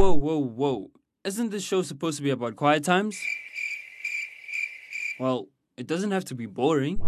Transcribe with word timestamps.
whoa, 0.00 0.14
whoa, 0.14 0.38
whoa. 0.38 0.90
Isn't 1.24 1.50
this 1.50 1.62
show 1.62 1.82
supposed 1.82 2.16
to 2.16 2.22
be 2.22 2.30
about 2.30 2.56
quiet 2.56 2.84
times? 2.84 3.20
Well, 5.18 5.48
it 5.76 5.86
doesn't 5.86 6.10
have 6.10 6.24
to 6.26 6.34
be 6.34 6.46
boring. 6.46 6.98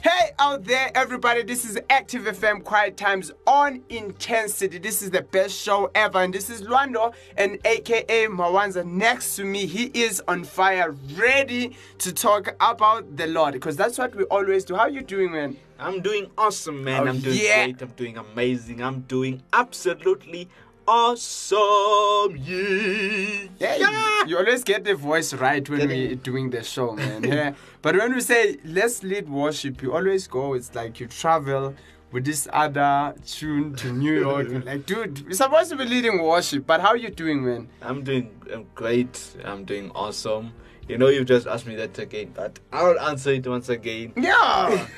Hey 0.00 0.30
out 0.38 0.64
there, 0.64 0.90
everybody, 0.94 1.42
this 1.42 1.66
is 1.66 1.78
Active 1.90 2.22
FM 2.22 2.64
Quiet 2.64 2.96
Times 2.96 3.30
on 3.46 3.82
Intensity. 3.90 4.78
This 4.78 5.02
is 5.02 5.10
the 5.10 5.20
best 5.20 5.54
show 5.54 5.90
ever, 5.94 6.22
and 6.22 6.32
this 6.32 6.48
is 6.48 6.62
Lwando 6.62 7.12
and 7.36 7.58
aka 7.66 8.28
Mawanza 8.28 8.82
next 8.82 9.36
to 9.36 9.44
me. 9.44 9.66
He 9.66 9.90
is 9.92 10.22
on 10.26 10.42
fire, 10.44 10.92
ready 11.16 11.76
to 11.98 12.14
talk 12.14 12.56
about 12.60 13.18
the 13.18 13.26
Lord 13.26 13.52
because 13.52 13.76
that's 13.76 13.98
what 13.98 14.14
we 14.14 14.24
always 14.24 14.64
do. 14.64 14.74
How 14.74 14.86
you 14.86 15.02
doing, 15.02 15.32
man? 15.32 15.58
I'm 15.78 16.00
doing 16.00 16.30
awesome, 16.38 16.82
man. 16.84 17.06
Oh, 17.06 17.10
I'm 17.10 17.18
doing 17.20 17.38
yeah. 17.38 17.64
great. 17.64 17.82
I'm 17.82 17.88
doing 17.90 18.16
amazing. 18.16 18.82
I'm 18.82 19.00
doing 19.02 19.42
absolutely 19.52 20.48
awesome. 20.88 22.36
Yeah. 22.36 23.48
Yeah, 23.58 23.76
you, 23.76 24.28
you 24.28 24.38
always 24.38 24.64
get 24.64 24.84
the 24.84 24.94
voice 24.94 25.34
right 25.34 25.68
when 25.68 25.88
we're 25.88 26.14
doing 26.14 26.50
the 26.50 26.62
show, 26.62 26.92
man. 26.96 27.24
Yeah. 27.24 27.54
But 27.82 27.96
when 27.96 28.14
we 28.14 28.20
say 28.20 28.58
let's 28.64 29.02
lead 29.02 29.28
worship, 29.28 29.82
you 29.82 29.94
always 29.94 30.26
go. 30.26 30.54
It's 30.54 30.74
like 30.74 31.00
you 31.00 31.08
travel 31.08 31.74
with 32.12 32.24
this 32.24 32.48
other 32.52 33.14
tune 33.26 33.74
to 33.74 33.92
New 33.92 34.20
York. 34.20 34.64
Like, 34.64 34.86
dude, 34.86 35.26
we're 35.26 35.32
supposed 35.32 35.70
to 35.70 35.76
be 35.76 35.84
leading 35.84 36.22
worship, 36.22 36.66
but 36.66 36.80
how 36.80 36.88
are 36.88 36.96
you 36.96 37.10
doing, 37.10 37.44
man? 37.44 37.68
I'm 37.82 38.04
doing 38.04 38.30
um, 38.54 38.66
great. 38.74 39.36
I'm 39.44 39.64
doing 39.64 39.90
awesome. 39.94 40.52
You 40.88 40.98
know, 40.98 41.08
you've 41.08 41.26
just 41.26 41.48
asked 41.48 41.66
me 41.66 41.74
that 41.76 41.98
again, 41.98 42.30
but 42.32 42.60
I'll 42.72 42.98
answer 43.00 43.30
it 43.30 43.46
once 43.46 43.68
again. 43.68 44.12
Yeah. 44.16 44.86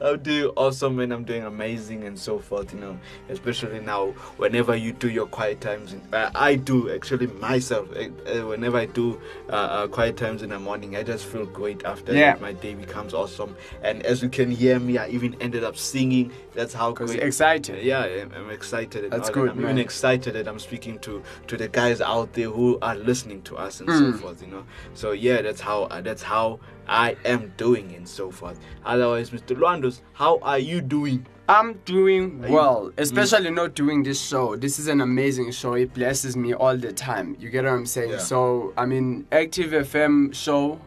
I'm 0.00 0.20
doing 0.22 0.52
awesome 0.56 0.98
and 1.00 1.12
I'm 1.12 1.24
doing 1.24 1.44
amazing 1.44 2.04
and 2.04 2.18
so 2.18 2.38
forth, 2.38 2.72
you 2.72 2.80
know. 2.80 2.98
Especially 3.28 3.80
now, 3.80 4.08
whenever 4.36 4.76
you 4.76 4.92
do 4.92 5.08
your 5.08 5.26
quiet 5.26 5.60
times, 5.60 5.94
uh, 6.12 6.30
I 6.34 6.54
do 6.54 6.90
actually 6.92 7.26
myself. 7.26 7.88
Uh, 7.96 8.08
uh, 8.30 8.46
whenever 8.46 8.76
I 8.78 8.86
do 8.86 9.20
uh, 9.48 9.52
uh, 9.52 9.86
quiet 9.88 10.16
times 10.16 10.42
in 10.42 10.50
the 10.50 10.58
morning, 10.58 10.96
I 10.96 11.02
just 11.02 11.24
feel 11.26 11.46
great 11.46 11.84
after 11.84 12.12
Yeah. 12.14 12.32
that. 12.32 12.40
My 12.40 12.52
day 12.52 12.74
becomes 12.74 13.12
awesome. 13.14 13.56
And 13.82 14.02
as 14.04 14.22
you 14.22 14.28
can 14.28 14.50
hear 14.50 14.78
me, 14.78 14.98
I 14.98 15.08
even 15.08 15.36
ended 15.40 15.64
up 15.64 15.76
singing. 15.76 16.32
That's 16.58 16.74
how 16.74 16.90
Because 16.90 17.14
excited. 17.14 17.84
Yeah, 17.84 18.02
I'm, 18.02 18.32
I'm 18.34 18.50
excited. 18.50 19.10
That's 19.12 19.30
good, 19.30 19.50
I'm 19.50 19.56
man. 19.58 19.64
even 19.66 19.78
excited 19.78 20.34
that 20.34 20.48
I'm 20.48 20.58
speaking 20.58 20.98
to 21.06 21.22
to 21.46 21.56
the 21.56 21.68
guys 21.68 22.00
out 22.00 22.32
there 22.32 22.50
who 22.50 22.78
are 22.82 22.96
listening 22.96 23.42
to 23.42 23.56
us 23.56 23.78
and 23.80 23.88
Mm. 23.88 23.98
so 24.12 24.18
forth. 24.18 24.42
You 24.42 24.48
know. 24.48 24.64
So 24.94 25.12
yeah, 25.12 25.40
that's 25.42 25.60
how 25.60 25.84
uh, 25.84 26.00
that's 26.00 26.22
how 26.34 26.58
I 26.88 27.16
am 27.24 27.52
doing 27.56 27.94
and 27.94 28.06
so 28.08 28.30
forth. 28.32 28.58
Otherwise, 28.84 29.30
Mr. 29.30 29.54
Lwandos, 29.56 30.00
how 30.14 30.38
are 30.42 30.58
you 30.58 30.80
doing? 30.80 31.24
I'm 31.48 31.74
doing 31.86 32.42
well, 32.56 32.92
especially 32.98 33.50
not 33.50 33.74
doing 33.74 34.02
this 34.02 34.20
show. 34.20 34.56
This 34.56 34.78
is 34.80 34.88
an 34.88 35.00
amazing 35.00 35.52
show. 35.52 35.74
It 35.74 35.94
blesses 35.94 36.36
me 36.36 36.54
all 36.54 36.76
the 36.76 36.92
time. 36.92 37.36
You 37.40 37.48
get 37.50 37.64
what 37.64 37.72
I'm 37.72 37.86
saying? 37.86 38.10
Yeah. 38.10 38.18
So, 38.18 38.74
I 38.76 38.84
mean, 38.84 39.26
Active 39.32 39.70
FM 39.70 40.34
show, 40.34 40.78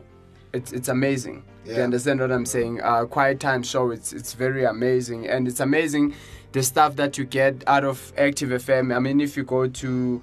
it's 0.53 0.71
it's 0.73 0.89
amazing. 0.89 1.43
You 1.65 1.81
understand 1.81 2.19
what 2.19 2.31
I'm 2.31 2.45
saying? 2.45 2.81
Uh, 2.81 3.05
Quiet 3.05 3.39
Time 3.39 3.63
show, 3.63 3.91
it's 3.91 4.13
it's 4.13 4.33
very 4.33 4.63
amazing, 4.63 5.27
and 5.27 5.47
it's 5.47 5.59
amazing 5.59 6.15
the 6.51 6.63
stuff 6.63 6.95
that 6.97 7.17
you 7.17 7.25
get 7.25 7.63
out 7.67 7.83
of 7.83 8.11
Active 8.17 8.49
FM. 8.49 8.95
I 8.95 8.99
mean, 8.99 9.21
if 9.21 9.37
you 9.37 9.43
go 9.43 9.67
to 9.67 10.21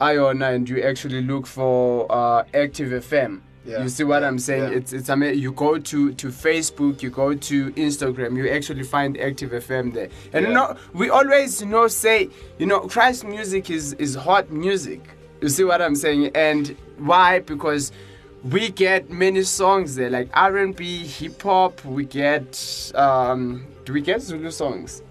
Iona 0.00 0.50
and 0.52 0.68
you 0.68 0.82
actually 0.82 1.22
look 1.22 1.46
for 1.46 2.10
uh, 2.10 2.44
Active 2.54 2.90
FM. 3.04 3.40
Yeah. 3.64 3.82
You 3.82 3.88
see 3.90 4.04
what 4.04 4.24
I'm 4.24 4.38
saying? 4.38 4.72
Yeah. 4.72 4.78
It's 4.78 4.92
it's 4.94 5.08
amazing. 5.10 5.42
You 5.42 5.52
go 5.52 5.78
to 5.78 6.12
to 6.14 6.28
Facebook, 6.28 7.02
you 7.02 7.10
go 7.10 7.34
to 7.34 7.70
Instagram, 7.72 8.36
you 8.36 8.48
actually 8.48 8.84
find 8.84 9.18
Active 9.18 9.50
FM 9.50 9.92
there. 9.92 10.08
And 10.32 10.46
you 10.46 10.52
know, 10.54 10.74
we 10.94 11.10
always 11.10 11.60
you 11.60 11.66
know 11.68 11.86
say, 11.88 12.30
you 12.58 12.64
know, 12.66 12.80
Christ 12.80 13.24
music 13.24 13.68
is 13.68 13.92
is 13.94 14.14
hot 14.14 14.50
music. 14.50 15.02
You 15.42 15.48
see 15.48 15.64
what 15.64 15.82
I'm 15.82 15.94
saying? 15.94 16.30
And 16.34 16.74
why? 16.96 17.40
Because 17.40 17.92
we 18.44 18.70
get 18.70 19.10
many 19.10 19.42
songs 19.42 19.94
there, 19.94 20.10
like 20.10 20.28
R&B, 20.32 21.06
hip 21.06 21.42
hop. 21.42 21.84
We 21.84 22.04
get 22.04 22.92
um, 22.94 23.66
do 23.84 23.92
we 23.92 24.00
get 24.00 24.22
Zulu 24.22 24.50
songs? 24.50 25.02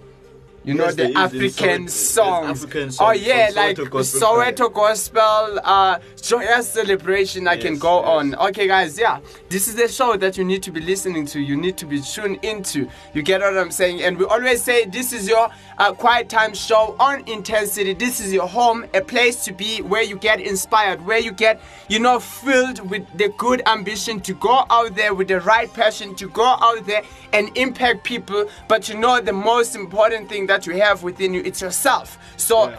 You 0.68 0.74
know 0.74 0.84
Yes, 0.84 0.96
the 0.96 1.04
there 1.04 1.08
is. 1.08 1.14
There's 1.32 1.56
African 1.56 1.86
Soweto- 1.86 1.90
songs. 1.90 2.64
African 2.66 2.92
Oh 3.00 3.12
yeah, 3.12 3.52
like 3.56 3.78
Soweto 3.78 3.90
Gospel 3.90 4.20
Soweto 4.20 4.74
gospel, 4.74 5.60
uh, 5.64 6.00
joyous 6.22 6.70
celebration. 6.70 7.48
I 7.48 7.56
can 7.56 7.78
go 7.80 8.02
yes. 8.02 8.10
on. 8.10 8.36
Okay, 8.50 8.68
guys, 8.68 9.00
yeah, 9.00 9.22
this 9.48 9.70
is 9.70 9.76
the 9.76 9.88
show 9.88 10.18
that 10.18 10.38
you 10.38 10.44
need 10.44 10.62
to 10.64 10.72
be 10.72 10.82
listening 10.82 11.26
to. 11.28 11.40
You 11.40 11.56
need 11.56 11.78
to 11.78 11.86
be 11.86 12.02
tuned 12.02 12.40
into. 12.44 12.90
You 13.14 13.22
get 13.24 13.40
what 13.40 13.58
I'm 13.58 13.72
saying? 13.72 14.02
And 14.02 14.18
we 14.18 14.26
always 14.26 14.62
say 14.62 14.84
this 14.84 15.14
is 15.14 15.26
your 15.30 15.50
uh, 15.78 15.94
quiet 15.94 16.28
time 16.28 16.54
show 16.54 16.98
on 17.00 17.26
intensity. 17.30 17.94
This 17.94 18.20
is 18.20 18.34
your 18.34 18.48
home, 18.50 18.86
a 18.94 19.00
place 19.00 19.46
to 19.46 19.54
be 19.54 19.82
where 19.82 20.04
you 20.04 20.18
get 20.18 20.42
inspired, 20.42 21.06
where 21.06 21.20
you 21.20 21.32
get, 21.32 21.62
you 21.88 22.00
know, 22.00 22.20
filled 22.20 22.90
with 22.90 23.06
the 23.18 23.30
good 23.38 23.62
ambition 23.68 24.20
to 24.20 24.34
go 24.34 24.66
out 24.70 24.98
there 24.98 25.14
with 25.14 25.30
the 25.30 25.40
right 25.40 25.74
passion 25.74 26.14
to 26.16 26.28
go 26.28 26.44
out 26.44 26.86
there 26.86 27.04
and 27.32 27.58
impact 27.58 28.04
people. 28.04 28.50
But 28.68 28.90
you 28.90 28.98
know, 28.98 29.22
the 29.22 29.32
most 29.32 29.74
important 29.74 30.28
thing 30.28 30.48
that 30.48 30.57
you 30.66 30.74
have 30.82 31.04
within 31.04 31.34
you, 31.34 31.42
it's 31.46 31.62
yourself. 31.62 32.18
So 32.38 32.70
Yeah. 32.70 32.78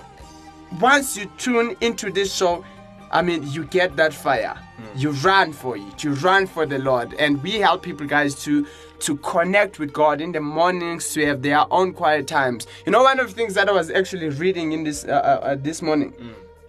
once 0.81 1.17
you 1.17 1.27
tune 1.39 1.77
into 1.81 2.11
this 2.11 2.35
show, 2.35 2.65
I 3.11 3.23
mean, 3.23 3.43
you 3.51 3.65
get 3.65 3.97
that 3.97 4.13
fire. 4.13 4.57
You 4.95 5.11
run 5.11 5.53
for 5.53 5.77
it. 5.77 6.05
You 6.05 6.13
run 6.15 6.47
for 6.47 6.67
the 6.67 6.79
Lord, 6.79 7.15
and 7.19 7.43
we 7.43 7.53
help 7.55 7.83
people, 7.83 8.07
guys, 8.07 8.35
to 8.45 8.67
to 9.01 9.17
connect 9.19 9.79
with 9.79 9.93
God 9.93 10.21
in 10.21 10.33
the 10.33 10.41
mornings 10.41 11.13
to 11.13 11.25
have 11.25 11.41
their 11.43 11.65
own 11.73 11.93
quiet 11.93 12.27
times. 12.27 12.67
You 12.85 12.91
know, 12.91 13.05
one 13.05 13.21
of 13.21 13.29
the 13.29 13.33
things 13.33 13.55
that 13.55 13.69
I 13.69 13.73
was 13.73 13.91
actually 13.93 14.29
reading 14.31 14.73
in 14.73 14.83
this 14.83 15.05
uh, 15.05 15.11
uh, 15.11 15.47
uh, 15.47 15.55
this 15.57 15.81
morning. 15.83 16.13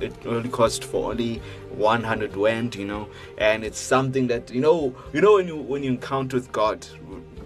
it 0.00 0.26
only 0.26 0.48
costs 0.48 0.84
for 0.84 1.10
only 1.10 1.40
100 1.70 2.36
rand, 2.36 2.74
you 2.76 2.84
know, 2.86 3.08
and 3.38 3.64
it's 3.64 3.78
something 3.78 4.26
that 4.28 4.50
you 4.50 4.60
know, 4.60 4.94
you 5.12 5.20
know 5.20 5.34
when 5.34 5.48
you 5.48 5.56
when 5.56 5.82
you 5.82 5.90
encounter 5.90 6.36
with 6.36 6.52
God. 6.52 6.86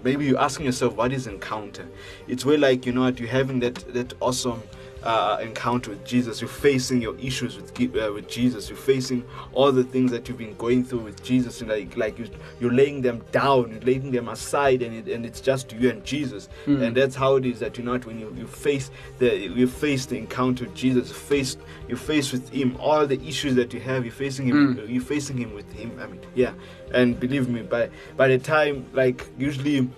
Maybe 0.05 0.26
you're 0.26 0.38
asking 0.38 0.67
yourself, 0.67 0.94
what 0.94 1.12
is 1.12 1.26
encounter? 1.26 1.88
It's 2.28 2.44
where, 2.44 2.58
like, 2.58 2.87
you 2.87 2.93
know, 2.93 3.00
what 3.00 3.19
you're 3.19 3.28
having 3.28 3.58
that 3.61 3.75
that 3.93 4.14
awesome 4.20 4.62
uh, 5.06 5.38
encounter 5.41 5.91
with 5.91 6.05
Jesus. 6.05 6.41
You're 6.41 6.49
facing 6.49 7.00
your 7.00 7.17
issues 7.19 7.56
with 7.56 7.70
uh, 7.97 8.12
with 8.12 8.29
Jesus. 8.29 8.69
You're 8.69 8.76
facing 8.76 9.25
all 9.53 9.70
the 9.70 9.85
things 9.85 10.11
that 10.11 10.29
you've 10.29 10.38
been 10.38 10.56
going 10.56 10.85
through 10.85 10.99
with 11.00 11.23
Jesus, 11.23 11.61
and 11.61 11.70
like 11.70 11.97
like 11.97 12.19
you, 12.19 12.29
you're 12.61 12.73
laying 12.73 13.03
them 13.03 13.25
down, 13.31 13.70
you're 13.70 13.81
laying 13.82 14.11
them 14.11 14.29
aside, 14.29 14.82
and 14.82 14.93
it, 14.97 15.12
and 15.14 15.25
it's 15.25 15.41
just 15.41 15.73
you 15.73 15.91
and 15.91 16.05
Jesus. 16.05 16.49
And 16.82 16.97
that's 16.97 17.14
how 17.14 17.37
it 17.37 17.47
is 17.47 17.61
that 17.61 17.79
you 17.79 17.85
know 17.85 17.93
what, 17.93 18.05
when 18.05 18.19
you, 18.19 18.35
you 18.37 18.49
face 18.49 18.91
the 19.20 19.37
you 19.37 19.69
face 19.69 20.06
the 20.06 20.19
encounter 20.19 20.64
with 20.64 20.75
Jesus, 20.75 21.12
face 21.12 21.56
you 21.88 21.97
face 21.97 22.32
with 22.32 22.49
Him 22.49 22.76
all 22.81 23.06
the 23.06 23.20
issues 23.26 23.55
that 23.55 23.73
you 23.73 23.81
have. 23.81 24.05
You're 24.05 24.12
facing 24.12 24.49
Him. 24.49 24.85
You're 24.88 25.02
facing 25.02 25.38
Him 25.38 25.55
with 25.55 25.73
Him. 25.73 25.97
I 26.02 26.06
mean, 26.09 26.20
yeah. 26.35 26.52
And 26.93 27.19
believe 27.20 27.49
me, 27.49 27.62
by 27.62 27.91
by 28.17 28.26
the 28.26 28.38
time 28.38 28.87
like 28.93 29.25
usually 29.38 29.88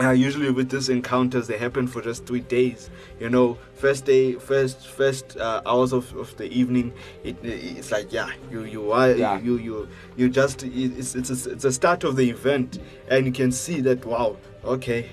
uh, 0.00 0.10
usually 0.10 0.50
with 0.50 0.70
these 0.70 0.88
encounters 0.88 1.46
they 1.46 1.56
happen 1.56 1.86
for 1.86 2.02
just 2.02 2.26
three 2.26 2.40
days 2.40 2.90
you 3.20 3.28
know 3.30 3.56
first 3.74 4.04
day 4.04 4.32
first 4.32 4.86
first 4.88 5.36
uh, 5.36 5.62
hours 5.66 5.92
of, 5.92 6.12
of 6.16 6.36
the 6.36 6.46
evening 6.52 6.92
it, 7.22 7.36
it's 7.42 7.92
like 7.92 8.12
yeah 8.12 8.28
you 8.50 8.64
you 8.64 8.90
are 8.92 9.12
Yeah. 9.12 9.40
you 9.40 9.56
you 9.58 9.88
you 10.16 10.28
just 10.28 10.62
it's 10.64 11.14
it's 11.14 11.30
a, 11.46 11.50
it's 11.50 11.64
a 11.64 11.72
start 11.72 12.02
of 12.04 12.16
the 12.16 12.28
event 12.28 12.80
and 13.08 13.24
you 13.26 13.32
can 13.32 13.52
see 13.52 13.80
that 13.82 14.04
wow 14.04 14.36
okay 14.64 15.08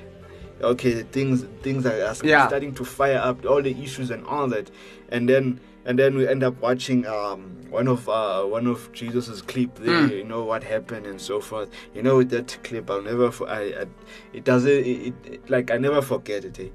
okay 0.62 1.04
things 1.04 1.46
things 1.62 1.86
are, 1.86 2.02
are 2.04 2.16
Yeah. 2.24 2.48
starting 2.48 2.74
to 2.76 2.86
fire 2.86 3.18
up 3.20 3.46
all 3.46 3.62
the 3.62 3.76
issues 3.84 4.10
and 4.12 4.26
all 4.26 4.48
that 4.48 4.70
and 5.10 5.28
then 5.30 5.60
and 5.86 5.98
then 5.98 6.16
we 6.16 6.28
end 6.28 6.44
up 6.44 6.62
watching 6.62 7.06
um, 7.08 7.58
one 7.70 7.88
of 7.88 8.08
uh, 8.10 8.44
one 8.44 8.68
of 8.68 8.92
Jesus's 8.94 9.42
clip 9.42 9.76
there. 9.76 10.08
Mm. 10.08 10.18
You 10.18 10.24
know 10.24 10.44
what 10.44 10.64
happened 10.64 11.06
and 11.06 11.20
so 11.20 11.40
forth. 11.40 11.70
You 11.96 12.04
know 12.04 12.22
that 12.24 12.58
clip, 12.64 12.90
I'll 12.90 13.02
never. 13.02 13.32
For, 13.32 13.50
I, 13.50 13.62
I 13.62 13.86
it 14.34 14.44
doesn't. 14.44 14.70
It, 14.72 15.14
it, 15.26 15.50
like 15.50 15.72
I 15.72 15.78
never 15.78 16.02
forget 16.02 16.46
it. 16.46 16.60
Eh? 16.60 16.70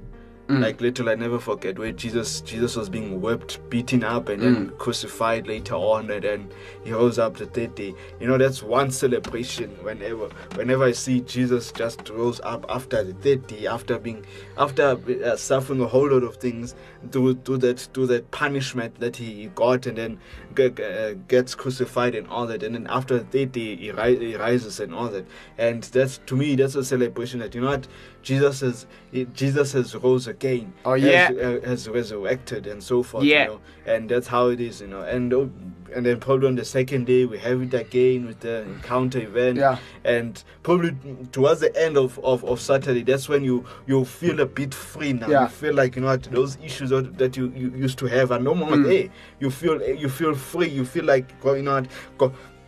Mm. 0.48 0.60
Like 0.60 0.80
literally, 0.80 1.10
I 1.10 1.14
never 1.16 1.40
forget 1.40 1.76
where 1.76 1.90
Jesus 1.90 2.40
Jesus 2.40 2.76
was 2.76 2.88
being 2.88 3.20
whipped, 3.20 3.58
beaten 3.68 4.04
up, 4.04 4.28
and 4.28 4.40
Mm. 4.40 4.54
then 4.54 4.70
crucified 4.78 5.48
later 5.48 5.74
on, 5.74 6.08
and 6.08 6.22
then 6.22 6.52
he 6.84 6.92
rose 6.92 7.18
up 7.18 7.36
the 7.36 7.46
third 7.46 7.74
day. 7.74 7.94
You 8.20 8.28
know 8.28 8.38
that's 8.38 8.62
one 8.62 8.92
celebration. 8.92 9.70
Whenever 9.82 10.28
whenever 10.54 10.84
I 10.84 10.92
see 10.92 11.20
Jesus 11.22 11.72
just 11.72 12.08
rose 12.10 12.40
up 12.44 12.64
after 12.68 13.02
the 13.02 13.12
third 13.14 13.48
day, 13.48 13.66
after 13.66 13.98
being 13.98 14.24
after 14.58 14.98
uh, 15.24 15.36
suffering 15.36 15.80
a 15.80 15.86
whole 15.86 16.10
lot 16.10 16.22
of 16.22 16.36
things, 16.36 16.74
to 17.12 17.34
to 17.34 17.56
that 17.58 17.88
to 17.94 18.06
that 18.06 18.30
punishment 18.30 18.98
that 19.00 19.16
he 19.16 19.50
got, 19.54 19.86
and 19.86 19.98
then 19.98 20.18
g- 20.56 20.64
uh, 20.82 21.14
gets 21.28 21.54
crucified 21.54 22.14
and 22.14 22.26
all 22.28 22.46
that, 22.46 22.62
and 22.62 22.74
then 22.74 22.86
after 22.88 23.18
the 23.18 23.24
third 23.24 23.52
day 23.52 23.76
he, 23.76 23.90
ri- 23.90 24.18
he 24.18 24.36
rises 24.36 24.80
and 24.80 24.94
all 24.94 25.08
that, 25.08 25.26
and 25.58 25.82
that's 25.84 26.18
to 26.26 26.36
me 26.36 26.54
that's 26.56 26.74
a 26.74 26.84
celebration 26.84 27.40
that 27.40 27.54
you 27.54 27.60
know 27.60 27.68
what 27.68 27.86
Jesus 28.22 28.60
has 28.60 28.86
Jesus 29.34 29.72
has 29.72 29.94
rose 29.94 30.26
again. 30.26 30.72
Oh, 30.84 30.94
has- 30.94 31.36
uh, 31.38 31.60
has 31.68 31.88
resurrected 31.88 32.66
and 32.66 32.82
so 32.82 33.02
forth. 33.02 33.24
Yeah. 33.24 33.42
You 33.44 33.48
know? 33.50 33.60
And 33.86 34.08
that's 34.08 34.26
how 34.26 34.48
it 34.48 34.60
is, 34.60 34.80
you 34.80 34.88
know. 34.88 35.02
And 35.02 35.32
uh, 35.32 35.46
and 35.94 36.04
then 36.06 36.20
probably 36.20 36.48
on 36.48 36.54
the 36.56 36.64
second 36.64 37.06
day 37.06 37.24
we 37.24 37.38
have 37.38 37.62
it 37.62 37.74
again 37.74 38.26
with 38.26 38.40
the 38.40 38.62
encounter 38.62 39.18
event. 39.20 39.58
Yeah. 39.58 39.78
And 40.04 40.42
probably 40.62 40.96
towards 41.32 41.60
the 41.60 41.74
end 41.80 41.96
of, 41.96 42.18
of, 42.20 42.44
of 42.44 42.60
Saturday, 42.60 43.02
that's 43.02 43.28
when 43.28 43.44
you 43.44 43.64
you 43.86 44.04
feel 44.04 44.40
a 44.40 44.46
bit 44.46 44.74
free 44.74 45.12
now. 45.12 45.28
Yeah. 45.28 45.42
You 45.42 45.48
feel 45.48 45.74
like 45.74 45.96
you 45.96 46.02
know 46.02 46.08
what 46.08 46.22
those 46.24 46.58
issues 46.62 46.90
that 46.90 47.18
that 47.18 47.36
you, 47.36 47.52
you 47.56 47.70
used 47.70 47.98
to 47.98 48.06
have 48.06 48.32
are 48.32 48.40
no 48.40 48.54
more 48.54 48.66
Mm. 48.76 48.84
there. 48.84 49.08
You 49.40 49.50
feel 49.50 49.80
you 49.82 50.08
feel 50.08 50.34
free. 50.34 50.68
You 50.68 50.84
feel 50.84 51.04
like 51.04 51.32
you 51.44 51.62
know 51.62 51.86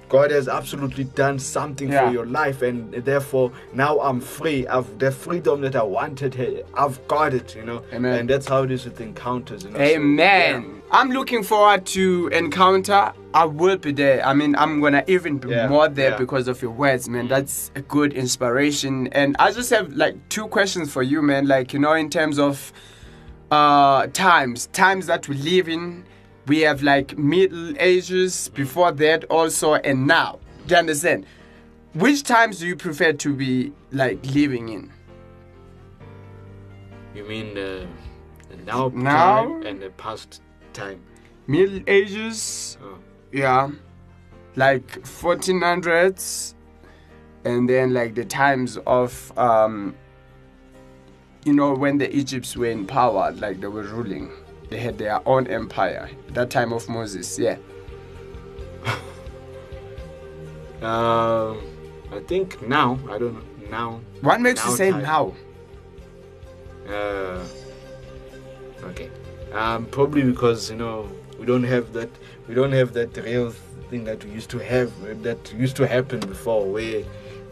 God, 0.09 0.31
has 0.31 0.49
absolutely 0.49 1.05
done 1.05 1.38
something 1.38 1.91
Yeah. 1.93 2.06
for 2.06 2.12
your 2.14 2.25
life, 2.25 2.62
and 2.62 2.94
therefore 2.94 3.53
now 3.75 4.00
I'm 4.00 4.21
free. 4.21 4.67
I've 4.67 4.99
the 4.99 5.11
freedom 5.11 5.61
that 5.61 5.76
I 5.76 5.82
wanted. 5.82 6.64
I've 6.75 7.06
got 7.09 7.35
it, 7.35 7.55
you 7.55 7.64
know. 7.64 7.82
Amen. 7.93 8.21
And 8.21 8.31
that's 8.31 8.49
how 8.49 8.62
it 8.62 8.71
is 8.71 8.87
with 8.87 9.00
encounters. 9.03 9.64
You 9.64 9.71
know? 9.71 9.79
So, 9.79 9.85
Amen. 9.85 10.78
I'm 10.90 11.11
looking 11.11 11.43
forward 11.43 11.85
to 11.87 12.29
encounter. 12.29 13.12
I 13.35 13.44
will 13.44 13.76
be 13.76 13.93
there. 13.93 14.25
I 14.26 14.32
mean, 14.32 14.56
I'm 14.56 14.81
gonna 14.81 15.05
even 15.06 15.37
be 15.38 15.50
Yeah, 15.50 15.69
more 15.69 15.87
there 15.88 16.12
yeah. 16.12 16.17
because 16.17 16.49
of 16.49 16.62
your 16.62 16.70
words, 16.70 17.08
man. 17.11 17.29
That's 17.29 17.70
a 17.75 17.82
good 17.82 18.14
inspiration. 18.14 19.08
And 19.08 19.37
I 19.38 19.52
just 19.52 19.69
have 19.70 19.93
like 19.93 20.17
two 20.31 20.49
questions 20.49 20.90
for 20.90 21.02
you, 21.02 21.20
man. 21.20 21.46
Like 21.46 21.75
you 21.75 21.79
know, 21.79 21.93
in 21.93 22.08
terms 22.08 22.38
of 22.38 22.73
uh 23.50 24.06
times, 24.08 24.67
times 24.69 25.06
that 25.06 25.29
we 25.29 25.35
live 25.37 25.69
in, 25.69 26.05
we 26.46 26.61
have 26.61 26.82
like 26.82 27.19
Middle 27.19 27.75
Ages 27.79 28.49
before 28.55 28.93
that 28.93 29.25
also, 29.25 29.75
and 29.75 30.06
now. 30.06 30.38
Do 30.67 30.75
you 30.75 30.79
understand? 30.79 31.26
Which 31.94 32.23
times 32.23 32.61
do 32.61 32.67
you 32.67 32.76
prefer 32.76 33.12
to 33.12 33.35
be 33.35 33.73
like 33.93 34.25
living 34.35 34.70
in? 34.70 34.90
You 37.14 37.25
mean 37.25 37.55
the, 37.55 37.87
the 38.50 38.56
now, 38.64 38.90
Now? 38.94 39.37
time 39.44 39.62
and 39.67 39.81
the 39.82 39.90
past 39.90 40.40
time? 40.79 41.01
Middle 41.47 41.81
Ages, 41.87 42.77
Oh. 42.83 42.99
yeah 43.33 43.71
like 44.57 44.87
1400s 45.03 46.55
and 47.45 47.69
then 47.69 47.95
like 47.95 48.15
the 48.15 48.25
times 48.25 48.77
of 48.87 49.33
um 49.39 49.95
you 51.45 51.53
know 51.53 51.73
when 51.75 51.99
the 51.99 52.09
egypts 52.15 52.57
were 52.57 52.67
in 52.67 52.85
power 52.87 53.31
like 53.33 53.61
they 53.61 53.69
were 53.69 53.85
ruling 53.85 54.31
they 54.71 54.79
had 54.79 54.99
their 54.99 55.21
own 55.29 55.47
empire 55.47 56.11
that 56.31 56.51
time 56.51 56.73
of 56.73 56.89
moses 56.89 57.39
yeah 57.39 57.57
Um, 60.83 61.61
I 62.13 62.21
think 62.27 62.63
now. 62.67 62.99
I 63.11 63.19
don't 63.19 63.35
know. 63.35 63.43
Now. 63.71 64.01
what 64.23 64.41
makes 64.41 64.65
you 64.65 64.73
say 64.77 64.91
time. 64.91 65.03
now 65.03 65.35
Uh, 66.89 67.45
okay. 68.85 69.11
Um, 69.53 69.87
probably 69.87 70.23
because 70.23 70.71
you 70.71 70.77
know 70.77 71.09
we 71.39 71.47
don't 71.47 71.65
have 71.65 71.93
that. 71.95 72.11
We 72.49 72.55
don't 72.55 72.73
have 72.73 72.93
that 72.95 73.17
real 73.17 73.50
thing 73.91 74.05
that 74.05 74.25
we 74.25 74.31
used 74.31 74.50
to 74.50 74.59
have. 74.59 74.91
That 75.23 75.53
used 75.55 75.77
to 75.77 75.87
happen 75.87 76.21
before, 76.21 76.65
where 76.67 77.03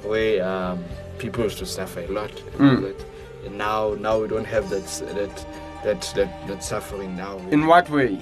where 0.02 0.44
um, 0.46 0.84
people 1.19 1.44
used 1.44 1.58
to 1.58 1.66
suffer 1.66 2.00
a 2.00 2.08
lot. 2.08 2.31
And, 2.58 2.60
Mm. 2.60 2.82
that. 2.82 3.04
and 3.46 3.58
now 3.58 3.94
now 3.98 4.20
we 4.20 4.28
don't 4.28 4.46
have 4.46 4.69
that 4.70 4.87
that 5.14 5.46
that 5.84 6.00
that, 6.16 6.48
that 6.48 6.62
suffering 6.64 7.16
now. 7.16 7.38
in 7.50 7.66
what 7.66 7.88
way 7.90 8.14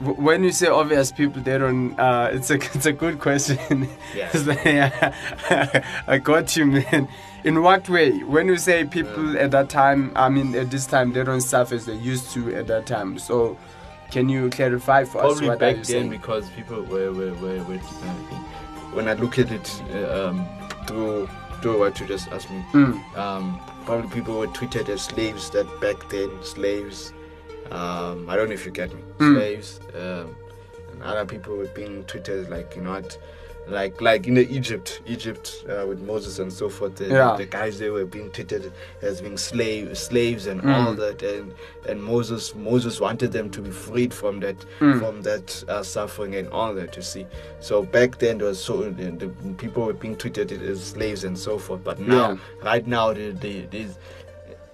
when 0.00 0.42
you 0.42 0.50
say 0.50 0.66
obvious 0.66 1.12
people 1.12 1.40
they 1.42 1.56
don't 1.58 1.96
uh 1.98 2.28
it's 2.32 2.50
a 2.50 2.54
it's 2.76 2.86
a 2.86 2.92
good 2.92 3.18
question 3.20 3.88
Yeah. 4.16 4.30
Yeah, 4.64 5.84
i 6.08 6.18
got 6.18 6.56
you 6.56 6.66
man 6.66 7.06
in 7.44 7.62
what 7.62 7.88
way 7.88 8.22
when 8.24 8.46
you 8.46 8.56
say 8.56 8.84
people 8.84 9.38
at 9.38 9.50
that 9.50 9.68
time 9.68 10.12
i 10.16 10.28
mean 10.28 10.54
at 10.54 10.70
this 10.70 10.86
time 10.86 11.12
they 11.12 11.24
don't 11.24 11.40
suffer 11.40 11.74
as 11.74 11.86
they 11.86 11.94
used 11.96 12.30
to 12.30 12.54
at 12.54 12.66
that 12.66 12.86
time 12.86 13.18
so 13.18 13.58
can 14.10 14.28
you 14.28 14.50
clarify 14.50 15.04
for 15.04 15.24
us 15.24 15.40
Probably 15.40 15.48
what 15.48 15.54
are 15.54 15.58
back 15.58 15.76
you 15.76 15.84
then 15.84 15.84
saying 15.84 16.10
because 16.10 16.48
people 16.50 16.82
were 16.82 17.12
were 17.12 17.32
were, 17.34 17.64
were 17.64 17.78
when 18.92 19.08
I 19.08 19.14
look 19.14 19.38
at 19.38 19.50
it 19.50 19.82
uh, 19.94 20.28
um, 20.28 20.46
through 20.86 21.28
through 21.60 21.78
what 21.78 21.98
you 22.00 22.06
just 22.06 22.30
asked 22.32 22.50
me. 22.50 22.62
Mm. 22.72 23.16
Um, 23.16 23.60
probably 23.84 24.10
people 24.10 24.38
were 24.38 24.48
treated 24.48 24.88
as 24.88 25.02
slaves 25.02 25.50
that 25.50 25.66
back 25.80 26.08
then 26.10 26.30
slaves. 26.42 27.12
Um, 27.70 28.28
I 28.28 28.36
don't 28.36 28.48
know 28.48 28.54
if 28.54 28.66
you 28.66 28.72
get 28.72 28.92
me. 28.92 29.02
Mm. 29.18 29.34
Slaves. 29.34 29.80
Um, 29.94 30.36
and 30.90 31.02
other 31.02 31.24
people 31.24 31.56
were 31.56 31.68
being 31.68 32.04
treated 32.04 32.50
like 32.50 32.76
you 32.76 32.82
know 32.82 32.92
what. 32.92 33.18
Like 33.68 34.00
like 34.00 34.26
in 34.26 34.34
the 34.34 34.46
Egypt, 34.52 35.02
Egypt 35.06 35.64
uh, 35.68 35.86
with 35.86 36.00
Moses 36.02 36.40
and 36.40 36.52
so 36.52 36.68
forth, 36.68 36.96
the, 36.96 37.06
Yeah. 37.06 37.36
the 37.36 37.46
guys 37.46 37.78
they 37.78 37.90
were 37.90 38.04
being 38.04 38.30
treated 38.32 38.72
as 39.02 39.20
being 39.20 39.36
slave 39.38 39.96
slaves 39.96 40.46
and 40.48 40.60
Mm. 40.62 40.74
all 40.86 40.94
that, 40.94 41.22
and 41.22 41.54
and 41.88 42.02
Moses 42.02 42.54
Moses 42.56 42.98
wanted 43.00 43.30
them 43.30 43.50
to 43.50 43.60
be 43.60 43.70
freed 43.70 44.12
from 44.12 44.40
that 44.40 44.56
Mm. 44.80 44.98
from 44.98 45.22
that 45.22 45.64
uh, 45.68 45.82
suffering 45.84 46.34
and 46.34 46.48
all 46.48 46.74
that 46.74 46.96
you 46.96 47.02
see 47.02 47.24
so 47.60 47.82
back 47.84 48.18
then 48.18 48.38
there 48.38 48.48
was 48.48 48.58
so 48.62 48.82
the, 48.82 49.10
the 49.12 49.28
people 49.56 49.84
were 49.86 49.92
being 49.92 50.16
treated 50.16 50.50
as 50.50 50.82
slaves 50.84 51.22
and 51.22 51.38
so 51.38 51.56
forth 51.56 51.84
but 51.84 52.00
now 52.00 52.30
Yeah. 52.32 52.36
right 52.64 52.86
now 52.86 53.12
the, 53.12 53.30
the, 53.30 53.60
the, 53.70 53.86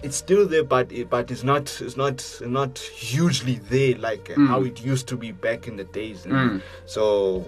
it's 0.01 0.15
still 0.17 0.47
there 0.47 0.63
but 0.63 0.91
it, 0.91 1.11
but 1.11 1.29
it's 1.29 1.43
not 1.43 1.79
it's 1.79 1.95
not 1.95 2.25
not 2.41 2.79
hugely 2.79 3.59
there 3.69 3.95
like 3.99 4.29
Mm. 4.29 4.47
how 4.47 4.63
it 4.63 4.81
used 4.83 5.07
to 5.09 5.15
be 5.15 5.31
back 5.31 5.67
in 5.67 5.75
the 5.77 5.83
days? 5.83 6.25
Mm. 6.25 6.61
so 6.87 7.45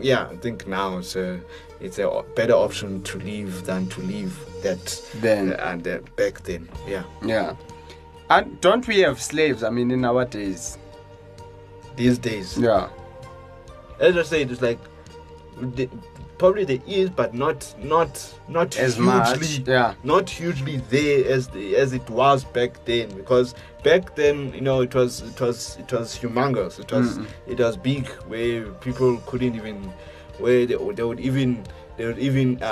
yeah 0.00 0.28
i 0.28 0.36
think 0.36 0.66
now 0.66 0.98
it's 0.98 1.16
a 1.16 1.40
it's 1.80 1.98
a 1.98 2.24
better 2.34 2.54
option 2.54 3.02
to 3.02 3.18
leave 3.18 3.64
than 3.64 3.88
to 3.88 4.00
leave 4.00 4.36
that 4.62 5.10
then. 5.16 5.52
and 5.52 5.86
uh, 5.86 5.98
back 6.16 6.42
then. 6.42 6.68
Yeah. 6.86 7.04
Yeah. 7.22 7.54
And 8.30 8.60
don't 8.60 8.86
we 8.86 8.98
have 9.00 9.20
slaves? 9.20 9.62
I 9.62 9.70
mean 9.70 9.90
in 9.90 10.04
our 10.04 10.24
days. 10.24 10.78
These 11.96 12.18
days. 12.18 12.58
Yeah. 12.58 12.88
As 14.00 14.16
I 14.16 14.22
say, 14.22 14.42
it's 14.42 14.62
like 14.62 14.78
the, 15.60 15.88
probably 16.38 16.64
there 16.64 16.78
is, 16.86 17.10
but 17.10 17.34
not 17.34 17.74
not 17.82 18.34
not 18.48 18.76
as 18.78 18.96
hugely, 18.96 19.06
much 19.06 19.58
yeah 19.66 19.94
not 20.04 20.30
hugely 20.30 20.76
there 20.88 21.30
as 21.30 21.48
the, 21.48 21.76
as 21.76 21.92
it 21.92 22.08
was 22.10 22.44
back 22.44 22.84
then. 22.84 23.08
Because 23.16 23.54
back 23.82 24.14
then, 24.14 24.52
you 24.52 24.60
know, 24.60 24.80
it 24.80 24.94
was 24.94 25.22
it 25.22 25.40
was 25.40 25.76
it 25.78 25.92
was 25.92 26.18
humongous. 26.18 26.78
It 26.78 26.92
was 26.92 27.18
Mm-mm. 27.18 27.26
it 27.46 27.58
was 27.58 27.76
big, 27.76 28.08
where 28.28 28.66
people 28.72 29.18
couldn't 29.26 29.54
even, 29.54 29.92
where 30.38 30.66
they, 30.66 30.76
they 30.76 31.02
would 31.02 31.20
even 31.20 31.64
they 31.98 32.06
would 32.06 32.18
even 32.18 32.62
uh, 32.62 32.64
uh, 32.66 32.68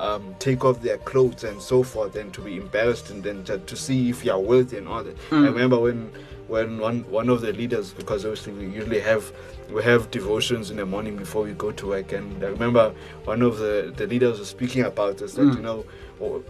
uh, 0.00 0.14
um, 0.16 0.34
take 0.38 0.64
off 0.64 0.80
their 0.80 0.96
clothes 0.98 1.44
and 1.44 1.60
so 1.60 1.82
forth, 1.82 2.16
and 2.16 2.32
to 2.32 2.40
be 2.40 2.56
embarrassed 2.56 3.10
and 3.10 3.22
then 3.22 3.44
to, 3.44 3.58
to 3.58 3.76
see 3.76 4.08
if 4.08 4.24
you 4.24 4.32
are 4.32 4.40
worthy 4.40 4.78
and 4.78 4.88
all 4.88 5.04
that. 5.04 5.16
I 5.30 5.34
Mm. 5.34 5.44
remember 5.52 5.78
when 5.78 6.10
when 6.46 6.78
one 6.78 7.04
one 7.10 7.28
of 7.28 7.40
the 7.40 7.52
leaders, 7.52 7.92
because 7.92 8.24
obviously 8.24 8.52
we 8.54 8.66
usually 8.66 9.00
have 9.00 9.32
we 9.72 9.82
have 9.82 10.10
devotions 10.10 10.70
in 10.70 10.76
the 10.76 10.86
morning 10.86 11.16
before 11.16 11.42
we 11.42 11.52
go 11.52 11.72
to 11.72 11.86
work, 11.88 12.12
and 12.12 12.42
I 12.44 12.48
remember 12.48 12.94
one 13.24 13.42
of 13.42 13.58
the 13.58 13.92
the 13.96 14.06
leaders 14.06 14.38
was 14.38 14.48
speaking 14.48 14.84
about 14.84 15.18
this 15.18 15.34
that 15.34 15.42
Mm. 15.42 15.56
you 15.56 15.62
know 15.62 15.84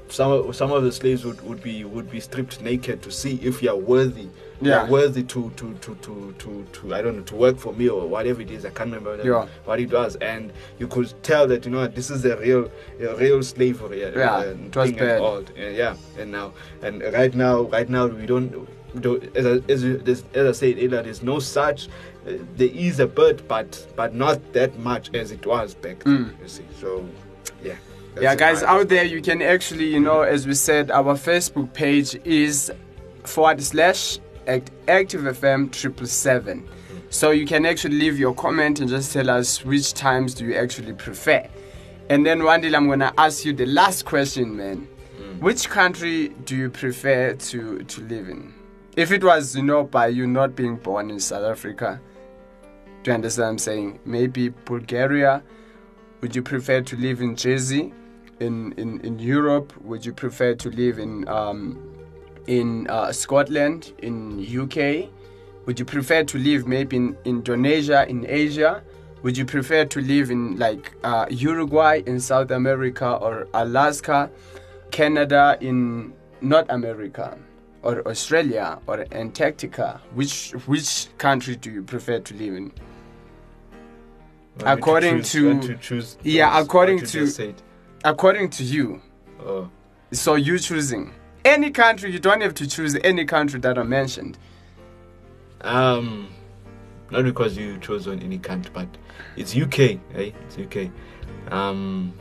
some 0.08 0.30
of- 0.30 0.54
some 0.54 0.70
of 0.72 0.84
the 0.84 0.92
slaves 0.92 1.24
would, 1.24 1.40
would 1.48 1.62
be 1.62 1.84
would 1.84 2.10
be 2.10 2.20
stripped 2.20 2.60
naked 2.60 3.02
to 3.02 3.10
see 3.10 3.40
if 3.42 3.62
you 3.62 3.70
are 3.70 3.76
worthy 3.94 4.28
Yeah. 4.70 4.88
worthy 4.88 5.22
to 5.24 5.50
to, 5.56 5.74
to, 5.74 5.94
to, 5.96 6.34
to 6.38 6.66
to 6.72 6.94
I 6.94 7.02
don't 7.02 7.16
know 7.16 7.22
to 7.24 7.36
work 7.36 7.58
for 7.58 7.72
me 7.72 7.88
or 7.88 8.06
whatever 8.08 8.40
it 8.42 8.50
is 8.50 8.64
I 8.64 8.70
can't 8.70 8.92
remember 8.92 9.20
Yeah. 9.24 9.46
what 9.64 9.80
it 9.80 9.92
was 9.92 10.16
and 10.16 10.52
you 10.78 10.86
could 10.88 11.12
tell 11.22 11.46
that 11.48 11.64
you 11.64 11.70
know 11.70 11.86
this 11.86 12.10
is 12.10 12.24
a 12.24 12.36
real 12.36 12.70
a 13.00 13.14
real 13.16 13.42
slavery 13.42 14.00
Yeah, 14.00 14.40
it 14.42 14.76
was 14.76 14.92
bad. 14.92 15.20
and. 15.20 15.50
Uh, 15.58 15.62
yeah 15.68 15.96
and 16.18 16.32
now 16.32 16.52
and 16.82 17.02
right 17.12 17.34
now 17.34 17.62
right 17.62 17.88
now 17.88 18.06
we 18.06 18.26
don't 18.26 18.50
don't- 19.00 19.24
as 19.36 19.44
I, 19.44 19.72
as, 19.72 19.82
as 20.34 20.46
I 20.46 20.52
said 20.52 20.76
earlier, 20.76 21.02
there's 21.02 21.20
no 21.20 21.40
such. 21.40 21.88
Uh, 22.28 22.34
there 22.56 22.68
is 22.72 23.00
a 23.00 23.08
bit, 23.08 23.48
but 23.48 23.84
but 23.96 24.14
not 24.14 24.52
that 24.52 24.78
much 24.78 25.12
as 25.14 25.32
it 25.32 25.44
was 25.44 25.74
back 25.74 25.98
then. 26.04 26.26
Mm. 26.26 26.42
You 26.42 26.48
see, 26.48 26.64
so 26.80 27.04
yeah. 27.60 27.74
yeah 28.20 28.36
guys 28.36 28.62
out 28.62 28.88
there 28.88 29.02
you 29.02 29.20
can 29.20 29.42
actually 29.42 29.86
you 29.86 29.98
know 29.98 30.20
as 30.22 30.46
we 30.46 30.54
said 30.54 30.92
our 30.92 31.14
facebook 31.16 31.72
page 31.72 32.14
is 32.24 32.70
forward 33.24 33.60
slash 33.60 34.20
act- 34.46 34.70
active 34.88 35.22
fm 35.22 35.70
triple 35.70 36.06
seven. 36.06 36.68
So 37.10 37.30
you 37.30 37.46
can 37.46 37.64
actually 37.64 37.96
leave 37.96 38.18
your 38.18 38.34
comment 38.34 38.80
and 38.80 38.88
just 38.88 39.12
tell 39.12 39.30
us 39.30 39.64
which 39.64 39.94
times 39.94 40.34
do 40.34 40.44
you 40.46 40.54
actually 40.56 40.92
prefer. 40.94 41.48
And 42.10 42.26
then 42.26 42.42
one 42.44 42.60
day 42.60 42.72
i'm 42.74 42.88
gonna 42.88 43.12
ask 43.18 43.44
you 43.44 43.52
the 43.52 43.66
last 43.66 44.04
question 44.04 44.56
man. 44.56 44.88
Which 45.40 45.68
country 45.68 46.28
do 46.28 46.56
you 46.56 46.70
prefer 46.70 47.34
to 47.34 47.82
to 47.82 48.00
live 48.02 48.28
in? 48.28 48.54
If 48.96 49.10
it 49.10 49.22
was 49.22 49.56
you 49.56 49.62
know 49.62 49.84
by 49.84 50.08
you 50.08 50.26
not 50.26 50.54
being 50.54 50.76
born 50.76 51.10
in 51.10 51.20
south 51.20 51.44
africa 51.44 52.00
do 53.02 53.10
you 53.10 53.14
understand 53.16 53.44
what 53.44 53.50
i'm 53.50 53.58
saying? 53.58 54.00
Maybe 54.06 54.48
bulgaria 54.48 55.42
would 56.24 56.34
you 56.34 56.40
prefer 56.40 56.80
to 56.80 56.96
live 56.96 57.20
in 57.20 57.36
Jersey, 57.36 57.92
in, 58.40 58.72
in, 58.78 58.98
in 59.02 59.18
Europe? 59.18 59.74
Would 59.82 60.06
you 60.06 60.14
prefer 60.14 60.54
to 60.54 60.70
live 60.70 60.98
in 60.98 61.28
um, 61.28 61.93
in 62.46 62.86
uh, 62.88 63.12
Scotland, 63.12 63.92
in 63.98 64.40
UK? 64.44 65.08
Would 65.66 65.78
you 65.78 65.84
prefer 65.84 66.24
to 66.24 66.38
live 66.38 66.66
maybe 66.66 66.96
in 66.96 67.16
Indonesia, 67.24 68.06
in 68.08 68.26
Asia? 68.28 68.82
Would 69.22 69.38
you 69.38 69.46
prefer 69.46 69.86
to 69.86 70.00
live 70.00 70.30
in 70.30 70.58
like 70.58 70.92
uh, 71.02 71.26
Uruguay 71.30 72.02
in 72.06 72.20
South 72.20 72.50
America 72.50 73.14
or 73.16 73.48
Alaska, 73.54 74.30
Canada 74.90 75.56
in 75.62 76.12
North 76.42 76.66
America, 76.68 77.38
or 77.82 78.06
Australia 78.06 78.78
or 78.86 79.06
Antarctica? 79.12 80.00
Which 80.14 80.52
which 80.66 81.08
country 81.16 81.56
do 81.56 81.70
you 81.70 81.82
prefer 81.82 82.18
to 82.20 82.34
live 82.34 82.54
in? 82.54 82.64
Me 82.64 82.72
according 84.66 85.16
choose- 85.22 85.32
to- 85.32 85.48
want 85.48 85.62
to 85.64 85.74
choose 85.76 86.18
Yeah, 86.22 86.60
according 86.60 86.98
to- 87.00 87.54
According 88.04 88.50
to 88.50 88.64
you, 88.64 89.00
Oh. 89.40 89.68
So 90.12 90.34
you 90.36 90.58
choosing 90.58 91.12
any 91.44 91.70
country. 91.70 92.10
You 92.12 92.18
don't 92.18 92.40
have 92.40 92.54
to 92.54 92.66
choose 92.66 92.96
any 93.04 93.24
country 93.24 93.60
that 93.60 93.78
I 93.78 93.82
mentioned. 93.82 94.38
Um, 95.60 96.28
not 97.10 97.24
because 97.24 97.56
you 97.56 97.78
chose 97.78 98.06
on 98.06 98.20
any 98.20 98.38
country, 98.38 98.70
but 98.74 98.88
it's 99.36 99.56
UK, 99.56 99.78
eh? 100.14 100.30
It's 100.46 100.58
UK. 100.58 100.90
Um, 101.52 102.12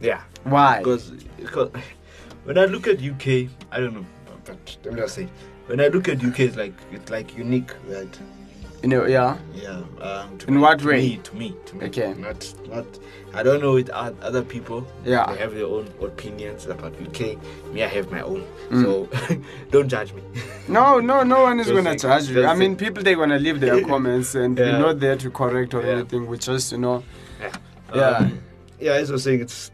yeah, 0.00 0.22
Why? 0.44 0.78
because, 0.78 1.10
because 1.38 1.70
when 2.44 2.58
I 2.58 2.66
look 2.66 2.86
at 2.86 3.02
UK, 3.02 3.50
I 3.70 3.80
don't 3.80 3.94
know, 3.94 4.06
but 4.44 4.76
let 4.84 4.94
me 4.94 5.00
just 5.00 5.14
say, 5.14 5.28
when 5.66 5.80
I 5.80 5.88
look 5.88 6.08
at 6.08 6.22
UK, 6.22 6.40
it's 6.40 6.56
like 6.56 6.74
it's 6.92 7.10
like 7.10 7.36
unique, 7.36 7.72
right? 7.88 8.18
You 8.86 8.90
know, 8.90 9.04
yeah. 9.04 9.36
Yeah. 9.52 9.82
Um, 10.00 10.38
to 10.38 10.46
In 10.46 10.54
me- 10.54 10.60
what 10.60 10.78
to 10.78 10.86
way? 10.86 11.00
Me, 11.00 11.16
to 11.24 11.34
me, 11.34 11.56
to 11.66 11.74
me. 11.76 11.86
Okay. 11.86 12.14
Not, 12.14 12.54
not. 12.68 12.86
I 13.34 13.42
don't 13.42 13.60
know 13.60 13.72
with 13.72 13.90
other 13.90 14.42
people. 14.44 14.86
Yeah. 15.04 15.26
They 15.32 15.38
have 15.38 15.54
their 15.54 15.66
own 15.66 15.88
opinions 16.00 16.66
about 16.66 16.92
UK. 17.02 17.36
Me, 17.72 17.82
I 17.82 17.88
have 17.88 18.12
my 18.12 18.20
own. 18.20 18.46
Mm. 18.70 18.82
So 18.84 19.08
don't 19.72 19.88
judge 19.88 20.12
me. 20.12 20.22
No, 20.68 21.00
no, 21.00 21.24
no 21.24 21.42
one 21.42 21.58
is 21.58 21.66
gonna 21.66 21.82
like- 21.90 22.00
judge 22.00 22.28
you. 22.28 22.46
I 22.46 22.54
mean, 22.54 22.76
people 22.76 23.02
they're 23.02 23.16
gonna 23.16 23.40
leave 23.40 23.58
their 23.58 23.82
comments, 23.90 24.36
and 24.36 24.56
we're 24.56 24.78
not 24.78 25.00
there 25.00 25.16
to 25.16 25.30
correct 25.30 25.74
or 25.74 25.82
Yeah. 25.82 25.94
anything. 25.94 26.28
We 26.28 26.38
just, 26.38 26.70
you 26.70 26.78
know, 26.78 27.02
Yeah. 27.40 27.52
Yeah. 27.92 28.02
Um, 28.18 28.38
yeah, 28.78 28.92
as 28.92 29.10
I 29.10 29.14
was 29.14 29.24
saying, 29.24 29.40
it's 29.40 29.72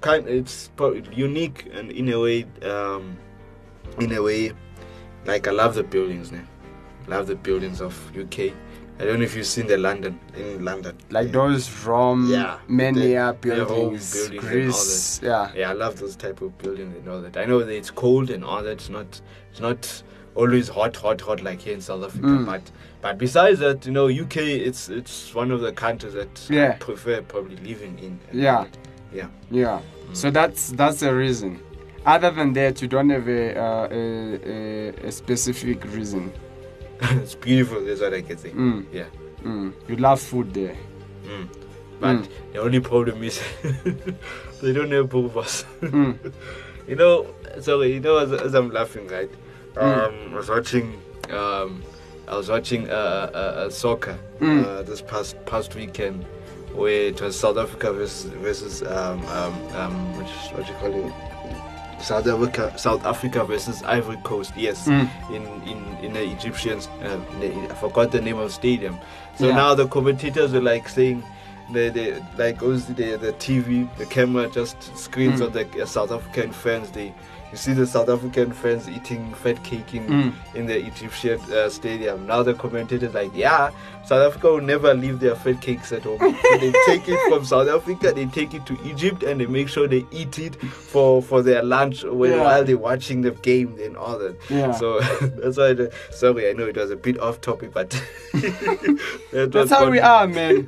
kind. 0.00 0.28
It's 0.28 0.70
unique 1.10 1.68
and 1.74 1.90
in 1.90 2.08
a 2.12 2.20
way, 2.20 2.46
um, 2.62 3.16
in 3.98 4.12
a 4.12 4.22
way, 4.22 4.52
like 5.24 5.48
I 5.48 5.50
love 5.50 5.74
the 5.74 5.82
buildings, 5.82 6.30
man. 6.30 6.46
Love 7.08 7.26
the 7.26 7.34
buildings 7.34 7.80
of 7.80 7.94
UK. 8.16 8.52
I 9.00 9.04
don't 9.04 9.18
know 9.18 9.24
if 9.24 9.34
you've 9.34 9.46
seen 9.46 9.66
the 9.66 9.78
London 9.78 10.20
in 10.36 10.64
London. 10.64 10.96
like 11.10 11.26
yeah. 11.26 11.32
those 11.32 11.84
Rome, 11.84 12.28
Yeah. 12.30 12.58
Mania 12.68 13.36
buildings, 13.40 14.12
buildings 14.14 14.44
Greece. 14.44 15.20
Yeah. 15.22 15.50
Yeah, 15.56 15.70
I 15.70 15.72
love 15.72 15.98
those 15.98 16.14
type 16.14 16.40
of 16.40 16.56
buildings 16.58 16.94
and 16.96 17.08
all 17.08 17.20
that. 17.20 17.36
I 17.36 17.44
know 17.44 17.58
that 17.60 17.74
it's 17.74 17.90
cold 17.90 18.30
and 18.30 18.44
all 18.44 18.62
that. 18.62 18.72
It's 18.72 18.88
not. 18.88 19.20
It's 19.50 19.60
not 19.60 20.02
always 20.34 20.68
hot, 20.68 20.96
hot, 20.96 21.20
hot 21.20 21.42
like 21.42 21.60
here 21.60 21.74
in 21.74 21.80
South 21.80 22.04
Africa. 22.04 22.26
Mm. 22.26 22.46
But 22.46 22.70
but 23.00 23.18
besides 23.18 23.58
that, 23.58 23.84
you 23.86 23.92
know, 23.92 24.08
UK. 24.08 24.36
It's 24.36 24.88
it's 24.88 25.34
one 25.34 25.50
of 25.50 25.60
the 25.62 25.72
countries 25.72 26.12
that 26.14 26.46
Yeah. 26.48 26.72
I 26.74 26.76
prefer 26.76 27.22
probably 27.22 27.56
living 27.56 27.98
in. 27.98 28.20
Yeah. 28.32 28.66
Yeah. 29.12 29.28
Yeah. 29.50 29.80
So 30.12 30.30
that's 30.30 30.70
that's 30.72 31.00
the 31.00 31.12
reason. 31.14 31.60
Other 32.06 32.30
than 32.30 32.52
that, 32.54 32.80
you 32.82 32.88
don't 32.88 33.10
have 33.10 33.28
a 33.28 33.58
uh, 33.58 33.88
a, 33.90 34.40
a, 35.04 35.08
a 35.08 35.12
specific 35.12 35.84
reason. 35.92 36.32
it's 37.22 37.34
beautiful. 37.34 37.84
That's 37.84 38.00
what 38.00 38.14
I 38.14 38.22
can 38.22 38.38
say. 38.38 38.50
Mm, 38.50 38.86
Yeah. 38.92 39.06
mm. 39.42 39.72
You 39.88 39.96
love 39.96 40.20
food 40.20 40.54
there. 40.54 40.76
Mm. 41.26 41.48
But 42.00 42.16
Mm. 42.16 42.28
the 42.52 42.60
only 42.60 42.80
problem 42.80 43.22
is 43.22 43.40
they 44.62 44.72
don't 44.72 44.90
have 44.92 45.08
boobas. 45.08 45.64
Mm. 45.80 46.16
you 46.88 46.96
know, 46.96 47.26
sorry, 47.60 47.94
you 47.94 48.00
know, 48.00 48.18
as, 48.18 48.32
as 48.32 48.54
I'm 48.54 48.70
laughing, 48.70 49.06
right? 49.08 49.30
Mm. 49.74 49.82
Um, 50.06 50.34
I 50.34 50.36
was 50.36 50.48
watching, 50.48 51.00
um, 51.30 51.82
I 52.28 52.36
was 52.36 52.48
watching 52.48 52.88
uh, 52.90 52.92
uh, 53.34 53.70
soccer 53.70 54.16
uh, 54.40 54.82
this 54.82 55.00
past 55.02 55.36
past 55.46 55.74
weekend, 55.74 56.24
where 56.74 57.08
it 57.08 57.20
was 57.20 57.38
South 57.38 57.56
Africa 57.58 57.92
versus 57.92 58.30
versus 58.42 58.82
um, 58.82 59.20
um, 59.26 59.54
um, 59.74 60.16
what, 60.16 60.26
what 60.54 60.68
you 60.68 60.74
call 60.74 60.94
it? 61.06 61.31
South 62.02 62.26
Africa, 62.26 62.72
South 62.76 63.04
Africa 63.06 63.44
versus 63.44 63.82
Ivory 63.84 64.18
Coast. 64.24 64.52
Yes, 64.56 64.86
Mm. 64.88 65.08
in 65.30 65.42
in 65.70 65.96
in 66.04 66.12
the 66.12 66.22
Egyptians. 66.22 66.88
Uh, 67.02 67.18
I 67.70 67.74
forgot 67.74 68.10
the 68.10 68.20
name 68.20 68.38
of 68.38 68.48
the 68.48 68.52
stadium. 68.52 68.98
So 69.38 69.46
Yeah. 69.48 69.54
now 69.56 69.74
the 69.74 69.86
commentators 69.86 70.52
were 70.52 70.60
like 70.60 70.88
saying, 70.88 71.22
the, 71.72 71.88
the 71.90 72.22
like 72.36 72.62
obviously 72.62 72.94
the 72.94 73.16
the 73.18 73.32
TV, 73.34 73.88
the 73.98 74.06
camera 74.06 74.48
just 74.48 74.76
screens 74.96 75.40
Mm. 75.40 75.46
of 75.46 75.52
the 75.52 75.82
uh, 75.82 75.86
South 75.86 76.10
African 76.12 76.52
fans. 76.52 76.90
They 76.90 77.14
you 77.52 77.58
see 77.58 77.74
the 77.74 77.86
South 77.86 78.08
African 78.08 78.50
fans 78.52 78.88
eating 78.88 79.32
fat 79.34 79.62
cake 79.62 79.94
in 79.94 80.06
Mm. 80.08 80.32
in 80.54 80.66
the 80.66 80.78
Egyptian 80.86 81.38
uh, 81.52 81.68
stadium. 81.68 82.26
Now 82.26 82.42
the 82.42 82.54
commentators 82.54 83.12
like, 83.14 83.30
yeah, 83.34 83.70
South 84.06 84.26
Africa 84.26 84.52
will 84.52 84.62
never 84.62 84.94
leave 84.94 85.20
their 85.20 85.36
fat 85.36 85.60
cakes 85.60 85.92
at 85.92 86.02
home. 86.04 86.18
so 86.18 86.56
they 86.58 86.72
take 86.86 87.06
it 87.08 87.20
from 87.28 87.44
South 87.44 87.68
Africa, 87.68 88.10
they 88.12 88.26
take 88.26 88.54
it 88.54 88.64
to 88.66 88.76
Egypt, 88.84 89.22
and 89.22 89.40
they 89.40 89.46
make 89.46 89.68
sure 89.68 89.86
they 89.86 90.04
eat 90.10 90.38
it 90.38 90.56
for 90.62 91.22
for 91.22 91.42
their 91.42 91.62
lunch 91.62 92.02
when, 92.04 92.32
Yeah. 92.32 92.42
while 92.42 92.64
they're 92.64 92.78
watching 92.78 93.20
the 93.22 93.30
game 93.32 93.78
and 93.84 93.96
all 93.96 94.18
that. 94.18 94.34
Yeah. 94.48 94.72
So 94.72 95.00
that's 95.20 95.56
why. 95.58 95.74
The, 95.74 95.92
sorry, 96.10 96.48
I 96.48 96.54
know 96.54 96.66
it 96.66 96.76
was 96.76 96.90
a 96.90 96.96
bit 96.96 97.20
off 97.20 97.40
topic, 97.42 97.72
but 97.74 97.90
that 98.32 99.50
That's 99.52 99.70
how 99.70 99.90
we 99.90 100.00
are, 100.00 100.26
man. 100.26 100.66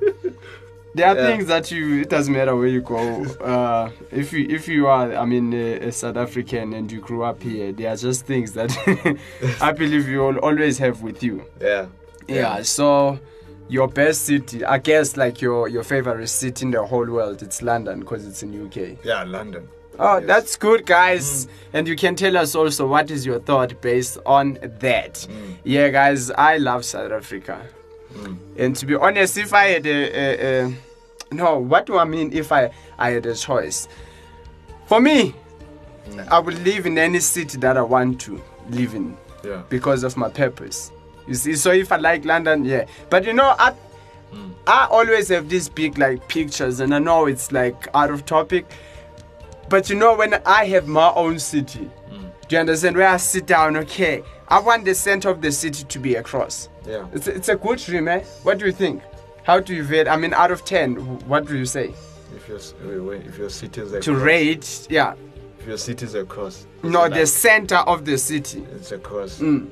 There 0.94 1.06
are 1.08 1.16
Yeah. 1.16 1.26
things 1.26 1.46
that 1.46 1.70
you. 1.70 2.00
It 2.02 2.08
doesn't 2.08 2.32
matter 2.32 2.54
where 2.54 2.68
you 2.68 2.80
go. 2.80 3.24
Uh, 3.40 3.90
if 4.12 4.32
you 4.32 4.46
if 4.48 4.68
you 4.68 4.86
are, 4.86 5.12
I 5.14 5.24
mean, 5.24 5.52
a, 5.52 5.88
a 5.88 5.92
South 5.92 6.16
African 6.16 6.72
and 6.72 6.90
you 6.90 7.00
grew 7.00 7.24
up 7.24 7.42
here, 7.42 7.72
there 7.72 7.90
are 7.92 7.96
just 7.96 8.26
things 8.26 8.52
that 8.52 8.70
I 9.60 9.72
believe 9.72 10.08
you 10.08 10.18
will 10.20 10.38
always 10.38 10.78
have 10.78 11.02
with 11.02 11.22
you. 11.22 11.44
Yeah. 11.60 11.86
Yeah. 12.28 12.62
So 12.62 13.18
your 13.68 13.88
best 13.88 14.22
city, 14.26 14.64
I 14.64 14.78
guess, 14.78 15.16
like 15.16 15.40
your 15.40 15.68
your 15.68 15.82
favorite 15.82 16.28
city 16.28 16.64
in 16.66 16.70
the 16.70 16.84
whole 16.86 17.06
world, 17.06 17.42
it's 17.42 17.60
London 17.60 18.00
because 18.00 18.26
it's 18.26 18.42
in 18.42 18.66
UK. 18.66 19.04
Yeah, 19.04 19.24
London. 19.24 19.68
Oh, 19.98 20.18
Yes. 20.18 20.26
that's 20.26 20.56
good, 20.56 20.86
guys. 20.86 21.46
And 21.72 21.86
you 21.86 21.94
can 21.96 22.16
tell 22.16 22.36
us 22.36 22.54
also 22.56 22.86
what 22.86 23.10
is 23.12 23.24
your 23.24 23.38
thought 23.40 23.80
based 23.80 24.18
on 24.26 24.58
that. 24.80 25.14
Mm. 25.14 25.54
Yeah, 25.64 25.88
guys, 25.90 26.30
I 26.32 26.56
love 26.58 26.84
South 26.84 27.12
Africa. 27.12 27.64
Mm. 28.14 28.38
And 28.58 28.76
to 28.76 28.86
be 28.86 28.94
honest, 28.94 29.36
if 29.38 29.52
I 29.52 29.66
had 29.66 29.86
a, 29.86 29.90
a, 29.90 30.64
a 30.66 30.74
no, 31.34 31.58
what 31.58 31.86
do 31.86 31.98
I 31.98 32.04
mean 32.04 32.32
if 32.32 32.52
I 32.52 32.70
I 32.98 33.10
had 33.10 33.26
a 33.26 33.34
choice? 33.34 33.88
For 34.86 35.00
me, 35.00 35.34
Mm. 36.10 36.28
I 36.28 36.38
would 36.38 36.58
live 36.66 36.84
in 36.84 36.98
any 36.98 37.18
city 37.20 37.56
that 37.58 37.78
I 37.78 37.82
want 37.82 38.20
to 38.22 38.38
live 38.68 38.94
in 38.94 39.16
Yeah. 39.42 39.62
because 39.70 40.04
of 40.04 40.18
my 40.18 40.28
purpose. 40.28 40.92
You 41.26 41.34
see, 41.34 41.54
so 41.56 41.70
if 41.72 41.90
I 41.92 41.96
like 41.96 42.26
London, 42.26 42.66
yeah. 42.66 42.84
But 43.08 43.24
you 43.24 43.32
know, 43.32 43.54
I 43.58 43.72
Mm. 44.34 44.52
I 44.66 44.86
always 44.90 45.28
have 45.28 45.48
these 45.48 45.68
big 45.70 45.96
like 45.96 46.28
pictures, 46.28 46.80
and 46.80 46.94
I 46.94 46.98
know 46.98 47.24
it's 47.26 47.52
like 47.52 47.88
out 47.94 48.10
of 48.10 48.26
topic. 48.26 48.66
But 49.70 49.88
you 49.88 49.96
know, 49.96 50.14
when 50.14 50.34
I 50.44 50.66
have 50.66 50.86
my 50.88 51.10
own 51.14 51.38
city, 51.38 51.88
Mm. 52.12 52.23
Do 52.48 52.56
you 52.56 52.60
understand? 52.60 52.96
Where 52.96 53.08
I 53.08 53.16
sit 53.16 53.46
down, 53.46 53.76
okay, 53.78 54.22
I 54.48 54.58
want 54.60 54.84
the 54.84 54.94
center 54.94 55.28
of 55.30 55.40
the 55.40 55.50
city 55.52 55.84
to 55.84 55.98
be 55.98 56.14
a 56.16 56.22
cross. 56.22 56.68
Yeah. 56.86 57.06
It's 57.12 57.26
a, 57.26 57.34
it's 57.34 57.48
a 57.48 57.56
good 57.56 57.78
dream, 57.78 58.08
eh? 58.08 58.20
What 58.42 58.58
do 58.58 58.66
you 58.66 58.72
think? 58.72 59.02
How 59.44 59.60
do 59.60 59.74
you 59.74 59.82
rate? 59.84 60.08
I 60.08 60.16
mean, 60.16 60.34
out 60.34 60.50
of 60.50 60.64
10, 60.64 60.96
what 61.28 61.46
do 61.46 61.56
you 61.56 61.64
say? 61.66 61.94
If 62.36 62.48
your 62.48 62.58
s- 62.58 62.74
wait, 62.82 62.98
wait, 62.98 63.26
if 63.26 63.38
your 63.38 63.48
city 63.50 63.80
is 63.80 63.92
a 63.92 64.00
To 64.00 64.10
cross, 64.12 64.22
rate, 64.22 64.86
yeah. 64.90 65.14
if 65.60 65.66
your 65.66 65.78
city 65.78 66.04
is 66.04 66.14
a 66.14 66.24
cross. 66.24 66.66
No, 66.82 67.04
a 67.04 67.08
the 67.10 67.26
center 67.26 67.76
of 67.76 68.04
the 68.04 68.18
city. 68.18 68.66
it's 68.74 68.92
a 68.92 68.98
cross. 68.98 69.38
Mm. 69.38 69.70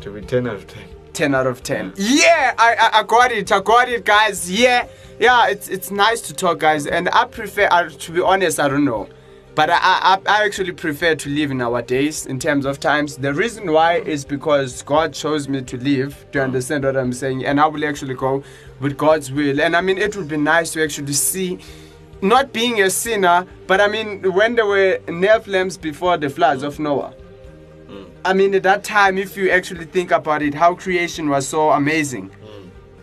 To 0.00 0.10
be 0.10 0.20
ten 0.22 0.46
out 0.46 0.54
of 0.56 0.66
ten. 0.66 0.84
10 1.12 1.34
out 1.34 1.46
of 1.46 1.62
10. 1.62 1.94
Yeah, 1.96 2.52
I, 2.58 2.74
I, 2.74 2.98
I 2.98 3.02
got 3.04 3.32
it. 3.32 3.50
I 3.50 3.60
got 3.60 3.88
it, 3.88 4.04
guys. 4.04 4.50
Yeah, 4.50 4.86
yeah, 5.18 5.48
it's 5.48 5.66
it's 5.68 5.90
nice 5.90 6.20
to 6.22 6.34
talk, 6.34 6.58
guys. 6.58 6.86
And 6.86 7.08
I 7.08 7.24
prefer, 7.24 7.68
uh, 7.70 7.88
to 7.88 8.12
be 8.12 8.20
honest, 8.20 8.60
I 8.60 8.68
don't 8.68 8.84
know. 8.84 9.08
But 9.56 9.70
I, 9.70 9.78
I, 9.80 10.18
I 10.26 10.44
actually 10.44 10.72
prefer 10.72 11.14
to 11.14 11.30
live 11.30 11.50
in 11.50 11.62
our 11.62 11.80
days 11.80 12.26
in 12.26 12.38
terms 12.38 12.66
of 12.66 12.78
times. 12.78 13.16
The 13.16 13.32
reason 13.32 13.72
why 13.72 14.00
is 14.00 14.22
because 14.22 14.82
God 14.82 15.14
chose 15.14 15.48
me 15.48 15.62
to 15.62 15.78
live. 15.78 16.26
Do 16.30 16.40
you 16.40 16.44
understand 16.44 16.84
what 16.84 16.94
I'm 16.94 17.14
saying? 17.14 17.46
And 17.46 17.58
I 17.58 17.66
will 17.66 17.82
actually 17.86 18.16
go 18.16 18.44
with 18.80 18.98
God's 18.98 19.32
will. 19.32 19.58
And 19.62 19.74
I 19.74 19.80
mean, 19.80 19.96
it 19.96 20.14
would 20.14 20.28
be 20.28 20.36
nice 20.36 20.74
to 20.74 20.84
actually 20.84 21.14
see, 21.14 21.58
not 22.20 22.52
being 22.52 22.82
a 22.82 22.90
sinner, 22.90 23.46
but 23.66 23.80
I 23.80 23.88
mean, 23.88 24.30
when 24.34 24.56
there 24.56 24.66
were 24.66 25.00
Nephilims 25.06 25.80
before 25.80 26.18
the 26.18 26.28
floods 26.28 26.62
of 26.62 26.78
Noah. 26.78 27.14
I 28.26 28.34
mean, 28.34 28.54
at 28.54 28.64
that 28.64 28.84
time, 28.84 29.16
if 29.16 29.36
you 29.38 29.50
actually 29.50 29.86
think 29.86 30.10
about 30.10 30.42
it, 30.42 30.52
how 30.52 30.74
creation 30.74 31.30
was 31.30 31.48
so 31.48 31.70
amazing. 31.70 32.30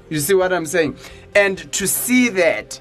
You 0.09 0.19
see 0.19 0.35
what 0.35 0.53
I'm 0.53 0.67
saying? 0.67 0.97
And 1.33 1.71
to 1.73 1.87
see 1.87 2.29
that, 2.29 2.79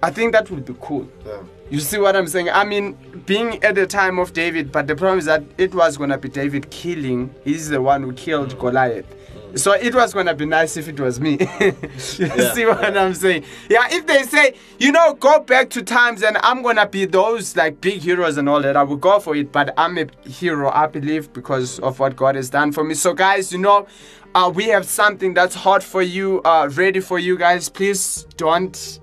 I 0.00 0.10
think 0.10 0.32
that 0.32 0.48
would 0.50 0.64
be 0.64 0.76
cool. 0.80 1.08
Yeah. 1.26 1.42
You 1.74 1.80
see 1.80 1.98
what 1.98 2.14
I'm 2.14 2.28
saying? 2.28 2.50
I 2.50 2.62
mean, 2.62 2.92
being 3.26 3.60
at 3.64 3.74
the 3.74 3.84
time 3.84 4.20
of 4.20 4.32
David, 4.32 4.70
but 4.70 4.86
the 4.86 4.94
problem 4.94 5.18
is 5.18 5.24
that 5.24 5.42
it 5.58 5.74
was 5.74 5.96
gonna 5.96 6.16
be 6.16 6.28
David 6.28 6.70
killing. 6.70 7.34
He's 7.42 7.68
the 7.68 7.82
one 7.82 8.04
who 8.04 8.12
killed 8.12 8.56
Goliath. 8.60 9.12
So 9.56 9.72
it 9.72 9.92
was 9.92 10.14
gonna 10.14 10.34
be 10.34 10.46
nice 10.46 10.76
if 10.76 10.86
it 10.86 11.00
was 11.00 11.18
me. 11.18 11.32
you 11.60 12.52
see 12.54 12.64
what 12.64 12.96
I'm 12.96 13.12
saying? 13.12 13.42
Yeah, 13.68 13.88
if 13.90 14.06
they 14.06 14.22
say, 14.22 14.54
you 14.78 14.92
know, 14.92 15.14
go 15.14 15.40
back 15.40 15.68
to 15.70 15.82
times 15.82 16.22
and 16.22 16.36
I'm 16.44 16.62
gonna 16.62 16.86
be 16.86 17.06
those 17.06 17.56
like 17.56 17.80
big 17.80 18.00
heroes 18.02 18.36
and 18.36 18.48
all 18.48 18.62
that, 18.62 18.76
I 18.76 18.84
will 18.84 18.96
go 18.96 19.18
for 19.18 19.34
it. 19.34 19.50
But 19.50 19.74
I'm 19.76 19.98
a 19.98 20.06
hero, 20.28 20.70
I 20.70 20.86
believe, 20.86 21.32
because 21.32 21.80
of 21.80 21.98
what 21.98 22.14
God 22.14 22.36
has 22.36 22.50
done 22.50 22.70
for 22.70 22.84
me. 22.84 22.94
So 22.94 23.14
guys, 23.14 23.50
you 23.50 23.58
know, 23.58 23.88
uh, 24.36 24.48
we 24.54 24.66
have 24.66 24.84
something 24.84 25.34
that's 25.34 25.56
hot 25.56 25.82
for 25.82 26.02
you, 26.02 26.40
uh, 26.44 26.70
ready 26.72 27.00
for 27.00 27.18
you 27.18 27.36
guys. 27.36 27.68
Please 27.68 28.28
don't 28.36 29.00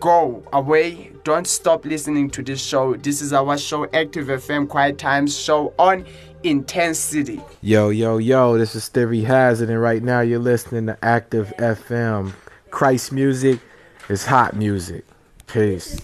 go 0.00 0.42
away. 0.52 1.12
Don't 1.24 1.46
stop 1.46 1.84
listening 1.84 2.30
to 2.30 2.42
this 2.42 2.62
show. 2.62 2.94
This 2.94 3.20
is 3.20 3.32
our 3.32 3.58
show, 3.58 3.84
Active 3.92 4.26
FM 4.28 4.68
Quiet 4.68 4.98
Times 4.98 5.38
show 5.38 5.72
on 5.78 6.06
Intensity. 6.42 7.40
Yo, 7.62 7.88
yo, 7.88 8.18
yo, 8.18 8.56
this 8.58 8.76
is 8.76 8.88
Theory 8.88 9.22
Hazard, 9.22 9.70
and 9.70 9.80
right 9.80 10.02
now 10.02 10.20
you're 10.20 10.38
listening 10.38 10.86
to 10.86 10.98
Active 11.02 11.52
FM. 11.58 12.32
Christ 12.70 13.10
music 13.12 13.60
is 14.08 14.26
hot 14.26 14.54
music. 14.54 15.04
Peace. 15.46 16.00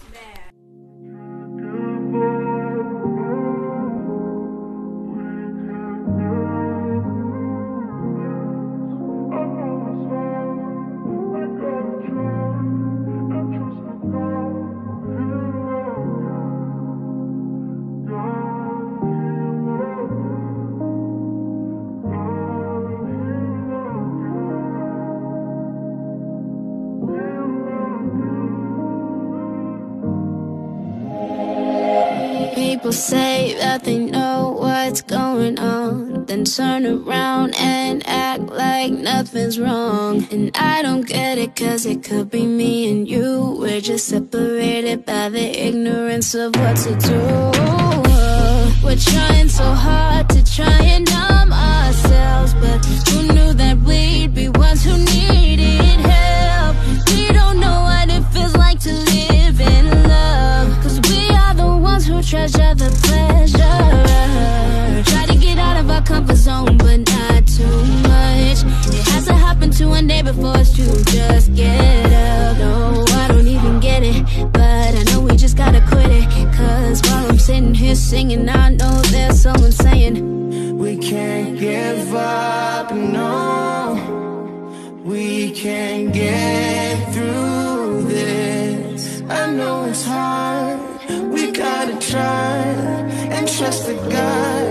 Turn 36.55 36.85
around 36.85 37.55
and 37.57 38.03
act 38.05 38.43
like 38.43 38.91
nothing's 38.91 39.59
wrong. 39.59 40.27
And 40.31 40.51
I 40.55 40.83
don't 40.83 41.01
get 41.01 41.39
it, 41.39 41.55
cause 41.55 41.87
it 41.87 42.03
could 42.03 42.29
be 42.29 42.45
me 42.45 42.91
and 42.91 43.07
you. 43.09 43.57
We're 43.59 43.81
just 43.81 44.07
separated 44.07 45.03
by 45.03 45.29
the 45.29 45.45
ignorance 45.67 46.35
of 46.35 46.55
what 46.57 46.75
to 46.85 46.95
do. 46.95 47.21
We're 48.85 48.97
trying 48.97 49.49
so 49.49 49.63
hard 49.63 50.29
to 50.29 50.43
try 50.43 50.77
and 50.83 51.09
numb 51.09 51.51
ourselves, 51.51 52.53
but 52.55 52.85
who 53.09 53.33
knew 53.33 53.53
that 53.53 53.77
we'd 53.77 54.35
be 54.35 54.49
ones 54.49 54.83
who 54.83 54.95
needed 54.97 56.01
help? 56.05 56.75
We 57.07 57.29
don't 57.29 57.59
know 57.59 57.81
what 57.81 58.09
it 58.11 58.23
feels 58.31 58.55
like 58.55 58.79
to 58.81 58.93
live 58.93 59.59
in 59.59 60.03
love, 60.07 60.83
cause 60.83 60.99
we 61.09 61.29
are 61.29 61.55
the 61.55 61.75
ones 61.75 62.05
who 62.05 62.21
treasure 62.21 62.75
the 62.75 62.91
pleasure. 63.01 64.22
Of 65.83 65.89
our 65.89 66.01
comfort 66.01 66.35
zone, 66.35 66.77
but 66.77 66.99
not 67.11 67.47
too 67.47 67.77
much. 68.07 68.59
It 68.95 69.07
has 69.09 69.25
to 69.25 69.33
happen 69.33 69.69
to 69.71 69.87
one 69.87 70.07
day 70.07 70.21
before 70.21 70.55
us 70.57 70.73
to 70.75 70.85
just 71.05 71.53
get 71.55 72.05
up. 72.05 72.57
No, 72.57 73.05
I 73.21 73.27
don't 73.27 73.47
even 73.47 73.79
get 73.79 74.01
it, 74.03 74.23
but 74.53 74.91
I 74.99 75.03
know 75.09 75.19
we 75.21 75.35
just 75.35 75.57
gotta 75.57 75.81
quit 75.87 76.09
it. 76.09 76.25
Cause 76.55 77.01
while 77.03 77.29
I'm 77.29 77.37
sitting 77.37 77.73
here 77.73 77.95
singing, 77.95 78.47
I 78.47 78.69
know 78.69 79.01
there's 79.13 79.41
someone 79.41 79.71
saying, 79.71 80.77
We 80.77 80.97
can't 80.97 81.59
give 81.59 82.13
up, 82.15 82.91
no. 82.93 83.99
We 85.03 85.51
can't 85.51 86.13
get 86.13 87.13
through 87.13 88.03
this. 88.03 89.21
I 89.29 89.51
know 89.51 89.85
it's 89.85 90.05
hard. 90.05 90.79
We 91.33 91.51
gotta 91.51 91.97
try 91.99 92.57
and 93.35 93.47
trust 93.47 93.87
the 93.87 93.95
God 94.09 94.62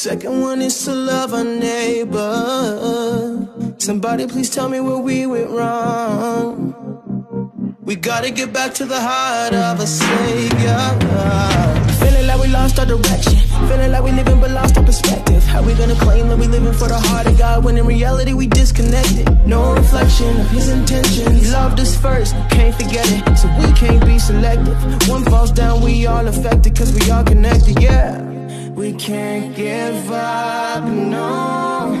second 0.00 0.40
one 0.40 0.62
is 0.62 0.82
to 0.86 0.94
love 0.94 1.34
our 1.34 1.44
neighbor. 1.44 2.24
Somebody 3.76 4.26
please 4.26 4.48
tell 4.48 4.66
me 4.66 4.80
where 4.80 4.96
we 4.96 5.26
went 5.26 5.50
wrong. 5.50 6.72
We 7.82 7.96
gotta 7.96 8.30
get 8.30 8.50
back 8.50 8.72
to 8.80 8.86
the 8.86 8.98
heart 8.98 9.52
of 9.52 9.78
a 9.78 9.86
savior. 9.86 10.80
Feeling 12.00 12.26
like 12.26 12.40
we 12.40 12.48
lost 12.48 12.78
our 12.78 12.86
direction. 12.86 13.36
Feeling 13.68 13.92
like 13.92 14.02
we 14.02 14.12
living 14.12 14.40
but 14.40 14.50
lost 14.52 14.78
our 14.78 14.84
perspective. 14.84 15.42
How 15.44 15.62
we 15.62 15.74
gonna 15.74 15.94
claim 15.96 16.28
that 16.28 16.38
we 16.38 16.46
living 16.46 16.72
for 16.72 16.88
the 16.88 16.98
heart 16.98 17.26
of 17.26 17.36
God 17.36 17.62
when 17.62 17.76
in 17.76 17.84
reality 17.84 18.32
we 18.32 18.46
disconnected? 18.46 19.28
No 19.46 19.74
reflection 19.74 20.40
of 20.40 20.48
his 20.48 20.70
intentions. 20.70 21.42
He 21.42 21.50
loved 21.52 21.78
us 21.78 21.94
first, 21.94 22.34
can't 22.48 22.74
forget 22.74 23.04
it. 23.06 23.36
So 23.36 23.48
we 23.60 23.70
can't 23.74 24.02
be 24.06 24.18
selective. 24.18 24.78
One 25.10 25.26
falls 25.26 25.52
down, 25.52 25.82
we 25.82 26.06
all 26.06 26.26
affected 26.26 26.74
cause 26.74 26.90
we 26.90 27.10
all 27.10 27.22
connected, 27.22 27.82
yeah. 27.82 28.29
We 28.80 28.94
can't 28.94 29.54
give 29.54 30.10
up, 30.10 30.84
no. 30.84 31.92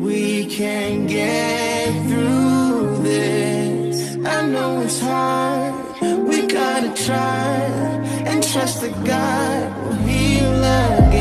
We 0.00 0.46
can't 0.46 1.08
get 1.08 1.92
through 2.08 3.00
this. 3.04 4.16
I 4.26 4.44
know 4.46 4.80
it's 4.80 4.98
hard. 4.98 5.74
We 6.28 6.48
gotta 6.48 6.92
try 7.06 7.60
and 8.26 8.42
trust 8.42 8.80
that 8.80 8.94
God 9.04 9.84
will 9.84 9.94
heal 10.08 10.58
again. 10.58 11.17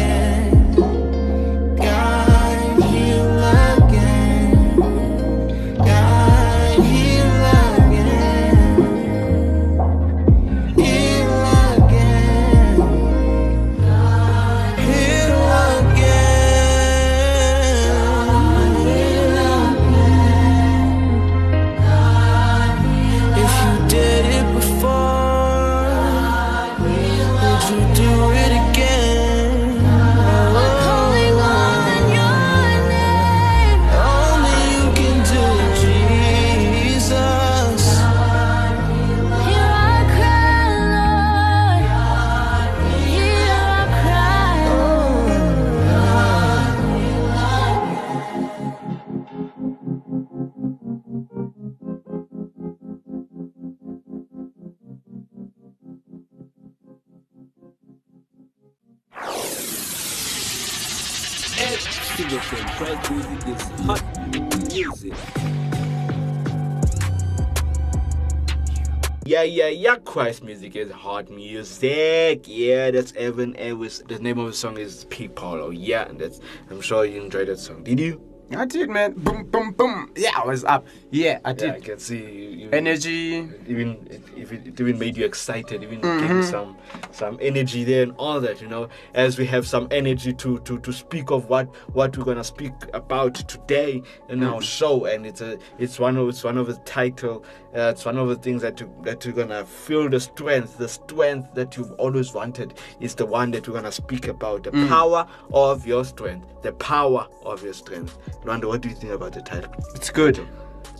Yeah, 69.37 69.43
yeah, 69.43 69.67
yeah. 69.67 69.95
Christ 69.97 70.43
music 70.43 70.75
is 70.75 70.89
hot 70.89 71.29
music. 71.29 72.45
Yeah, 72.47 72.89
that's 72.89 73.13
Evan 73.15 73.53
Elvis. 73.53 74.01
The 74.07 74.17
name 74.17 74.39
of 74.39 74.47
the 74.47 74.53
song 74.53 74.79
is 74.79 75.05
People. 75.11 75.61
Oh, 75.61 75.69
yeah, 75.69 76.09
and 76.09 76.17
that's. 76.17 76.39
I'm 76.71 76.81
sure 76.81 77.05
you 77.05 77.21
enjoyed 77.21 77.47
that 77.47 77.59
song. 77.59 77.83
Did 77.83 77.99
you? 77.99 78.26
I 78.55 78.65
did, 78.65 78.89
man. 78.89 79.13
Boom, 79.13 79.43
boom, 79.43 79.71
boom. 79.71 80.11
Yeah, 80.15 80.29
I 80.41 80.45
was 80.45 80.63
up. 80.63 80.85
Yeah, 81.11 81.39
I 81.43 81.49
Yeah, 81.49 81.53
I 81.53 81.53
did. 81.53 81.83
can 81.83 81.99
see 81.99 82.17
you. 82.17 82.49
you 82.59 82.69
Energy. 82.71 83.49
Even 83.67 84.07
if 84.37 84.51
it, 84.53 84.65
it 84.67 84.79
even 84.79 84.97
made 84.97 85.17
you 85.17 85.25
excited, 85.25 85.83
even 85.83 85.99
gave 86.01 86.09
Mm-hmm. 86.11 86.37
you 86.37 86.43
some 86.43 86.77
some 87.11 87.37
energy 87.41 87.83
there 87.83 88.03
and 88.03 88.13
all 88.17 88.39
that, 88.39 88.61
you 88.61 88.67
know. 88.67 88.87
As 89.13 89.37
we 89.37 89.45
have 89.47 89.67
some 89.67 89.87
energy 89.91 90.33
to 90.33 90.59
to 90.59 90.79
to 90.79 90.93
speak 90.93 91.29
of 91.29 91.49
what 91.49 91.65
what 91.93 92.17
we're 92.17 92.23
gonna 92.23 92.43
speak 92.43 92.73
about 92.93 93.35
today 93.35 94.01
in 94.29 94.39
Mm. 94.39 94.53
our 94.53 94.61
show, 94.61 95.05
and 95.05 95.25
it's 95.25 95.41
a 95.41 95.57
it's 95.77 95.99
one 95.99 96.15
of 96.15 96.29
it's 96.29 96.43
one 96.43 96.57
of 96.57 96.67
the 96.67 96.75
title. 96.85 97.43
Uh, 97.75 97.91
it's 97.93 98.05
one 98.05 98.17
of 98.17 98.27
the 98.27 98.35
things 98.35 98.61
that 98.63 98.79
you, 98.79 98.89
that 99.03 99.23
you're 99.23 99.35
gonna 99.35 99.63
feel 99.65 100.09
the 100.09 100.19
strength, 100.19 100.77
the 100.77 100.87
strength 100.87 101.53
that 101.53 101.75
you've 101.77 101.91
always 101.99 102.33
wanted 102.33 102.73
is 103.01 103.13
the 103.13 103.25
one 103.25 103.51
that 103.51 103.67
we're 103.67 103.73
gonna 103.75 103.91
speak 103.91 104.27
about. 104.29 104.63
The 104.63 104.71
Mm. 104.71 104.87
power 104.87 105.27
of 105.53 105.85
your 105.85 106.03
strength, 106.05 106.47
the 106.63 106.71
power 106.73 107.27
of 107.43 107.61
your 107.63 107.73
strength. 107.73 108.17
Lwando, 108.43 108.65
what 108.67 108.81
do 108.81 108.89
you 108.89 108.95
think 108.95 109.13
about 109.13 109.33
the 109.33 109.41
title? 109.41 109.71
It's 109.95 110.09
good. 110.09 110.39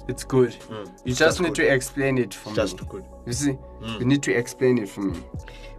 It's 0.08 0.23
good. 0.23 0.52
Mm. 0.69 0.86
You 0.86 0.91
It's 1.06 1.19
just 1.19 1.39
need 1.41 1.47
good. 1.50 1.56
to 1.56 1.73
explain 1.73 2.17
it 2.17 2.34
for 2.34 2.54
Just 2.54 2.80
me. 2.82 2.88
good. 2.89 3.06
You 3.26 3.34
see, 3.34 3.58
Mm. 3.82 4.00
you 4.00 4.06
need 4.06 4.23
to 4.23 4.34
explain 4.34 4.78
it 4.78 4.89
for 4.89 5.02
me. 5.02 5.19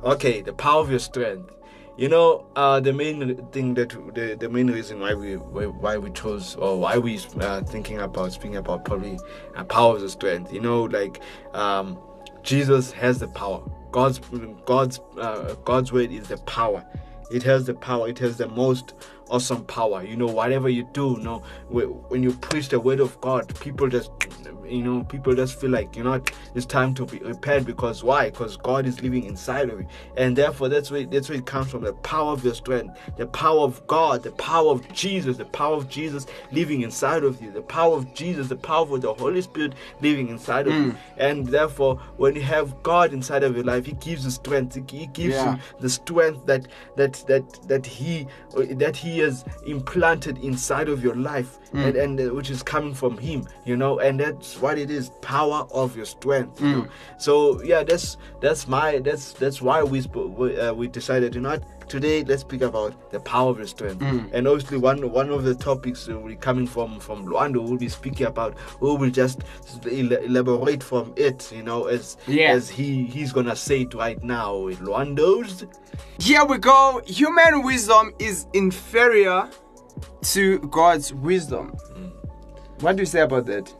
okay 0.04 0.42
the 0.42 0.52
power 0.52 0.80
of 0.80 0.88
your 0.90 1.00
strength 1.00 1.50
you 1.96 2.08
know 2.08 2.46
uh, 2.54 2.78
the 2.78 2.92
main 2.92 3.36
thing 3.50 3.74
that 3.74 3.88
the, 4.14 4.36
the 4.38 4.48
main 4.48 4.68
reason 4.70 5.00
why 5.00 5.12
we 5.12 5.36
why, 5.36 5.64
why 5.66 5.96
we 5.98 6.08
chose 6.12 6.54
or 6.54 6.78
why 6.78 6.96
we 6.96 7.18
uh, 7.40 7.60
thinking 7.62 7.98
about 7.98 8.30
speaking 8.32 8.56
about 8.58 8.84
probably 8.84 9.18
uh, 9.56 9.64
power 9.64 9.96
of 9.96 10.00
the 10.00 10.08
strength 10.08 10.52
you 10.52 10.60
know 10.60 10.84
like 10.84 11.20
um, 11.54 11.98
jesus 12.44 12.92
has 12.92 13.18
the 13.18 13.26
power 13.28 13.60
god's 13.90 14.20
god's 14.64 15.00
uh, 15.20 15.54
god's 15.64 15.90
word 15.92 16.12
is 16.12 16.28
the 16.28 16.38
power 16.58 16.84
it 17.32 17.42
has 17.42 17.66
the 17.66 17.74
power 17.74 18.08
it 18.08 18.18
has 18.20 18.36
the 18.36 18.46
most 18.48 18.94
awesome 19.30 19.64
power 19.64 20.02
you 20.02 20.16
know 20.16 20.26
whatever 20.26 20.68
you 20.68 20.88
do 20.92 21.16
you 21.18 21.24
know 21.24 21.38
when 21.68 22.22
you 22.22 22.32
preach 22.32 22.68
the 22.68 22.80
word 22.80 23.00
of 23.00 23.20
god 23.20 23.52
people 23.60 23.88
just 23.88 24.10
you 24.66 24.82
know 24.82 25.02
people 25.04 25.34
just 25.34 25.58
feel 25.60 25.70
like 25.70 25.96
you 25.96 26.02
know 26.02 26.20
it's 26.54 26.66
time 26.66 26.94
to 26.94 27.06
be 27.06 27.18
repaired 27.18 27.64
because 27.64 28.02
why? 28.04 28.30
Because 28.30 28.56
god 28.56 28.86
is 28.86 29.00
living 29.02 29.24
inside 29.24 29.70
of 29.70 29.80
you. 29.80 29.86
And 30.16 30.36
therefore 30.36 30.68
that's 30.68 30.90
where 30.90 31.04
that's 31.06 31.28
where 31.28 31.38
it 31.38 31.46
comes 31.46 31.70
from 31.70 31.82
the 31.84 31.92
power 31.94 32.32
of 32.32 32.44
your 32.44 32.54
strength 32.54 32.98
the 33.16 33.26
power 33.26 33.60
of 33.60 33.86
god 33.86 34.22
the 34.22 34.32
power 34.32 34.70
of 34.70 34.90
jesus 34.92 35.36
the 35.38 35.44
power 35.46 35.74
of 35.76 35.88
jesus 35.88 36.26
living 36.52 36.82
inside 36.82 37.24
of 37.24 37.40
you 37.42 37.50
the 37.50 37.62
power 37.62 37.96
of 37.96 38.12
jesus 38.14 38.48
the 38.48 38.56
power 38.56 38.82
of 38.94 39.00
the 39.00 39.12
holy 39.14 39.40
spirit 39.40 39.74
living 40.02 40.28
inside 40.28 40.66
of 40.66 40.74
you. 40.74 40.92
Mm. 40.92 40.96
And 41.16 41.46
therefore 41.46 41.96
when 42.16 42.34
you 42.34 42.42
have 42.42 42.82
god 42.82 43.12
inside 43.12 43.42
of 43.42 43.54
your 43.56 43.64
life 43.64 43.86
he 43.86 43.92
gives 43.92 44.24
you 44.24 44.30
strength 44.30 44.74
he 44.90 44.98
he 44.98 45.06
gives 45.06 45.34
Yeah. 45.34 45.54
you 45.54 45.60
the 45.80 45.88
strength 45.88 46.44
that 46.46 46.68
that 46.96 47.24
that 47.26 47.68
that 47.68 47.86
he 47.86 48.26
that 48.54 48.96
he 48.96 49.17
has 49.18 49.44
implanted 49.66 50.38
inside 50.38 50.88
of 50.88 51.02
your 51.02 51.14
life 51.14 51.58
and, 51.74 51.96
and 51.96 52.20
uh, 52.20 52.34
which 52.34 52.50
is 52.50 52.62
coming 52.62 52.94
from 52.94 53.16
him 53.18 53.46
you 53.64 53.76
know 53.76 53.98
and 53.98 54.18
that's 54.20 54.60
what 54.60 54.78
it 54.78 54.90
is 54.90 55.10
power 55.20 55.66
of 55.70 55.96
your 55.96 56.06
strength 56.06 56.60
you 56.60 56.66
know? 56.68 56.88
so 57.18 57.62
yeah 57.62 57.82
that's 57.82 58.16
that's 58.40 58.66
my 58.66 58.98
that's 58.98 59.32
that's 59.34 59.60
why 59.60 59.82
we 59.82 60.00
we, 60.02 60.58
uh, 60.58 60.72
we 60.72 60.88
decided 60.88 61.34
you 61.34 61.40
know 61.40 61.50
what 61.50 61.62
today 61.88 62.22
let's 62.24 62.42
speak 62.42 62.62
about 62.62 63.10
the 63.10 63.20
power 63.20 63.50
of 63.50 63.58
your 63.58 63.66
strength 63.66 64.02
and 64.02 64.46
obviously 64.46 64.76
one 64.78 65.10
one 65.10 65.30
of 65.30 65.44
the 65.44 65.54
topics 65.54 66.06
will 66.06 66.20
be 66.26 66.36
coming 66.36 66.66
from 66.66 67.00
from 67.00 67.26
Lwando 67.26 67.56
will 67.68 67.78
be 67.78 67.88
speaking 67.88 68.26
about 68.26 68.56
who 68.80 68.94
will 68.94 69.10
just 69.10 69.40
el- 69.86 70.12
elaborate 70.12 70.82
from 70.82 71.12
it 71.16 71.50
you 71.52 71.62
know 71.62 71.86
as 71.86 72.16
Yeah. 72.26 72.50
as 72.52 72.68
he 72.68 73.04
he's 73.04 73.32
gonna 73.32 73.56
say 73.56 73.82
it 73.82 73.94
right 73.94 74.22
now 74.22 74.56
with 74.58 74.80
Lwando's 74.80 75.64
Here 76.18 76.44
we 76.44 76.58
go. 76.58 77.00
Human 77.06 77.62
wisdom 77.62 78.12
is 78.18 78.46
inferior 78.52 79.48
to 80.22 80.58
God's 80.70 81.12
wisdom. 81.14 81.74
What 82.80 82.96
do 82.96 83.02
you 83.02 83.06
say 83.06 83.20
about 83.20 83.46
that? 83.46 83.72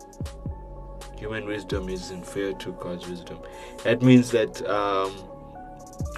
human 1.19 1.47
wisdom 1.47 1.89
is 1.89 2.13
inferior 2.13 2.53
to 2.55 2.71
God's 2.75 3.09
wisdom. 3.09 3.39
That 3.83 4.03
means 4.03 4.31
that 4.31 4.63
um, 4.71 5.13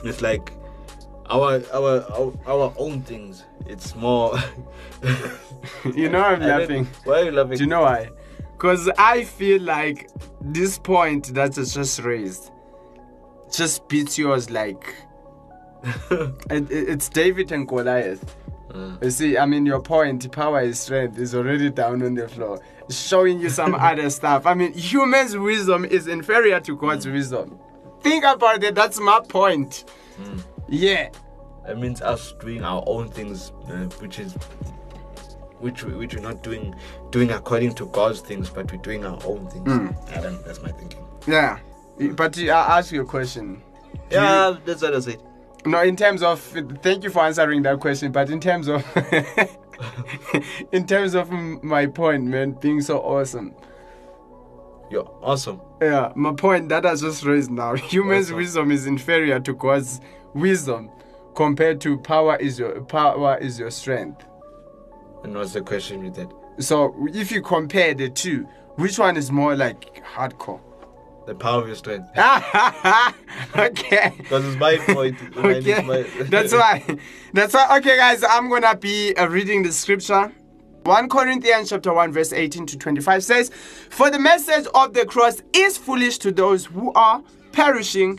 it's 0.05 0.20
like 0.20 0.53
our, 1.30 1.62
our 1.72 2.04
our 2.12 2.32
our 2.46 2.74
own 2.78 3.02
things. 3.02 3.44
It's 3.66 3.94
more. 3.94 4.38
You 5.94 6.08
know 6.08 6.22
I'm 6.22 6.40
laughing. 6.40 6.88
Why 7.04 7.20
are 7.20 7.24
you 7.24 7.32
laughing? 7.32 7.58
Do 7.58 7.64
you 7.64 7.68
know 7.68 7.82
why? 7.82 8.08
Because 8.52 8.88
I 8.96 9.24
feel 9.24 9.60
like 9.60 10.10
this 10.40 10.78
point 10.78 11.34
that 11.34 11.56
is 11.58 11.74
just 11.74 12.00
raised 12.00 12.50
just 13.52 13.88
beats 13.88 14.18
yours 14.18 14.50
like. 14.50 14.94
it, 16.10 16.70
it- 16.70 16.88
it's 16.88 17.08
David 17.08 17.52
and 17.52 17.66
Goliath. 17.66 18.36
Mm. 18.70 19.02
You 19.02 19.10
see, 19.10 19.36
I 19.38 19.46
mean, 19.46 19.66
your 19.66 19.80
point, 19.80 20.30
power 20.30 20.60
is 20.60 20.78
strength, 20.78 21.18
is 21.18 21.34
already 21.34 21.70
down 21.70 22.02
on 22.02 22.14
the 22.14 22.28
floor, 22.28 22.60
showing 22.88 23.40
you 23.40 23.50
some 23.50 23.74
other 23.78 24.08
stuff. 24.10 24.46
I 24.46 24.54
mean, 24.54 24.72
humans' 24.74 25.36
wisdom 25.36 25.84
is 25.84 26.06
inferior 26.06 26.60
to 26.60 26.76
God's 26.76 27.06
mm. 27.06 27.12
wisdom. 27.14 27.58
Think 28.02 28.24
about 28.24 28.62
it, 28.62 28.74
that's 28.74 29.00
my 29.00 29.20
point. 29.28 29.84
Mm. 30.20 30.42
Yeah. 30.70 31.11
That 31.66 31.78
means 31.78 32.00
us 32.00 32.33
doing 32.40 32.64
our 32.64 32.83
own 32.87 33.09
things, 33.11 33.52
uh, 33.68 33.85
which 34.00 34.18
is 34.18 34.33
which 35.59 35.85
we, 35.85 35.92
which 35.94 36.14
we're 36.14 36.22
not 36.22 36.42
doing 36.42 36.74
doing 37.11 37.30
according 37.33 37.74
to 37.74 37.87
God's 37.87 38.20
things, 38.20 38.48
but 38.48 38.70
we're 38.72 38.78
doing 38.78 39.04
our 39.04 39.18
own 39.26 39.46
things. 39.48 39.94
I 40.14 40.20
don't, 40.20 40.42
that's 40.44 40.62
my 40.62 40.70
thinking. 40.70 41.04
Yeah. 41.26 41.59
But 42.14 42.38
I 42.38 42.78
ask 42.78 42.92
you 42.92 43.02
a 43.02 43.04
question. 43.04 43.62
Yeah, 44.11 44.56
that's 44.64 44.80
what 44.80 44.94
I 44.94 45.00
said. 45.00 45.22
No, 45.66 45.83
in 45.83 45.96
terms 45.96 46.22
of 46.22 46.40
thank 46.83 47.04
you 47.04 47.11
for 47.11 47.20
answering 47.24 47.62
that 47.64 47.78
question, 47.80 48.11
but 48.11 48.30
in 48.30 48.40
terms 48.40 48.68
of 48.68 48.83
in 50.72 50.87
terms 50.87 51.14
of 51.14 51.30
my 51.30 51.87
point, 51.87 52.24
man, 52.24 52.52
being 52.52 52.80
so 52.80 53.00
awesome. 53.00 53.54
You're 54.90 55.09
awesome. 55.22 55.61
Yeah, 55.80 56.12
my 56.16 56.33
point 56.33 56.68
that 56.70 56.85
I 56.87 56.94
just 56.96 57.24
raised 57.24 57.50
now. 57.50 57.74
Humans' 57.76 58.26
Awesome. 58.26 58.37
wisdom 58.37 58.70
is 58.72 58.87
inferior 58.87 59.38
to 59.40 59.52
God's 59.52 60.00
wisdom 60.34 60.90
compared 61.34 61.80
to 61.82 61.98
power 61.98 62.36
is 62.36 62.58
your 62.58 62.80
power 62.82 63.38
is 63.38 63.58
your 63.58 63.70
strength. 63.70 64.24
And 65.24 65.34
what's 65.34 65.52
the 65.52 65.60
question 65.60 66.02
with 66.02 66.14
that? 66.16 66.30
So 66.58 66.94
if 67.12 67.30
you 67.30 67.42
compare 67.42 67.94
the 67.94 68.08
two, 68.08 68.46
which 68.76 68.98
one 68.98 69.16
is 69.16 69.30
more 69.30 69.54
like 69.56 70.02
hardcore? 70.04 70.60
The 71.26 71.34
power 71.34 71.62
of 71.62 71.66
your 71.66 71.76
strength. 71.76 72.08
okay. 73.56 74.12
Because 74.16 74.44
it's 74.44 74.58
my 74.58 74.76
point. 74.78 75.16
okay 75.36 75.82
my- 75.82 76.02
that's 76.28 76.52
why 76.52 76.84
that's 77.32 77.54
why 77.54 77.76
okay 77.78 77.96
guys 77.96 78.24
i'm 78.28 78.48
gonna 78.48 78.74
be 78.76 79.14
uh, 79.16 79.26
reading 79.28 79.62
the 79.62 79.70
scripture 79.72 80.32
1 80.84 81.08
corinthians 81.08 81.68
chapter 81.70 81.92
1 81.92 82.12
verse 82.12 82.32
18 82.32 82.66
to 82.66 82.78
25 82.78 83.22
says 83.22 83.50
for 83.90 84.10
the 84.10 84.18
message 84.18 84.66
of 84.74 84.94
the 84.94 85.04
cross 85.06 85.42
is 85.52 85.76
foolish 85.78 86.18
to 86.18 86.32
those 86.32 86.64
who 86.66 86.92
are 86.94 87.22
perishing 87.52 88.18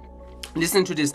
Listen 0.55 0.83
to 0.85 0.95
this. 0.95 1.13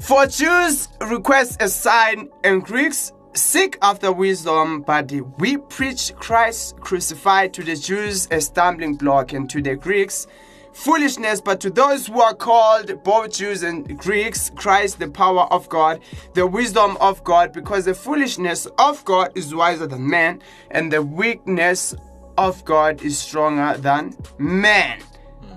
For 0.00 0.26
Jews 0.26 0.88
request 1.00 1.62
a 1.62 1.68
sign. 1.68 2.28
And 2.42 2.62
Greeks 2.62 3.12
seek 3.34 3.78
after 3.82 4.12
wisdom, 4.12 4.82
but 4.82 5.10
we 5.38 5.56
preach 5.56 6.14
Christ 6.16 6.76
crucified 6.78 7.52
to 7.54 7.62
the 7.62 7.76
Jews 7.76 8.28
a 8.30 8.40
stumbling 8.40 8.96
block. 8.96 9.32
And 9.32 9.48
to 9.50 9.62
the 9.62 9.76
Greeks 9.76 10.26
foolishness, 10.74 11.40
but 11.40 11.60
to 11.60 11.70
those 11.70 12.08
who 12.08 12.20
are 12.20 12.34
called, 12.34 13.02
both 13.04 13.32
Jews 13.32 13.62
and 13.62 13.96
Greeks, 13.98 14.50
Christ, 14.50 14.98
the 14.98 15.08
power 15.08 15.44
of 15.52 15.68
God, 15.68 16.00
the 16.34 16.46
wisdom 16.46 16.96
of 17.00 17.22
God, 17.24 17.52
because 17.52 17.86
the 17.86 17.94
foolishness 17.94 18.66
of 18.78 19.04
God 19.04 19.32
is 19.36 19.54
wiser 19.54 19.86
than 19.86 20.08
man, 20.08 20.42
and 20.72 20.92
the 20.92 21.02
weakness 21.02 21.94
of 22.36 22.64
God 22.64 23.02
is 23.02 23.16
stronger 23.16 23.78
than 23.78 24.16
man. 24.38 25.00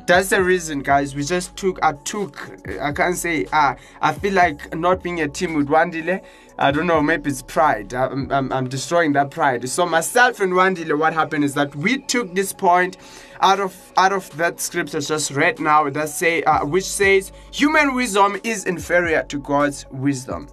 That's 0.07 0.29
the 0.29 0.41
reason, 0.41 0.83
guys. 0.83 1.15
We 1.15 1.23
just 1.25 1.57
took, 1.57 1.83
I 1.83 1.91
took, 1.91 2.49
I 2.79 2.93
can't 2.93 3.17
say, 3.17 3.45
uh, 3.51 3.75
I 4.01 4.13
feel 4.13 4.33
like 4.33 4.73
not 4.73 5.03
being 5.03 5.19
a 5.19 5.27
team 5.27 5.53
with 5.53 5.67
Wandile. 5.67 6.23
I 6.57 6.71
don't 6.71 6.87
know, 6.87 7.01
maybe 7.01 7.29
it's 7.29 7.41
pride. 7.41 7.93
I'm, 7.93 8.31
I'm, 8.31 8.53
I'm 8.53 8.69
destroying 8.69 9.11
that 9.13 9.31
pride. 9.31 9.67
So 9.67 9.85
myself 9.85 10.39
and 10.39 10.53
Wandile, 10.53 10.97
what 10.97 11.13
happened 11.13 11.43
is 11.43 11.55
that 11.55 11.75
we 11.75 11.97
took 11.97 12.33
this 12.33 12.53
point 12.53 12.95
out 13.41 13.59
of 13.59 13.75
out 13.97 14.13
of 14.13 14.35
that 14.37 14.59
scripture 14.61 14.99
just 15.01 15.29
read 15.31 15.59
now 15.59 15.87
that 15.89 16.09
say 16.09 16.41
uh, 16.43 16.65
which 16.65 16.85
says 16.85 17.31
human 17.51 17.93
wisdom 17.93 18.35
is 18.43 18.65
inferior 18.65 19.23
to 19.23 19.39
God's 19.39 19.85
wisdom. 19.91 20.47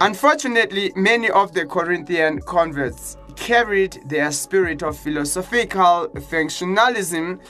Unfortunately, 0.00 0.90
many 0.96 1.28
of 1.30 1.52
the 1.52 1.66
Corinthian 1.66 2.40
converts 2.40 3.18
carried 3.36 4.00
their 4.06 4.32
spirit 4.32 4.82
of 4.82 4.98
philosophical 4.98 6.08
functionalism 6.14 7.40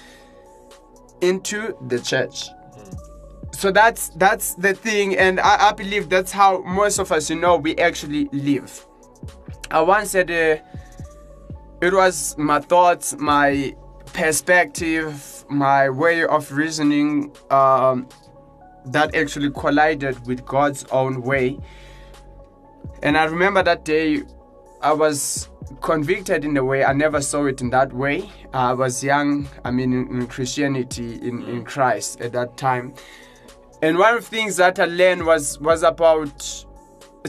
into 1.20 1.77
the 1.88 1.98
church. 1.98 2.48
So 3.53 3.70
that's 3.70 4.09
that's 4.11 4.55
the 4.55 4.74
thing, 4.74 5.16
and 5.16 5.38
I, 5.38 5.68
I 5.68 5.72
believe 5.72 6.09
that's 6.09 6.33
how 6.33 6.62
most 6.62 6.98
of 6.98 7.12
us, 7.12 7.31
you 7.31 7.37
know, 7.37 7.57
we 7.57 7.77
actually 7.77 8.29
live. 8.33 8.87
I 9.70 9.81
once 9.81 10.11
said 10.11 10.31
uh, 10.31 10.57
it 11.81 11.92
was 11.92 12.37
my 12.37 12.61
thoughts, 12.61 13.16
my 13.16 13.74
perspective, 14.12 15.44
my 15.48 15.88
way 15.88 16.24
of 16.24 16.50
reasoning 16.50 17.35
um, 17.50 18.09
that 18.87 19.14
actually 19.14 19.50
collided 19.50 20.27
with 20.27 20.44
God's 20.44 20.85
own 20.90 21.22
way. 21.22 21.59
And 23.03 23.16
I 23.16 23.24
remember 23.24 23.62
that 23.62 23.85
day 23.85 24.22
I 24.85 24.92
was 24.92 25.49
convicted 25.81 26.44
in 26.44 26.59
a 26.59 26.62
way 26.62 26.85
I 26.85 26.92
never 26.92 27.23
saw 27.23 27.47
it 27.47 27.62
in 27.62 27.70
that 27.70 27.90
way. 27.94 28.31
I 28.53 28.75
was 28.75 29.03
young, 29.03 29.49
I 29.64 29.70
mean, 29.70 29.94
in, 29.94 30.27
Christianity, 30.27 31.14
in, 31.27 31.42
in 31.44 31.64
Christ 31.64 32.20
at 32.20 32.33
that 32.33 32.59
time. 32.59 32.92
And 33.81 33.97
one 33.97 34.14
of 34.14 34.20
the 34.20 34.37
things 34.37 34.57
that 34.57 34.79
I 34.79 34.85
learned 34.85 35.25
was 35.25 35.59
was 35.59 35.83
about 35.83 36.64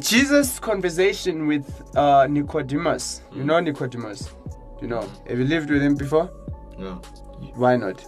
Jesus' 0.02 0.60
conversation 0.60 1.48
with 1.48 1.66
uh, 1.96 2.28
Nicodemus. 2.30 3.22
You 3.32 3.46
know 3.46 3.62
Nicodemus? 3.62 4.30
You 4.82 4.90
know, 4.90 5.10
have 5.28 5.40
you 5.40 5.46
lived 5.46 5.70
with 5.70 5.82
him 5.82 5.96
before? 5.96 6.30
No, 6.78 6.96
Why 7.56 7.78
not? 7.78 8.06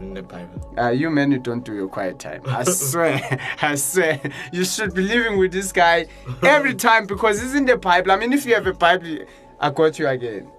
In 0.00 0.14
the 0.14 0.22
Bible. 0.22 0.74
Uh, 0.78 0.90
you 0.90 1.10
men 1.10 1.32
who 1.32 1.38
don't 1.38 1.64
do 1.64 1.74
your 1.74 1.88
quiet 1.88 2.18
time. 2.18 2.42
I 2.46 2.62
swear, 2.64 3.40
I 3.62 3.74
swear, 3.76 4.20
you 4.52 4.64
should 4.64 4.94
be 4.94 5.02
living 5.02 5.38
with 5.38 5.52
this 5.52 5.72
guy 5.72 6.06
every 6.42 6.74
time 6.74 7.06
because 7.06 7.42
it's 7.42 7.54
in 7.54 7.64
the 7.64 7.76
Bible. 7.76 8.12
I 8.12 8.16
mean, 8.16 8.32
if 8.32 8.44
you 8.46 8.54
have 8.54 8.66
a 8.66 8.74
Bible, 8.74 9.18
I 9.60 9.70
got 9.70 9.98
you 9.98 10.08
again. 10.08 10.50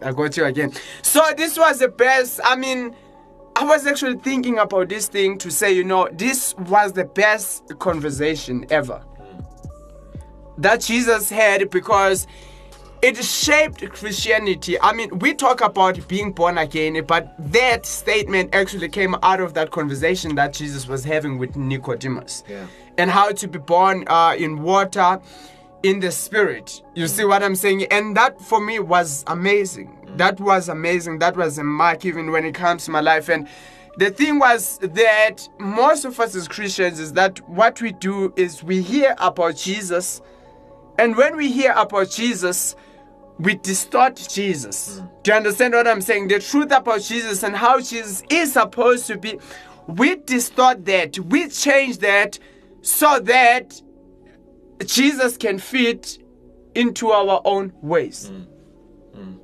I 0.00 0.12
got 0.12 0.36
you 0.36 0.44
again. 0.44 0.72
So 1.02 1.22
this 1.36 1.58
was 1.58 1.78
the 1.78 1.88
best. 1.88 2.40
I 2.44 2.56
mean, 2.56 2.94
I 3.54 3.64
was 3.64 3.86
actually 3.86 4.16
thinking 4.18 4.58
about 4.58 4.88
this 4.88 5.08
thing 5.08 5.38
to 5.38 5.50
say, 5.50 5.72
you 5.72 5.84
know, 5.84 6.08
this 6.12 6.54
was 6.56 6.92
the 6.92 7.04
best 7.04 7.78
conversation 7.78 8.66
ever 8.70 9.04
that 10.58 10.80
Jesus 10.80 11.30
had 11.30 11.70
because 11.70 12.26
it 13.02 13.16
shaped 13.16 13.86
Christianity. 13.90 14.80
I 14.80 14.92
mean, 14.92 15.18
we 15.18 15.34
talk 15.34 15.60
about 15.60 16.06
being 16.06 16.30
born 16.32 16.56
again, 16.56 17.04
but 17.04 17.34
that 17.52 17.84
statement 17.84 18.54
actually 18.54 18.88
came 18.88 19.16
out 19.24 19.40
of 19.40 19.54
that 19.54 19.72
conversation 19.72 20.36
that 20.36 20.52
Jesus 20.52 20.86
was 20.86 21.02
having 21.02 21.36
with 21.36 21.56
Nicodemus. 21.56 22.44
Yeah. 22.48 22.64
And 22.96 23.10
how 23.10 23.32
to 23.32 23.48
be 23.48 23.58
born 23.58 24.04
uh, 24.06 24.36
in 24.38 24.62
water, 24.62 25.20
in 25.82 25.98
the 25.98 26.12
spirit. 26.12 26.80
You 26.94 27.08
see 27.08 27.24
what 27.24 27.42
I'm 27.42 27.56
saying? 27.56 27.86
And 27.90 28.16
that 28.16 28.40
for 28.40 28.60
me 28.60 28.78
was 28.78 29.24
amazing. 29.26 29.98
That 30.16 30.38
was 30.38 30.68
amazing. 30.68 31.18
That 31.18 31.36
was 31.36 31.58
a 31.58 31.64
mark 31.64 32.04
even 32.04 32.30
when 32.30 32.44
it 32.44 32.54
comes 32.54 32.84
to 32.84 32.92
my 32.92 33.00
life. 33.00 33.28
And 33.28 33.48
the 33.96 34.10
thing 34.10 34.38
was 34.38 34.78
that 34.78 35.48
most 35.58 36.04
of 36.04 36.20
us 36.20 36.36
as 36.36 36.46
Christians 36.46 37.00
is 37.00 37.14
that 37.14 37.40
what 37.48 37.82
we 37.82 37.90
do 37.90 38.32
is 38.36 38.62
we 38.62 38.80
hear 38.80 39.16
about 39.18 39.56
Jesus. 39.56 40.22
And 40.98 41.16
when 41.16 41.36
we 41.36 41.50
hear 41.50 41.72
about 41.76 42.10
Jesus, 42.10 42.76
we 43.38 43.56
distort 43.56 44.16
Jesus. 44.30 45.02
Do 45.22 45.30
you 45.30 45.36
understand 45.36 45.74
what 45.74 45.86
I'm 45.88 46.00
saying? 46.00 46.28
The 46.28 46.38
truth 46.38 46.72
about 46.72 47.02
Jesus 47.02 47.42
and 47.42 47.56
how 47.56 47.80
Jesus 47.80 48.22
is 48.28 48.52
supposed 48.52 49.06
to 49.06 49.16
be, 49.16 49.38
we 49.86 50.16
distort 50.16 50.84
that, 50.86 51.18
we 51.18 51.48
change 51.48 51.98
that 51.98 52.38
so 52.82 53.18
that 53.20 53.80
Jesus 54.84 55.36
can 55.36 55.58
fit 55.58 56.18
into 56.74 57.10
our 57.10 57.40
own 57.44 57.72
ways. 57.82 58.30
Mm. 58.30 58.46
Mm. 59.16 59.38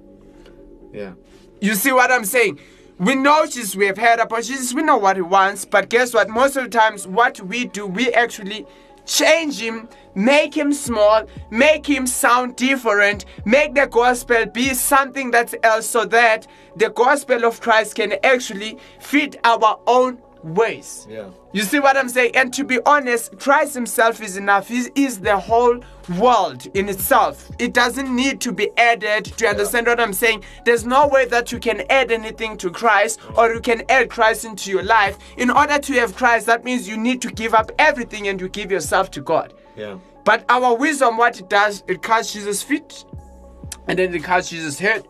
Yeah. 0.92 1.12
You 1.60 1.74
see 1.74 1.92
what 1.92 2.10
I'm 2.10 2.24
saying? 2.24 2.58
We 2.98 3.14
know 3.14 3.46
Jesus, 3.46 3.76
we 3.76 3.86
have 3.86 3.98
heard 3.98 4.18
about 4.18 4.42
Jesus, 4.42 4.74
we 4.74 4.82
know 4.82 4.96
what 4.96 5.16
he 5.16 5.22
wants, 5.22 5.64
but 5.64 5.88
guess 5.88 6.12
what? 6.12 6.28
Most 6.28 6.56
of 6.56 6.64
the 6.64 6.70
times, 6.70 7.06
what 7.06 7.40
we 7.40 7.66
do, 7.66 7.86
we 7.86 8.12
actually 8.12 8.66
change 9.08 9.60
him, 9.60 9.88
make 10.14 10.56
him 10.56 10.72
small, 10.72 11.24
make 11.50 11.86
him 11.86 12.06
sound 12.06 12.54
different, 12.56 13.24
make 13.44 13.74
the 13.74 13.86
gospel 13.86 14.46
be 14.46 14.74
something 14.74 15.30
that's 15.30 15.54
else 15.62 15.88
so 15.88 16.04
that 16.04 16.46
the 16.76 16.90
gospel 16.90 17.44
of 17.44 17.60
Christ 17.60 17.96
can 17.96 18.14
actually 18.22 18.78
fit 19.00 19.36
our 19.44 19.80
own 19.86 20.18
ways. 20.42 21.06
Yeah. 21.08 21.30
You 21.52 21.62
see 21.62 21.80
what 21.80 21.96
I'm 21.96 22.08
saying? 22.08 22.36
And 22.36 22.52
to 22.54 22.64
be 22.64 22.78
honest, 22.86 23.38
Christ 23.38 23.74
Himself 23.74 24.22
is 24.22 24.36
enough. 24.36 24.68
He 24.68 24.88
is 24.94 25.20
the 25.20 25.38
whole 25.38 25.80
world 26.18 26.66
in 26.74 26.88
itself. 26.88 27.50
It 27.58 27.72
doesn't 27.74 28.14
need 28.14 28.40
to 28.42 28.52
be 28.52 28.70
added. 28.76 29.32
Do 29.36 29.44
you 29.44 29.50
understand 29.50 29.86
what 29.86 30.00
I'm 30.00 30.12
saying? 30.12 30.44
There's 30.64 30.86
no 30.86 31.06
way 31.06 31.26
that 31.26 31.52
you 31.52 31.58
can 31.58 31.82
add 31.90 32.10
anything 32.10 32.56
to 32.58 32.70
Christ 32.70 33.20
or 33.36 33.52
you 33.52 33.60
can 33.60 33.82
add 33.88 34.10
Christ 34.10 34.44
into 34.44 34.70
your 34.70 34.82
life. 34.82 35.18
In 35.36 35.50
order 35.50 35.78
to 35.78 35.92
have 35.94 36.16
Christ, 36.16 36.46
that 36.46 36.64
means 36.64 36.88
you 36.88 36.96
need 36.96 37.20
to 37.22 37.30
give 37.30 37.54
up 37.54 37.70
everything 37.78 38.28
and 38.28 38.40
you 38.40 38.48
give 38.48 38.70
yourself 38.70 39.10
to 39.12 39.20
God. 39.20 39.54
Yeah. 39.76 39.98
But 40.24 40.44
our 40.50 40.76
wisdom, 40.76 41.16
what 41.16 41.40
it 41.40 41.48
does, 41.48 41.82
it 41.88 42.02
cuts 42.02 42.34
Jesus' 42.34 42.62
feet, 42.62 43.04
and 43.86 43.98
then 43.98 44.14
it 44.14 44.22
cuts 44.22 44.50
Jesus' 44.50 44.78
head, 44.78 45.08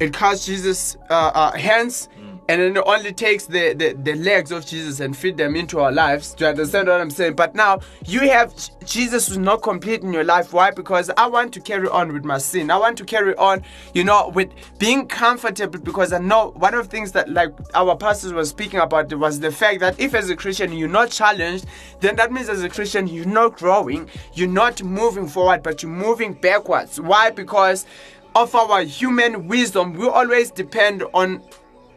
it 0.00 0.12
cuts 0.12 0.46
Jesus' 0.46 0.96
uh, 1.10 1.30
uh, 1.32 1.52
hands, 1.56 2.08
and 2.48 2.62
then 2.62 2.76
it 2.78 2.82
only 2.86 3.12
takes 3.12 3.44
the, 3.44 3.74
the, 3.74 3.92
the 3.92 4.14
legs 4.14 4.50
of 4.50 4.64
Jesus 4.64 5.00
and 5.00 5.14
fit 5.14 5.36
them 5.36 5.54
into 5.54 5.80
our 5.80 5.92
lives. 5.92 6.32
Do 6.32 6.44
you 6.44 6.50
understand 6.50 6.88
what 6.88 6.98
I'm 6.98 7.10
saying? 7.10 7.34
But 7.34 7.54
now 7.54 7.80
you 8.06 8.20
have 8.20 8.54
Jesus 8.86 9.28
who's 9.28 9.36
not 9.36 9.60
complete 9.60 10.02
in 10.02 10.14
your 10.14 10.24
life. 10.24 10.54
Why? 10.54 10.70
Because 10.70 11.10
I 11.18 11.26
want 11.26 11.52
to 11.54 11.60
carry 11.60 11.88
on 11.88 12.10
with 12.10 12.24
my 12.24 12.38
sin. 12.38 12.70
I 12.70 12.78
want 12.78 12.96
to 12.98 13.04
carry 13.04 13.36
on, 13.36 13.62
you 13.92 14.02
know, 14.02 14.30
with 14.30 14.48
being 14.78 15.06
comfortable 15.06 15.78
because 15.78 16.14
I 16.14 16.18
know 16.18 16.52
one 16.56 16.72
of 16.72 16.84
the 16.84 16.90
things 16.90 17.12
that 17.12 17.28
like 17.28 17.52
our 17.74 17.94
pastors 17.94 18.32
were 18.32 18.46
speaking 18.46 18.80
about 18.80 19.12
was 19.12 19.40
the 19.40 19.52
fact 19.52 19.80
that 19.80 20.00
if 20.00 20.14
as 20.14 20.30
a 20.30 20.36
Christian 20.36 20.72
you're 20.72 20.88
not 20.88 21.10
challenged, 21.10 21.66
then 22.00 22.16
that 22.16 22.32
means 22.32 22.48
as 22.48 22.62
a 22.62 22.68
Christian 22.70 23.06
you're 23.08 23.26
not 23.26 23.58
growing, 23.58 24.08
you're 24.32 24.48
not 24.48 24.82
moving 24.82 25.28
forward, 25.28 25.62
but 25.62 25.82
you're 25.82 25.92
moving 25.92 26.32
backwards. 26.32 26.98
Why? 26.98 27.30
Because 27.30 27.84
of 28.34 28.54
our 28.54 28.82
human 28.84 29.48
wisdom, 29.48 29.92
we 29.92 30.08
always 30.08 30.50
depend 30.50 31.02
on 31.12 31.42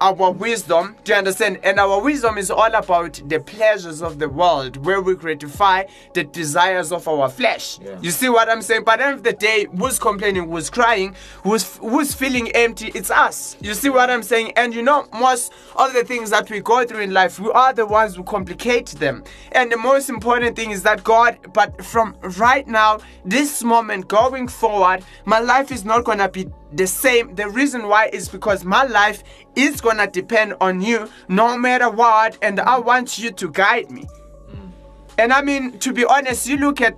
our 0.02 0.32
wisdom. 0.32 0.96
Do 1.04 1.14
you 1.14 1.18
understand? 1.18 1.60
And 1.64 1.80
our 1.80 2.02
wisdom 2.02 2.38
is 2.38 2.50
all 2.52 2.74
about 2.74 3.22
the 3.28 3.40
pleasures 3.40 4.02
of 4.02 4.20
the 4.20 4.28
world, 4.28 4.84
where 4.86 5.00
we 5.00 5.16
gratify 5.16 5.84
the 6.14 6.24
desires 6.24 6.92
of 6.92 7.08
our 7.08 7.30
flesh. 7.30 7.80
Yeah. 7.80 8.00
You 8.02 8.12
see 8.12 8.28
what 8.28 8.50
I'm 8.50 8.62
saying? 8.62 8.84
By 8.84 8.98
the 8.98 9.06
end 9.06 9.16
of 9.16 9.24
the 9.24 9.34
day, 9.34 9.68
who's 9.78 10.00
complaining, 10.00 10.50
who's 10.50 10.70
crying, 10.70 11.16
who's 11.44 11.78
who's 11.78 12.14
feeling 12.14 12.50
empty? 12.52 12.92
It's 12.96 13.12
us. 13.12 13.56
You 13.62 13.76
see 13.76 13.90
what 13.90 14.10
I'm 14.10 14.24
saying? 14.24 14.54
And 14.58 14.74
you 14.74 14.82
know, 14.82 15.08
most 15.14 15.54
of 15.76 15.94
the 15.94 16.04
things 16.04 16.32
that 16.32 16.50
we 16.50 16.60
go 16.62 16.86
through 16.86 17.02
in 17.02 17.14
life, 17.14 17.40
we 17.40 17.52
are 17.52 17.72
the 17.72 17.86
ones 17.86 18.16
who 18.16 18.24
complicate 18.24 18.88
them. 18.88 19.24
And 19.52 19.72
the 19.72 19.78
most 19.78 20.10
important 20.10 20.56
thing 20.56 20.72
is 20.72 20.82
that 20.84 21.04
God, 21.04 21.38
but 21.54 21.86
from 21.86 22.18
right 22.40 22.68
now, 22.68 23.00
this 23.24 23.64
moment 23.64 24.08
going 24.08 24.48
forward, 24.48 25.04
my 25.26 25.40
life 25.40 25.72
is 25.72 25.86
not 25.86 26.06
gonna 26.06 26.28
be 26.28 26.48
the 26.74 26.88
same. 26.88 27.36
The 27.36 27.50
reason 27.50 27.88
why 27.88 28.08
is 28.08 28.30
because 28.30 28.64
my 28.64 28.84
life 28.84 29.24
is 29.56 29.82
gonna 29.82 30.08
depend 30.08 30.56
on 30.62 30.82
you 30.82 31.10
no 31.28 31.58
matter 31.58 31.90
what, 31.90 32.38
and 32.42 32.60
I 32.60 32.80
want 32.80 33.20
you 33.20 33.32
to 33.32 33.52
guide 33.52 33.92
me. 33.92 34.06
Mm. 34.50 34.72
And 35.18 35.34
I 35.34 35.42
mean, 35.42 35.80
to 35.80 35.94
be 35.94 36.06
honest, 36.06 36.48
you 36.48 36.58
look 36.58 36.82
at 36.82 36.98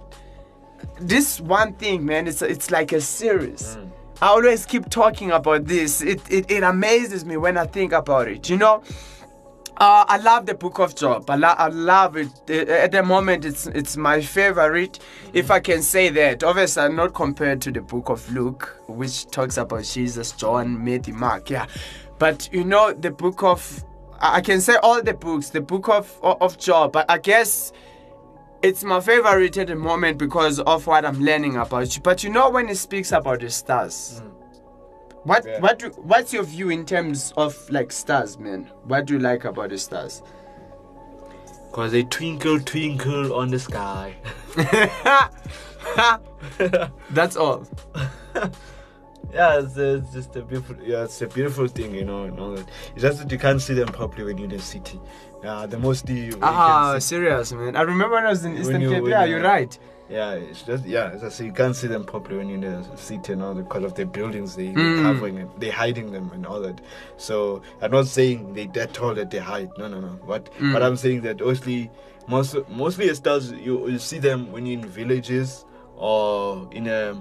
this 1.00 1.40
one 1.40 1.74
thing, 1.74 2.06
man. 2.06 2.28
It's 2.28 2.42
it's 2.42 2.72
like 2.72 2.92
a 2.92 3.02
series. 3.02 3.78
Mm. 3.78 3.90
I 4.22 4.28
always 4.28 4.66
keep 4.66 4.90
talking 4.90 5.32
about 5.32 5.66
this. 5.66 6.02
It, 6.02 6.22
it 6.30 6.50
it 6.50 6.64
amazes 6.64 7.26
me 7.26 7.38
when 7.38 7.58
I 7.58 7.66
think 7.66 7.92
about 7.92 8.28
it. 8.28 8.50
You 8.50 8.58
know, 8.58 8.84
uh, 9.78 10.06
I 10.08 10.18
love 10.18 10.46
the 10.46 10.54
Book 10.54 10.80
of 10.80 10.96
Job. 10.96 11.30
I, 11.30 11.36
lo- 11.36 11.56
I 11.58 11.68
love 11.68 12.16
it. 12.16 12.50
At 12.50 12.92
the 12.92 13.04
moment, 13.04 13.44
it's 13.44 13.68
it's 13.68 13.98
my 13.98 14.22
favorite, 14.22 15.00
if 15.34 15.50
I 15.50 15.60
can 15.60 15.82
say 15.82 16.10
that. 16.10 16.44
Obviously, 16.44 16.90
not 16.90 17.14
compared 17.14 17.62
to 17.62 17.72
the 17.72 17.82
Book 17.82 18.10
of 18.10 18.32
Luke, 18.32 18.82
which 18.88 19.26
talks 19.28 19.58
about 19.58 19.84
Jesus, 19.84 20.32
John, 20.34 20.84
Matthew, 20.84 21.14
Mark. 21.16 21.50
Yeah, 21.50 21.66
but 22.20 22.50
you 22.54 22.64
know, 22.64 22.94
the 22.94 23.12
Book 23.12 23.44
of 23.44 23.84
I 24.20 24.42
can 24.42 24.62
say 24.62 24.76
all 24.84 25.02
the 25.02 25.14
books, 25.14 25.50
the 25.50 25.62
Book 25.62 25.90
of 25.90 26.18
of 26.24 26.58
Job. 26.58 26.94
But 26.94 27.10
I 27.10 27.18
guess 27.18 27.74
it's 28.62 28.84
my 28.84 29.02
favorite 29.02 29.58
at 29.58 29.68
the 29.68 29.76
moment 29.76 30.18
because 30.18 30.60
of 30.60 30.88
what 30.88 31.04
I'm 31.04 31.20
learning 31.20 31.58
about 31.58 31.96
you. 31.96 32.02
But 32.02 32.24
you 32.24 32.30
know, 32.30 32.50
when 32.50 32.70
it 32.70 32.78
speaks 32.78 33.12
about 33.12 33.42
the 33.42 33.50
stars, 33.50 34.22
What 35.24 35.46
Yeah. 35.46 35.60
what 35.60 35.80
do, 35.80 35.90
what's 35.90 36.34
your 36.34 36.44
view 36.44 36.70
in 36.70 36.86
terms 36.86 37.34
of 37.38 37.58
like 37.70 37.92
stars, 37.92 38.38
man? 38.38 38.70
What 38.86 39.06
do 39.06 39.14
you 39.14 39.20
like 39.20 39.46
about 39.46 39.70
the 39.70 39.78
stars? 39.78 40.22
Cause 41.72 41.92
they 41.92 42.04
twinkle, 42.04 42.60
twinkle 42.60 43.34
on 43.34 43.50
the 43.50 43.60
sky. 43.60 44.16
That's 47.12 47.36
all. 47.36 47.66
Yeah, 49.32 49.62
it's, 49.62 49.76
it's 49.78 50.14
just 50.14 50.36
a 50.36 50.44
beautiful. 50.44 50.76
Yeah, 50.84 51.06
it's 51.06 51.20
a 51.24 51.28
beautiful 51.28 51.66
thing, 51.68 51.96
you 51.96 52.06
know. 52.06 52.26
And 52.26 52.40
all 52.40 52.52
that. 52.52 52.68
It's 52.94 53.02
just 53.02 53.18
that 53.18 53.32
you 53.32 53.40
can't 53.40 53.60
see 53.60 53.74
them 53.74 53.88
properly 53.88 54.26
when 54.26 54.38
you're 54.38 54.46
in 54.48 54.56
the 54.56 54.62
city. 54.62 55.00
Yeah, 55.44 55.66
the 55.66 55.80
mostly. 55.80 56.26
you 56.26 56.38
Ah, 56.44 56.92
can 56.92 57.02
see- 57.02 57.16
serious, 57.16 57.52
man. 57.52 57.76
I 57.76 57.82
remember 57.82 58.14
when 58.14 58.26
I 58.26 58.30
was 58.30 58.46
in 58.46 58.56
Eastern 58.60 58.82
you- 58.82 58.92
Cape. 58.92 59.06
Yeah, 59.08 59.26
you're 59.26 59.42
right. 59.42 59.76
Yeah, 60.14 60.34
it's 60.34 60.62
just 60.62 60.86
yeah. 60.86 61.10
As 61.16 61.24
I 61.24 61.30
say, 61.30 61.46
you 61.46 61.52
can't 61.52 61.76
see 61.76 61.88
them 61.88 62.04
properly 62.06 62.38
when 62.38 62.48
you're 62.50 62.64
in 62.64 62.84
the 62.84 62.98
city 62.98 63.34
and 63.34 63.42
all 63.42 63.56
that 63.56 63.64
because 63.68 63.84
of 63.84 63.96
the 63.96 64.06
buildings 64.06 64.56
they, 64.56 64.68
Mm. 64.68 64.76
they're 64.96 65.04
covering 65.04 65.38
it, 65.38 65.50
they're 65.60 65.72
hiding 65.72 66.12
them 66.12 66.30
and 66.36 66.46
all 66.46 66.62
that. 66.62 66.82
So 67.18 67.64
I'm 67.82 67.90
not 67.92 68.06
saying 68.08 68.54
they 68.54 68.68
that 68.78 68.94
tall 68.94 69.16
that 69.16 69.32
they 69.32 69.40
hide. 69.40 69.72
No, 69.80 69.88
no, 69.88 70.00
no. 70.02 70.20
But 70.28 70.44
Mm. 70.60 70.72
but 70.74 70.84
I'm 70.84 70.98
saying 70.98 71.22
that 71.22 71.40
mostly 71.40 71.90
most 72.28 72.56
mostly 72.70 73.08
the 73.10 73.16
stars 73.16 73.52
you 73.52 73.88
you 73.90 73.98
see 74.00 74.20
them 74.20 74.52
when 74.52 74.68
you're 74.68 74.80
in 74.82 74.86
villages 74.88 75.66
or 75.98 76.68
in 76.72 76.86
a 76.88 77.16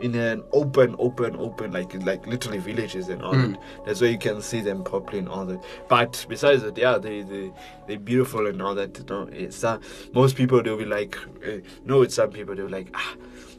in 0.00 0.14
an 0.14 0.42
open, 0.52 0.94
open, 0.98 1.36
open, 1.36 1.72
like 1.72 1.94
like 2.04 2.26
literally 2.26 2.58
villages 2.58 3.08
and 3.08 3.22
all 3.22 3.32
Mm. 3.34 3.52
that. 3.52 3.60
That's 3.86 4.00
where 4.00 4.10
you 4.10 4.18
can 4.18 4.42
see 4.42 4.60
them 4.60 4.84
properly 4.84 5.18
and 5.20 5.28
all 5.28 5.44
that. 5.46 5.60
But 5.88 6.24
besides 6.28 6.62
that, 6.62 6.76
yeah, 6.76 6.98
they 6.98 7.22
they 7.22 7.52
they're 7.86 7.98
beautiful 7.98 8.46
and 8.46 8.60
all 8.60 8.74
that. 8.74 8.98
You 8.98 9.04
know, 9.08 9.28
it's 9.32 9.64
uh, 9.64 9.78
most 10.12 10.36
people 10.36 10.62
they'll 10.62 10.76
be 10.76 10.84
like, 10.84 11.16
uh, 11.46 11.58
no, 11.84 12.02
it's 12.02 12.14
some 12.14 12.30
people 12.30 12.54
they'll 12.54 12.66
be 12.66 12.72
like, 12.72 12.88
ah, 12.94 13.14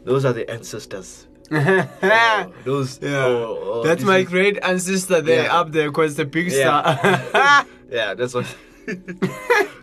those 0.05 0.25
are 0.25 0.33
the 0.33 0.49
ancestors. 0.49 1.27
Oh, 1.49 2.51
those, 2.65 2.99
Yeah. 3.01 3.25
oh, 3.25 3.59
oh, 3.63 3.83
That's 3.83 4.03
my 4.03 4.17
is- 4.17 4.27
great 4.29 4.59
ancestor 4.61 5.21
there 5.21 5.43
Yeah. 5.45 5.59
up 5.59 5.71
there 5.71 5.89
because 5.89 6.15
the 6.15 6.25
big 6.25 6.51
Yeah. 6.51 6.97
star. 7.31 7.65
yeah, 7.89 8.13
that's 8.13 8.33
what. 8.33 8.45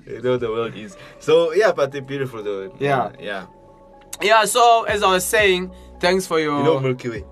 you 0.06 0.20
know 0.22 0.36
the 0.36 0.48
world 0.48 0.74
is 0.74 0.96
so 1.18 1.52
yeah, 1.52 1.72
but 1.72 1.92
they're 1.92 2.00
beautiful 2.02 2.42
though. 2.42 2.74
Yeah. 2.78 3.12
yeah. 3.18 3.46
yeah, 4.22 4.44
so 4.44 4.84
as 4.84 5.02
I 5.02 5.10
was 5.12 5.24
saying, 5.26 5.70
thanks 6.04 6.26
for 6.26 6.38
your 6.40 6.58
You 6.58 6.64
know 6.64 6.80
Milky 6.80 7.08
Way. 7.08 7.24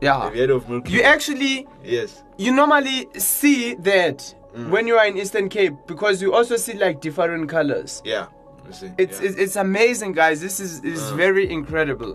yeah. 0.00 0.22
Have 0.24 0.34
you 0.34 0.40
heard 0.42 0.50
of 0.50 0.68
Milky 0.68 0.92
You 0.92 1.02
actually 1.02 1.66
yes. 1.84 2.22
you 2.38 2.52
normally 2.52 3.08
see 3.18 3.74
that 3.90 4.34
Mm. 4.54 4.68
when 4.68 4.86
you 4.86 4.96
are 5.00 5.06
in 5.06 5.16
Eastern 5.16 5.48
Cape 5.48 5.74
because 5.86 6.20
you 6.20 6.34
also 6.34 6.56
see 6.58 6.74
like 6.74 7.00
different 7.00 7.48
colors. 7.48 8.02
Yeah. 8.04 8.26
You 8.66 8.72
see, 8.74 8.90
It's 8.98 9.18
yeah. 9.18 9.28
it's, 9.28 9.36
it's 9.44 9.56
amazing, 9.56 10.12
guys. 10.12 10.42
This 10.46 10.60
is 10.60 10.72
is 10.84 11.00
Uh. 11.10 11.16
very 11.16 11.44
incredible. 11.50 12.12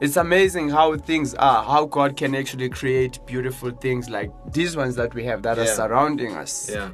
It's 0.00 0.16
amazing 0.16 0.70
how 0.70 0.86
things 1.10 1.34
are, 1.34 1.62
how 1.72 1.82
God 1.98 2.16
can 2.16 2.34
actually 2.34 2.70
create 2.70 3.14
beautiful 3.26 3.70
things 3.84 4.08
like 4.08 4.30
these 4.52 4.72
ones 4.74 4.94
that 4.96 5.12
we 5.14 5.22
have 5.24 5.42
that 5.42 5.58
are 5.58 5.66
surrounding 5.66 6.32
us. 6.44 6.54
Yeah. 6.72 6.88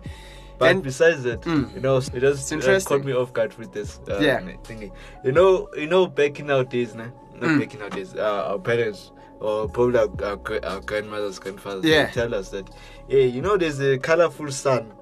But 0.59 0.71
And- 0.71 0.83
besides 0.83 1.23
that, 1.29 1.41
Mm. 1.43 1.75
you 1.77 1.81
know, 1.81 1.97
it 1.99 2.21
just 2.29 2.53
uh, 2.53 2.57
interesting. 2.57 2.88
caught 2.97 3.07
me 3.07 3.12
off 3.21 3.33
guard 3.33 3.55
with 3.61 3.71
this 3.73 4.01
uh, 4.11 4.19
Yeah. 4.27 4.41
thingy. 4.69 4.91
You 5.25 5.33
know, 5.38 5.69
you 5.83 5.87
know, 5.95 6.07
back 6.09 6.41
in 6.41 6.51
our 6.51 6.65
days, 6.65 6.95
nah? 6.95 7.11
Not 7.43 7.51
Mm. 7.61 7.75
in 7.75 7.83
our 7.83 7.91
days, 7.91 8.15
uh, 8.15 8.47
our 8.51 8.59
parents 8.59 9.11
or 9.41 9.69
probably 9.69 9.99
our, 9.99 10.09
our, 10.25 10.65
our 10.65 10.81
grandmothers, 10.81 11.39
grandfathers, 11.39 11.85
Yeah. 11.85 12.07
they 12.07 12.13
tell 12.13 12.35
us 12.35 12.51
that, 12.51 12.71
hey, 13.09 13.27
you 13.27 13.43
know, 13.43 13.57
there's 13.57 13.81
a 13.81 13.99
colorful 13.99 14.51
sun 14.53 14.93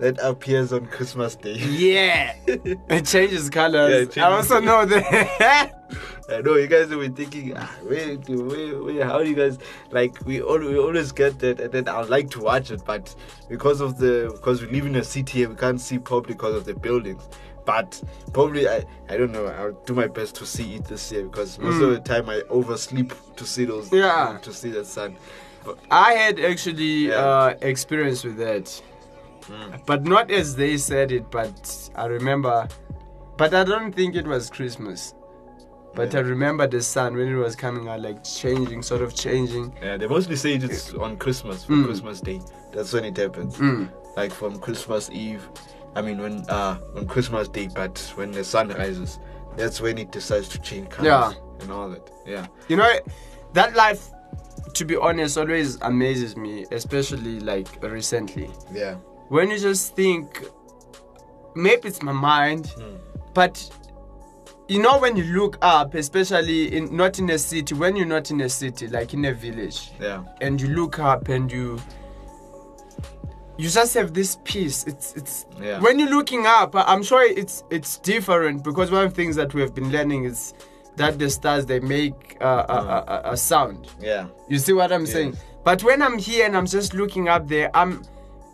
that 0.00 0.18
appears 0.22 0.72
on 0.72 0.86
Christmas 0.86 1.36
Day. 1.36 1.54
Yeah, 1.54 2.34
it 2.46 3.06
changes 3.06 3.48
colors. 3.48 4.14
Yeah, 4.16 4.24
it 4.24 4.26
I 4.26 4.36
also 4.36 4.60
know 4.60 4.84
that. 4.84 5.72
I 6.28 6.40
know 6.40 6.54
you 6.56 6.66
guys 6.66 6.88
will 6.88 6.98
be 7.08 7.08
thinking, 7.08 7.54
ah, 7.56 7.72
wait, 7.84 8.28
wait, 8.28 8.84
wait, 8.84 9.02
how 9.02 9.22
do 9.22 9.28
you 9.30 9.36
guys 9.36 9.58
like? 9.92 10.18
We 10.26 10.42
all 10.42 10.58
we 10.58 10.76
always 10.76 11.12
get 11.12 11.38
that, 11.38 11.60
and 11.60 11.70
then 11.72 11.88
I 11.88 12.00
like 12.02 12.28
to 12.30 12.40
watch 12.40 12.72
it, 12.72 12.82
but 12.84 13.14
because 13.48 13.80
of 13.80 13.96
the 13.98 14.30
because 14.34 14.60
we 14.60 14.68
live 14.72 14.86
in 14.86 14.96
a 14.96 15.04
city 15.04 15.46
we 15.46 15.54
can't 15.54 15.80
see 15.80 15.98
properly 15.98 16.34
because 16.34 16.56
of 16.56 16.64
the 16.64 16.74
buildings. 16.74 17.22
But 17.66 18.00
probably 18.32 18.66
I 18.68 18.84
I 19.10 19.16
don't 19.18 19.32
know. 19.32 19.46
I'll 19.46 19.72
do 19.84 19.92
my 19.92 20.06
best 20.06 20.34
to 20.36 20.46
see 20.46 20.76
it 20.76 20.84
this 20.84 21.12
year 21.12 21.24
because 21.24 21.58
most 21.58 21.82
of 21.82 21.90
the 21.90 21.98
time 22.00 22.30
I 22.30 22.40
oversleep 22.48 23.12
to 23.36 23.44
see 23.44 23.64
those 23.66 23.92
Yeah. 23.92 24.38
to 24.42 24.52
see 24.54 24.70
the 24.70 24.84
sun. 24.84 25.16
But, 25.64 25.78
I 25.90 26.12
had 26.12 26.40
actually 26.40 27.08
Yeah. 27.08 27.16
uh, 27.16 27.54
experience 27.60 28.22
with 28.24 28.36
that, 28.38 28.66
Mm. 29.50 29.84
but 29.84 30.04
not 30.04 30.30
as 30.30 30.54
they 30.56 30.76
said 30.78 31.10
it. 31.12 31.28
But 31.30 31.90
I 31.96 32.06
remember, 32.06 32.68
but 33.36 33.52
I 33.52 33.64
don't 33.64 33.92
think 33.92 34.14
it 34.14 34.26
was 34.26 34.48
Christmas. 34.48 35.12
But 35.96 36.12
Yeah. 36.12 36.20
I 36.20 36.22
remember 36.22 36.66
the 36.68 36.82
sun 36.82 37.16
when 37.16 37.28
it 37.28 37.34
was 37.36 37.56
coming 37.56 37.88
out, 37.88 38.00
like 38.00 38.22
changing, 38.22 38.82
sort 38.82 39.02
of 39.02 39.14
changing. 39.14 39.72
yeah, 39.82 39.96
they 39.96 40.06
mostly 40.06 40.36
say 40.36 40.54
it's 40.54 40.94
on 40.94 41.16
Christmas 41.16 41.64
for 41.64 41.72
Mm. 41.72 41.84
Christmas 41.86 42.20
Day. 42.20 42.40
That's 42.72 42.92
when 42.92 43.04
it 43.04 43.16
happens. 43.16 43.56
Mm. 43.56 43.88
like 44.16 44.32
from 44.32 44.58
Christmas 44.58 45.10
Eve. 45.12 45.46
I 45.96 46.02
mean, 46.02 46.18
when 46.18 46.44
uh 46.48 46.78
on 46.96 47.06
Christmas 47.06 47.48
Day, 47.48 47.68
but 47.74 47.98
when 48.16 48.30
the 48.30 48.44
sun 48.44 48.68
rises, 48.68 49.18
that's 49.56 49.80
when 49.80 49.98
it 49.98 50.12
decides 50.12 50.48
to 50.50 50.58
change 50.60 50.90
colors 50.90 51.06
Yeah. 51.08 51.32
and 51.60 51.70
all 51.72 51.88
that. 51.90 52.10
Yeah, 52.26 52.46
You 52.68 52.76
know, 52.76 52.92
that 53.54 53.74
life, 53.74 54.10
to 54.74 54.84
be 54.84 54.94
honest, 54.96 55.38
always 55.38 55.80
amazes 55.80 56.36
me, 56.36 56.66
especially 56.70 57.40
like 57.40 57.68
recently. 57.82 58.50
yeah, 58.72 58.94
when 59.28 59.50
you 59.50 59.58
just 59.58 59.96
think 59.96 60.44
maybe 61.54 61.88
it's 61.88 62.02
my 62.02 62.12
mind 62.12 62.66
Hmm. 62.76 62.96
but 63.32 63.56
you 64.68 64.78
know 64.82 64.98
when 64.98 65.16
you 65.16 65.24
look 65.24 65.56
up 65.62 65.94
especially 65.94 66.76
in 66.76 66.94
not 66.94 67.18
in 67.18 67.30
a 67.30 67.38
city 67.38 67.72
when 67.74 67.96
you're 67.96 68.04
not 68.16 68.30
in 68.30 68.40
a 68.42 68.48
city 68.48 68.86
like 68.88 69.14
in 69.14 69.24
a 69.24 69.32
village 69.32 69.92
yeah, 70.00 70.22
and 70.42 70.60
you 70.60 70.68
look 70.68 70.98
up 70.98 71.28
and 71.28 71.50
you 71.50 71.80
you 73.58 73.68
just 73.70 73.94
have 73.94 74.12
this 74.12 74.38
peace 74.44 74.84
it's 74.86 75.14
it's 75.16 75.46
Yeah. 75.60 75.80
when 75.80 75.98
you're 75.98 76.10
looking 76.10 76.44
up 76.46 76.74
i'm 76.74 77.02
sure 77.02 77.22
it's 77.24 77.64
it's 77.70 77.98
different 77.98 78.62
because 78.62 78.90
one 78.90 79.04
of 79.04 79.10
the 79.10 79.16
things 79.16 79.36
that 79.36 79.54
we 79.54 79.60
have 79.62 79.74
been 79.74 79.90
learning 79.90 80.24
is 80.24 80.52
that 80.96 81.18
the 81.18 81.28
stars 81.30 81.64
they 81.66 81.80
make 81.80 82.36
uh, 82.40 82.64
a, 82.68 82.72
a, 82.74 83.04
a, 83.28 83.32
a 83.32 83.36
sound 83.36 83.88
yeah, 84.00 84.26
you 84.48 84.58
see 84.58 84.72
what 84.72 84.92
I'm 84.92 85.06
saying? 85.06 85.36
But 85.64 85.82
when 85.82 86.00
I'm 86.00 86.16
here 86.18 86.46
and 86.46 86.56
I'm 86.56 86.66
just 86.66 86.94
looking 86.94 87.28
up 87.28 87.48
there, 87.48 87.70
I'm 87.74 88.02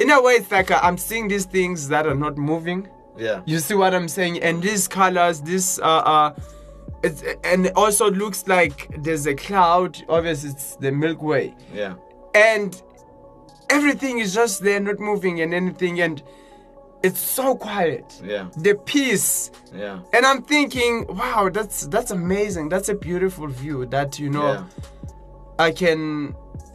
in 0.01 0.11
a 0.11 0.21
way 0.21 0.33
it's 0.35 0.51
like 0.51 0.71
I'm 0.71 0.97
seeing 0.99 1.29
these 1.29 1.45
things 1.45 1.89
that 1.89 2.07
are 2.07 2.15
not 2.17 2.37
moving. 2.39 2.89
yeah, 3.17 3.43
You 3.47 3.59
see 3.61 3.75
what 3.75 3.95
I'm 3.95 4.09
saying? 4.09 4.43
And 4.43 4.61
these 4.63 4.89
colors, 4.89 5.41
this 5.43 5.79
uh 5.79 5.85
uh 6.15 6.35
it's, 7.05 7.23
and 7.45 7.71
also 7.77 8.11
looks 8.11 8.47
like 8.49 8.89
there's 9.05 9.27
a 9.27 9.35
cloud. 9.35 10.03
Obviously, 10.09 10.51
it's 10.51 10.77
the 10.77 10.91
Milky 10.91 11.25
Way, 11.25 11.55
yeah, 11.75 11.95
and 12.35 12.81
everything 13.77 14.19
is 14.19 14.35
just 14.35 14.63
there, 14.63 14.81
not 14.81 14.99
moving 14.99 15.41
and 15.41 15.53
anything, 15.55 16.01
and 16.01 16.23
it's 17.03 17.21
so 17.21 17.57
quiet. 17.57 18.05
yeah, 18.25 18.49
The 18.57 18.75
peace, 18.93 19.51
yeah, 19.75 20.01
and 20.13 20.25
I'm 20.25 20.43
thinking, 20.43 21.07
wow, 21.09 21.51
that's 21.53 21.87
that's 21.89 22.11
amazing. 22.13 22.69
That's 22.69 22.89
a 22.89 22.95
beautiful 22.95 23.47
view. 23.49 23.87
That 23.87 24.19
you 24.19 24.31
know. 24.31 24.53
yeah, 24.53 24.65
I 25.59 25.71
can 25.73 26.35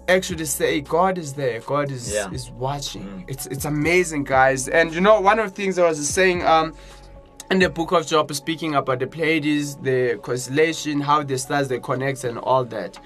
actually 0.10 0.45
say 0.45 0.81
God 0.81 1.17
is 1.17 1.33
there. 1.33 1.60
God 1.62 1.91
is 1.91 2.03
Yeah. 2.13 2.31
is 2.31 2.49
watching. 2.51 3.03
Mm. 3.03 3.23
It's 3.31 3.45
it's 3.47 3.65
amazing, 3.65 4.23
guys. 4.25 4.67
And 4.67 4.93
you 4.93 5.01
know, 5.01 5.19
one 5.21 5.39
of 5.39 5.45
the 5.49 5.55
things 5.62 5.77
I 5.79 5.88
was 5.88 5.99
saying 6.10 6.45
um 6.45 6.73
in 7.51 7.60
the 7.60 7.69
book 7.69 7.91
of 7.93 8.05
Job, 8.05 8.31
speaking 8.33 8.75
about 8.75 8.99
the 8.99 9.07
Pleiades, 9.07 9.77
the 9.77 10.19
constellation, 10.21 10.99
how 11.01 11.23
the 11.23 11.38
stars 11.38 11.67
they 11.69 11.79
connect, 11.79 12.23
and 12.25 12.38
all 12.38 12.65
that. 12.65 12.99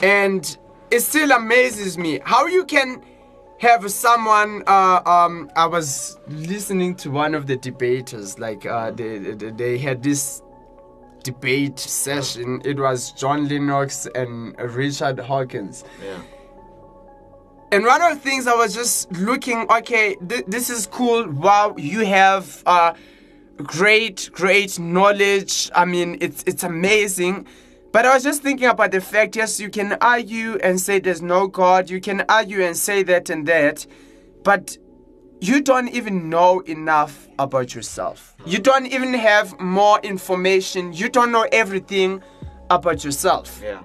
And 0.00 0.56
it 0.94 1.00
still 1.02 1.32
amazes 1.32 1.98
me 1.98 2.20
how 2.24 2.46
you 2.46 2.64
can 2.64 3.02
have 3.58 3.90
someone. 3.90 4.62
Uh, 4.66 5.00
um, 5.04 5.50
I 5.56 5.66
was 5.66 6.18
listening 6.28 6.94
to 6.96 7.10
one 7.10 7.34
of 7.34 7.46
the 7.46 7.56
debaters, 7.56 8.38
like 8.38 8.64
uh, 8.64 8.92
they, 8.92 9.18
they 9.18 9.78
had 9.78 10.02
this 10.04 10.40
debate 11.24 11.80
session. 11.80 12.62
It 12.64 12.78
was 12.78 13.10
John 13.12 13.48
Lennox 13.48 14.06
and 14.14 14.56
Richard 14.60 15.16
Dawkins. 15.16 15.82
yeah, 16.00 16.20
And 17.72 17.84
one 17.84 18.00
of 18.02 18.14
the 18.14 18.20
things 18.20 18.46
I 18.46 18.54
was 18.54 18.72
just 18.72 19.10
looking, 19.12 19.66
okay, 19.78 20.16
th- 20.28 20.44
this 20.46 20.70
is 20.70 20.86
cool. 20.86 21.28
Wow, 21.28 21.74
you 21.76 22.04
have 22.04 22.62
uh, 22.66 22.94
great, 23.56 24.30
great 24.32 24.78
knowledge. 24.78 25.70
I 25.74 25.86
mean, 25.86 26.18
it's 26.20 26.44
it's 26.46 26.62
amazing. 26.62 27.46
But 27.94 28.06
I 28.06 28.14
was 28.14 28.24
just 28.24 28.42
thinking 28.42 28.66
about 28.66 28.90
the 28.90 29.00
fact, 29.00 29.36
yes, 29.36 29.60
you 29.60 29.70
can 29.70 29.96
argue 30.00 30.56
and 30.64 30.80
say 30.80 30.98
there's 30.98 31.22
no 31.22 31.46
God. 31.46 31.88
You 31.88 32.00
can 32.00 32.24
argue 32.28 32.60
and 32.60 32.76
say 32.76 33.04
that 33.04 33.30
and 33.30 33.46
that. 33.46 33.86
But 34.42 34.76
you 35.40 35.60
don't 35.60 35.86
even 35.90 36.28
know 36.28 36.58
enough 36.62 37.28
about 37.38 37.72
yourself. 37.72 38.34
You 38.44 38.58
don't 38.58 38.86
even 38.86 39.14
have 39.14 39.60
more 39.60 40.00
information. 40.00 40.92
You 40.92 41.08
don't 41.08 41.30
know 41.30 41.46
everything 41.52 42.20
about 42.68 43.04
yourself. 43.04 43.60
yeah, 43.62 43.84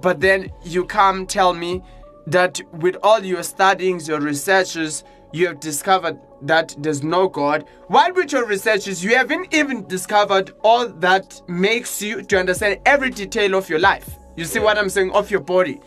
But 0.00 0.20
then 0.20 0.50
you 0.64 0.84
come 0.84 1.24
tell 1.24 1.54
me 1.54 1.84
that 2.26 2.60
with 2.72 2.96
all 3.04 3.24
your 3.24 3.44
studies, 3.44 4.08
your 4.08 4.18
researches, 4.18 5.04
you 5.32 5.46
have 5.46 5.60
discovered 5.60 6.18
that 6.42 6.74
there's 6.78 7.02
no 7.02 7.28
God. 7.28 7.66
While 7.88 8.12
with 8.14 8.32
your 8.32 8.46
researches, 8.46 9.02
you 9.02 9.16
haven't 9.16 9.54
even 9.54 9.86
discovered 9.86 10.52
all 10.62 10.88
that 10.88 11.40
makes 11.48 12.02
you 12.02 12.22
to 12.22 12.38
understand 12.38 12.80
every 12.86 13.10
detail 13.10 13.54
of 13.54 13.68
your 13.68 13.78
life. 13.78 14.08
You 14.36 14.44
see 14.44 14.58
Yeah. 14.58 14.64
what 14.66 14.78
I'm 14.78 14.88
saying? 14.88 15.12
Of 15.12 15.30
your 15.30 15.40
body. 15.40 15.80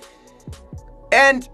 And 1.12 1.48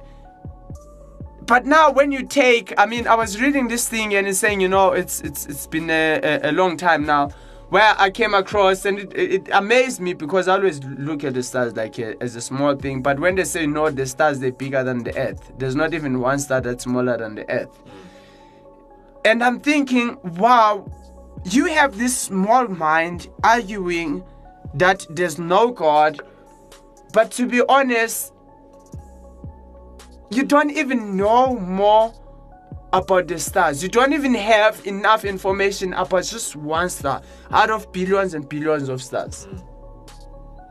but 1.48 1.66
now 1.66 1.92
when 1.92 2.12
you 2.12 2.26
take 2.26 2.74
i 2.78 2.86
mean 2.86 3.08
i 3.08 3.14
was 3.16 3.40
reading 3.40 3.68
this 3.68 3.88
thing 3.88 4.16
and 4.16 4.28
it's 4.28 4.40
saying 4.40 4.60
you 4.60 4.68
know 4.68 4.92
it's 4.94 5.22
it's 5.22 5.46
it's 5.46 5.68
been 5.68 5.90
a, 5.90 6.20
a, 6.24 6.50
a 6.50 6.52
long 6.52 6.76
time 6.76 7.06
now 7.06 7.30
where 7.70 7.94
i 8.00 8.10
came 8.10 8.34
across 8.34 8.86
and 8.86 8.98
it, 9.00 9.14
it, 9.16 9.50
amazed 9.54 10.00
me 10.00 10.14
because 10.14 10.48
i 10.48 10.54
always 10.54 10.84
look 10.84 11.24
at 11.24 11.34
the 11.34 11.44
stars 11.44 11.76
like 11.76 12.00
a, 12.00 12.22
as 12.22 12.36
a 12.36 12.42
small 12.42 12.76
thing 12.76 13.02
but 13.02 13.20
when 13.20 13.36
they 13.36 13.44
say 13.44 13.68
no 13.68 13.90
the 13.90 14.06
stars 14.06 14.40
they're 14.40 14.52
bigger 14.52 14.84
than 14.84 15.04
the 15.04 15.16
earth 15.18 15.52
there's 15.58 15.76
not 15.76 15.94
even 15.94 16.20
one 16.20 16.40
star 16.40 16.62
that's 16.62 16.84
smaller 16.84 17.16
than 17.18 17.36
the 17.36 17.48
earth 17.50 17.70
mm. 17.86 17.92
And 19.26 19.44
i'm 19.44 19.60
thinking 19.60 20.18
wow 20.38 20.90
you 21.44 21.66
have 21.66 21.98
this 21.98 22.18
small 22.18 22.68
mind 22.68 23.28
arguing 23.44 24.24
that 24.74 25.06
there's 25.10 25.38
no 25.38 25.72
god 25.72 26.22
but 27.14 27.32
to 27.32 27.48
be 27.48 27.62
honest 27.68 28.32
you 30.32 30.44
don't 30.44 30.72
even 30.72 31.16
know 31.16 31.56
more 31.56 32.14
about 32.94 33.28
the 33.28 33.38
stars. 33.40 33.84
You 33.84 33.90
don't 33.90 34.14
even 34.14 34.34
have 34.34 34.86
enough 34.86 35.26
information 35.26 35.94
about 35.94 36.24
just 36.24 36.56
one 36.56 36.90
star 36.90 37.22
out 37.52 37.70
of 37.70 37.92
billions 37.92 38.34
and 38.34 38.48
billions 38.48 38.90
of 38.90 39.02
stars. 39.02 39.48
Mm. 39.48 39.64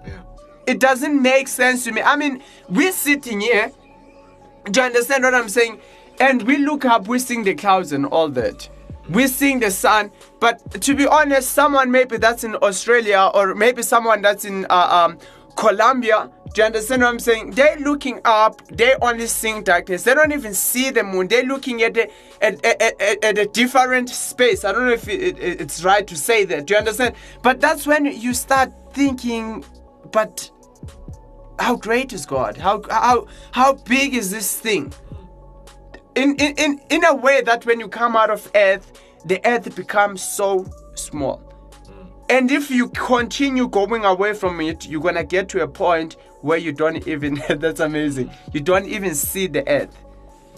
Yeah. 0.06 0.22
It 0.66 0.80
doesn't 0.80 1.20
make 1.20 1.48
sense 1.48 1.84
to 1.84 1.92
me. 1.92 2.02
I 2.02 2.16
mean, 2.16 2.42
we're 2.68 2.92
sitting 2.92 3.40
here. 3.40 3.70
Do 4.70 4.80
you 4.80 4.86
understand 4.86 5.24
what 5.24 5.34
I'm 5.34 5.48
saying? 5.48 5.80
And 6.20 6.42
we 6.42 6.58
look 6.58 6.84
up, 6.84 7.08
we're 7.08 7.18
seeing 7.18 7.44
the 7.44 7.54
clouds 7.54 7.92
and 7.92 8.06
all 8.06 8.28
that. 8.28 8.68
We're 9.08 9.28
seeing 9.28 9.60
the 9.60 9.70
sun. 9.70 10.10
But 10.40 10.80
to 10.80 10.94
be 10.94 11.06
honest, 11.06 11.52
someone 11.52 11.90
maybe 11.90 12.16
that's 12.16 12.44
in 12.44 12.54
Australia 12.56 13.30
or 13.34 13.54
maybe 13.54 13.82
someone 13.82 14.22
that's 14.22 14.44
in 14.44 14.66
uh, 14.70 14.74
um, 14.74 15.18
Colombia, 15.56 16.30
do 16.54 16.60
you 16.60 16.66
understand 16.66 17.02
what 17.02 17.08
I'm 17.08 17.18
saying? 17.18 17.50
They're 17.50 17.78
looking 17.78 18.20
up, 18.24 18.66
they 18.68 18.94
only 19.02 19.26
seeing 19.26 19.64
darkness. 19.64 20.04
They 20.04 20.14
don't 20.14 20.32
even 20.32 20.54
see 20.54 20.90
the 20.90 21.02
moon. 21.02 21.26
They're 21.26 21.42
looking 21.42 21.82
at 21.82 21.96
a, 21.96 22.08
at, 22.40 22.64
at, 22.64 23.00
at, 23.00 23.24
at 23.24 23.38
a 23.38 23.46
different 23.46 24.08
space. 24.08 24.64
I 24.64 24.72
don't 24.72 24.86
know 24.86 24.92
if 24.92 25.08
it, 25.08 25.36
it, 25.38 25.60
it's 25.60 25.82
right 25.82 26.06
to 26.06 26.16
say 26.16 26.44
that. 26.44 26.66
Do 26.66 26.74
you 26.74 26.78
understand? 26.78 27.16
But 27.42 27.60
that's 27.60 27.86
when 27.86 28.06
you 28.06 28.32
start 28.32 28.72
thinking, 28.92 29.64
but 30.12 30.48
how 31.58 31.76
great 31.76 32.12
is 32.12 32.24
God? 32.24 32.56
How 32.56 32.82
how 32.90 33.26
how 33.52 33.74
big 33.74 34.14
is 34.14 34.30
this 34.30 34.58
thing? 34.58 34.92
In 36.16 36.36
in 36.36 36.54
in, 36.56 36.80
in 36.90 37.04
a 37.04 37.14
way 37.14 37.42
that 37.42 37.66
when 37.66 37.80
you 37.80 37.88
come 37.88 38.16
out 38.16 38.30
of 38.30 38.50
earth, 38.54 39.00
the 39.24 39.40
earth 39.44 39.74
becomes 39.74 40.22
so 40.22 40.66
small. 40.94 41.42
And 42.28 42.50
if 42.50 42.70
you 42.70 42.88
continue 42.88 43.68
going 43.68 44.04
away 44.04 44.32
from 44.32 44.60
it, 44.60 44.86
you're 44.88 45.02
gonna 45.02 45.24
get 45.24 45.48
to 45.50 45.62
a 45.62 45.68
point 45.68 46.16
where 46.40 46.58
you 46.58 46.72
don't 46.72 47.06
even 47.06 47.42
that's 47.48 47.80
amazing. 47.80 48.30
You 48.52 48.60
don't 48.60 48.86
even 48.86 49.14
see 49.14 49.46
the 49.46 49.66
earth. 49.68 49.96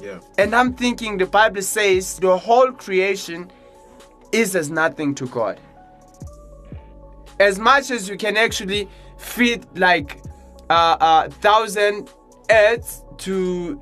Yeah. 0.02 0.20
And 0.38 0.54
I'm 0.54 0.74
thinking 0.74 1.16
the 1.16 1.26
Bible 1.26 1.62
says 1.62 2.18
the 2.18 2.36
whole 2.36 2.70
creation 2.72 3.50
is 4.32 4.54
as 4.54 4.70
nothing 4.70 5.14
to 5.16 5.26
God. 5.26 5.59
As 7.40 7.59
much 7.59 7.90
as 7.90 8.09
you 8.09 8.16
can 8.16 8.36
actually 8.36 8.88
feed 9.16 9.66
like 9.78 10.20
a 10.68 10.72
uh, 10.72 10.96
uh, 11.00 11.28
thousand 11.28 12.11
earths 12.50 13.02
to 13.18 13.80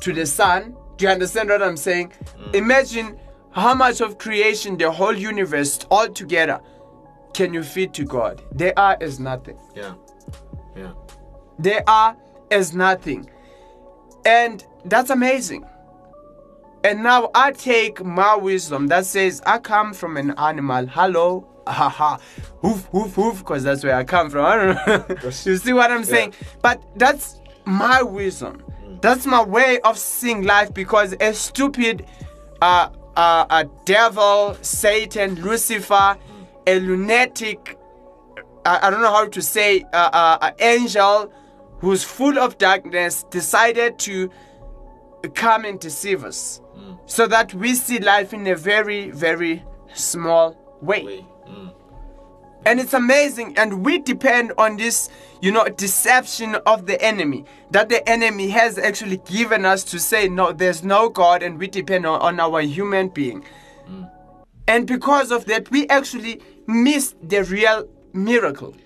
to 0.00 0.12
the 0.12 0.26
sun. 0.26 0.76
Do 0.96 1.06
you 1.06 1.10
understand 1.10 1.48
what 1.48 1.62
I'm 1.62 1.76
saying? 1.76 2.12
Mm. 2.38 2.54
Imagine 2.54 3.18
how 3.50 3.74
much 3.74 4.00
of 4.00 4.18
creation, 4.18 4.76
the 4.76 4.90
whole 4.90 5.16
universe 5.16 5.80
all 5.90 6.08
together, 6.08 6.60
can 7.34 7.54
you 7.54 7.62
feed 7.62 7.94
to 7.94 8.04
God? 8.04 8.42
They 8.52 8.72
are 8.74 8.96
as 9.00 9.18
nothing. 9.18 9.58
Yeah. 9.74 9.94
Yeah. 10.76 10.92
They 11.58 11.80
are 11.86 12.16
as 12.50 12.74
nothing. 12.74 13.28
And 14.24 14.64
that's 14.84 15.10
amazing. 15.10 15.64
And 16.84 17.02
now 17.02 17.30
I 17.34 17.52
take 17.52 18.04
my 18.04 18.34
wisdom 18.36 18.88
that 18.88 19.06
says 19.06 19.40
I 19.46 19.58
come 19.58 19.92
from 19.92 20.16
an 20.16 20.32
animal. 20.38 20.86
Hello. 20.86 21.48
Haha. 21.66 22.18
Hoof, 22.60 22.86
hoof, 22.86 23.14
hoof, 23.14 23.38
because 23.38 23.62
that's 23.62 23.84
where 23.84 23.94
I 23.94 24.02
come 24.02 24.30
from. 24.30 24.44
I 24.44 24.56
don't 24.56 24.86
know. 24.86 25.16
you 25.44 25.56
see 25.56 25.72
what 25.72 25.92
I'm 25.92 26.04
saying? 26.04 26.34
But 26.60 26.82
that's 26.96 27.40
my 27.64 28.02
wisdom. 28.02 28.62
That's 29.02 29.26
my 29.26 29.42
way 29.42 29.78
of 29.80 29.98
seeing 29.98 30.44
life 30.44 30.72
because 30.72 31.14
a 31.20 31.34
stupid 31.34 32.06
uh, 32.62 32.88
uh, 33.16 33.44
a 33.50 33.64
devil, 33.84 34.56
Satan, 34.62 35.34
Lucifer, 35.42 36.16
a 36.66 36.80
lunatic, 36.80 37.78
I, 38.64 38.86
I 38.86 38.90
don't 38.90 39.02
know 39.02 39.12
how 39.12 39.26
to 39.26 39.42
say, 39.42 39.82
uh, 39.92 40.10
uh, 40.12 40.38
an 40.40 40.54
angel 40.60 41.32
who's 41.80 42.04
full 42.04 42.38
of 42.38 42.56
darkness 42.58 43.24
decided 43.24 43.98
to 43.98 44.30
come 45.34 45.64
and 45.64 45.78
deceive 45.78 46.24
us 46.24 46.60
so 47.06 47.26
that 47.26 47.52
we 47.54 47.74
see 47.74 47.98
life 47.98 48.32
in 48.32 48.46
a 48.46 48.56
very, 48.56 49.10
very 49.10 49.64
small 49.92 50.56
way. 50.80 51.04
Wait. 51.04 51.24
Mm. 51.48 51.74
And 52.64 52.80
it's 52.80 52.94
amazing. 52.94 53.58
And 53.58 53.84
we 53.84 53.98
depend 53.98 54.52
on 54.56 54.76
this, 54.76 55.10
you 55.42 55.50
know, 55.50 55.64
deception 55.64 56.54
of 56.66 56.86
the 56.86 57.02
enemy 57.02 57.44
that 57.72 57.88
the 57.88 58.08
enemy 58.08 58.48
has 58.48 58.78
actually 58.78 59.16
given 59.26 59.66
us 59.66 59.82
to 59.82 59.98
say, 59.98 60.28
no, 60.28 60.52
there's 60.52 60.84
no 60.84 61.08
God, 61.08 61.42
and 61.42 61.58
we 61.58 61.66
depend 61.66 62.06
on, 62.06 62.20
on 62.20 62.38
our 62.38 62.60
human 62.62 63.08
being. 63.08 63.44
Mm. 63.90 64.08
And 64.68 64.86
because 64.86 65.32
of 65.32 65.46
that, 65.46 65.68
we 65.72 65.88
actually 65.88 66.40
miss 66.68 67.16
the 67.20 67.42
real 67.42 67.88
miracle, 68.12 68.76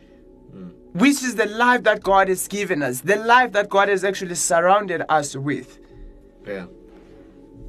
mm. 0.51 0.73
which 0.95 1.23
is 1.23 1.35
the 1.35 1.45
life 1.45 1.83
that 1.83 2.03
God 2.03 2.29
has 2.29 2.49
given 2.49 2.83
us, 2.83 3.03
the 3.03 3.17
life 3.17 3.53
that 3.53 3.69
God 3.69 3.91
has 3.91 4.03
actually 4.03 4.35
surrounded 4.37 5.03
us 5.11 5.37
with. 5.37 5.79
Yeah. 6.47 6.67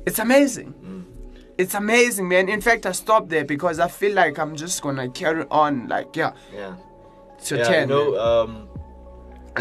It's 0.06 0.20
amazing. 0.20 0.74
Mm. 0.74 1.04
It's 1.58 1.74
amazing, 1.74 2.30
man. 2.30 2.48
In 2.48 2.62
fact, 2.62 2.86
I 2.86 2.94
stopped 2.94 3.28
there 3.28 3.44
because 3.44 3.80
I 3.80 3.90
feel 3.90 4.14
like 4.14 4.40
I'm 4.40 4.56
just 4.56 4.82
gonna 4.82 5.10
carry 5.10 5.44
on, 5.52 5.90
like, 5.90 6.16
yeah, 6.16 6.32
Yeah. 6.54 6.76
to 7.46 7.58
yeah, 7.58 7.64
10. 7.64 7.90
you 7.90 7.96
know, 7.96 8.18
um, 8.18 8.70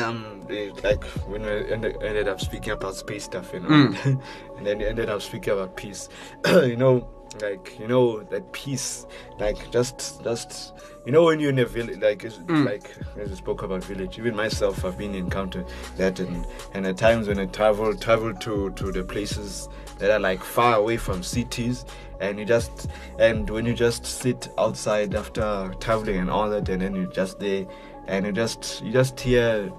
um, 0.03 0.43
they- 0.49 0.71
like 0.83 1.05
when 1.29 1.43
we 1.43 1.73
ended, 1.73 1.97
ended 2.03 2.29
up 2.29 2.41
speaking 2.41 2.73
about 2.73 2.95
space 2.97 3.25
stuff, 3.25 3.53
you 3.53 3.61
know, 3.61 3.69
Mm. 3.69 4.21
and 4.57 4.67
then 4.67 4.81
ended 4.83 5.09
up 5.09 5.23
speaking 5.23 5.53
about 5.53 5.77
peace, 5.77 6.09
you 6.47 6.77
know, 6.77 7.09
like 7.43 7.79
you 7.79 7.87
know 7.89 8.23
that 8.25 8.51
peace, 8.53 9.07
like 9.39 9.71
just, 9.71 10.23
just, 10.25 10.73
you 11.05 11.13
know, 11.13 11.25
when 11.25 11.39
you're 11.41 11.51
in 11.51 11.59
a 11.59 11.67
village, 11.67 12.01
like, 12.01 12.25
it's, 12.25 12.37
Mm. 12.39 12.65
like 12.67 12.91
as 13.19 13.31
we 13.31 13.37
spoke 13.37 13.63
about 13.63 13.85
village, 13.85 14.19
even 14.19 14.35
myself, 14.35 14.85
I've 14.85 14.97
been 14.97 15.15
encountered 15.15 15.67
that, 15.97 16.19
and 16.21 16.47
and 16.75 16.87
at 16.87 16.97
times 16.97 17.29
when 17.29 17.39
I 17.39 17.47
travel, 17.47 17.95
travel 17.97 18.33
to 18.35 18.71
to 18.71 18.93
the 18.93 19.03
places 19.05 19.69
that 19.99 20.11
are 20.11 20.21
like 20.21 20.43
far 20.43 20.77
away 20.77 20.99
from 20.99 21.23
cities 21.23 21.85
and 22.21 22.39
you 22.39 22.45
just 22.45 22.87
and 23.19 23.49
when 23.49 23.65
you 23.65 23.73
just 23.73 24.05
sit 24.05 24.49
outside 24.59 25.15
after 25.15 25.73
traveling 25.81 26.19
and 26.19 26.29
all 26.31 26.51
that 26.51 26.69
and 26.69 26.83
then 26.83 26.95
you 26.95 27.07
just 27.15 27.39
there 27.41 27.65
and 28.07 28.27
you 28.27 28.33
just 28.33 28.83
you 28.85 28.93
just 28.93 29.19
hear 29.19 29.71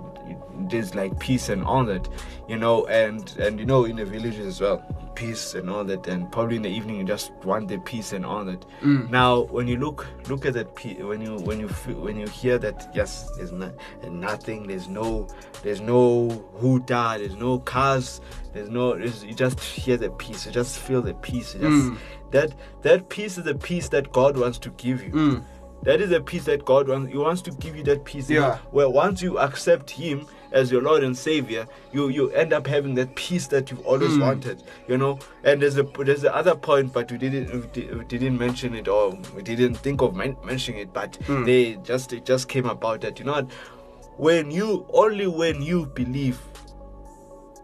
there's 0.70 0.96
like 0.96 1.18
peace 1.20 1.50
and 1.50 1.64
all 1.64 1.86
that 1.86 2.08
you 2.48 2.58
know 2.58 2.86
and 2.88 3.36
and 3.38 3.60
you 3.60 3.66
know 3.66 3.86
in 3.86 3.96
the 3.96 4.06
villages 4.06 4.46
as 4.46 4.62
well 4.62 4.84
peace 5.18 5.56
and 5.56 5.68
all 5.68 5.84
that 5.84 6.06
and 6.08 6.32
probably 6.32 6.58
in 6.58 6.62
the 6.62 6.70
evening 6.70 6.96
you 6.96 7.04
just 7.04 7.32
want 7.44 7.68
the 7.68 7.80
peace 7.80 8.14
and 8.14 8.24
all 8.24 8.46
that. 8.46 8.64
Mm. 8.82 9.10
Now 9.10 9.42
when 9.46 9.68
you 9.68 9.78
look 9.78 10.06
look 10.30 10.46
at 10.46 10.54
that 10.54 10.76
pe- 10.76 11.02
when 11.02 11.22
you 11.22 11.38
when 11.38 11.60
you 11.60 11.68
feel, 11.68 12.00
when 12.00 12.18
you 12.18 12.28
hear 12.28 12.60
that 12.60 12.92
yes 12.94 13.28
there's 13.36 13.52
not 13.52 13.74
nothing 14.08 14.68
there's 14.68 14.88
no 14.88 15.28
there's 15.64 15.82
no 15.82 16.30
who 16.54 16.80
died 16.82 17.22
there's 17.22 17.36
no 17.36 17.58
cars 17.58 18.22
there's 18.54 18.70
no 18.70 18.96
there's, 18.96 19.24
you 19.24 19.34
just 19.34 19.60
hear 19.60 19.98
the 19.98 20.12
peace 20.12 20.46
you 20.46 20.52
just 20.52 20.78
feel 20.78 21.02
the 21.02 21.16
peace 21.16 21.56
you 21.56 21.62
just 21.62 21.74
mm. 21.74 21.98
that 22.30 22.54
that 22.84 23.10
peace 23.10 23.40
is 23.40 23.44
the 23.44 23.56
peace 23.56 23.90
that 23.90 24.12
god 24.12 24.38
wants 24.38 24.60
to 24.60 24.70
give 24.72 25.02
you 25.04 25.12
mm. 25.12 25.44
That 25.84 26.02
is 26.02 26.10
the 26.10 26.22
peace 26.22 26.46
that 26.46 26.66
god 26.66 26.88
wants. 26.88 27.12
He 27.12 27.18
wants 27.18 27.42
to 27.44 27.52
give 27.52 27.76
you 27.76 27.84
that 27.84 28.04
peace 28.04 28.30
Yeah. 28.30 28.58
where 28.72 28.90
once 28.90 29.22
you 29.22 29.40
accept 29.40 29.90
him 29.90 30.28
as 30.54 30.72
your 30.72 30.82
lord 30.82 31.04
and 31.04 31.18
savior 31.18 31.68
you 31.92 32.08
you 32.08 32.30
end 32.32 32.54
up 32.54 32.66
having 32.66 32.96
that 32.96 33.14
peace 33.16 33.48
that 33.48 33.70
you've 33.70 33.86
always 33.86 34.16
hmm. 34.16 34.22
wanted 34.22 34.64
you 34.88 34.98
know. 34.98 35.20
And 35.44 35.62
there's 35.62 35.78
a 35.78 35.84
there's 35.84 36.22
the 36.22 36.34
other 36.36 36.56
point 36.56 36.94
but 36.94 37.12
we 37.12 37.18
didn't 37.18 37.52
we 37.54 38.04
didn't 38.06 38.38
mention 38.38 38.74
it 38.76 38.88
or 38.88 39.18
we 39.36 39.42
didn't 39.42 39.76
think 39.76 40.02
of 40.02 40.16
men- 40.16 40.38
mentioning 40.44 40.82
it 40.82 40.94
but 40.94 41.16
hmm. 41.28 41.44
they 41.44 41.76
just 41.84 42.14
it 42.14 42.26
just 42.26 42.48
came 42.48 42.66
about 42.66 43.02
that 43.02 43.20
you 43.20 43.26
know 43.26 43.34
what? 43.34 43.52
When 44.18 44.50
you 44.50 44.86
only 44.90 45.28
when 45.28 45.62
you 45.62 45.86
believe 45.86 46.40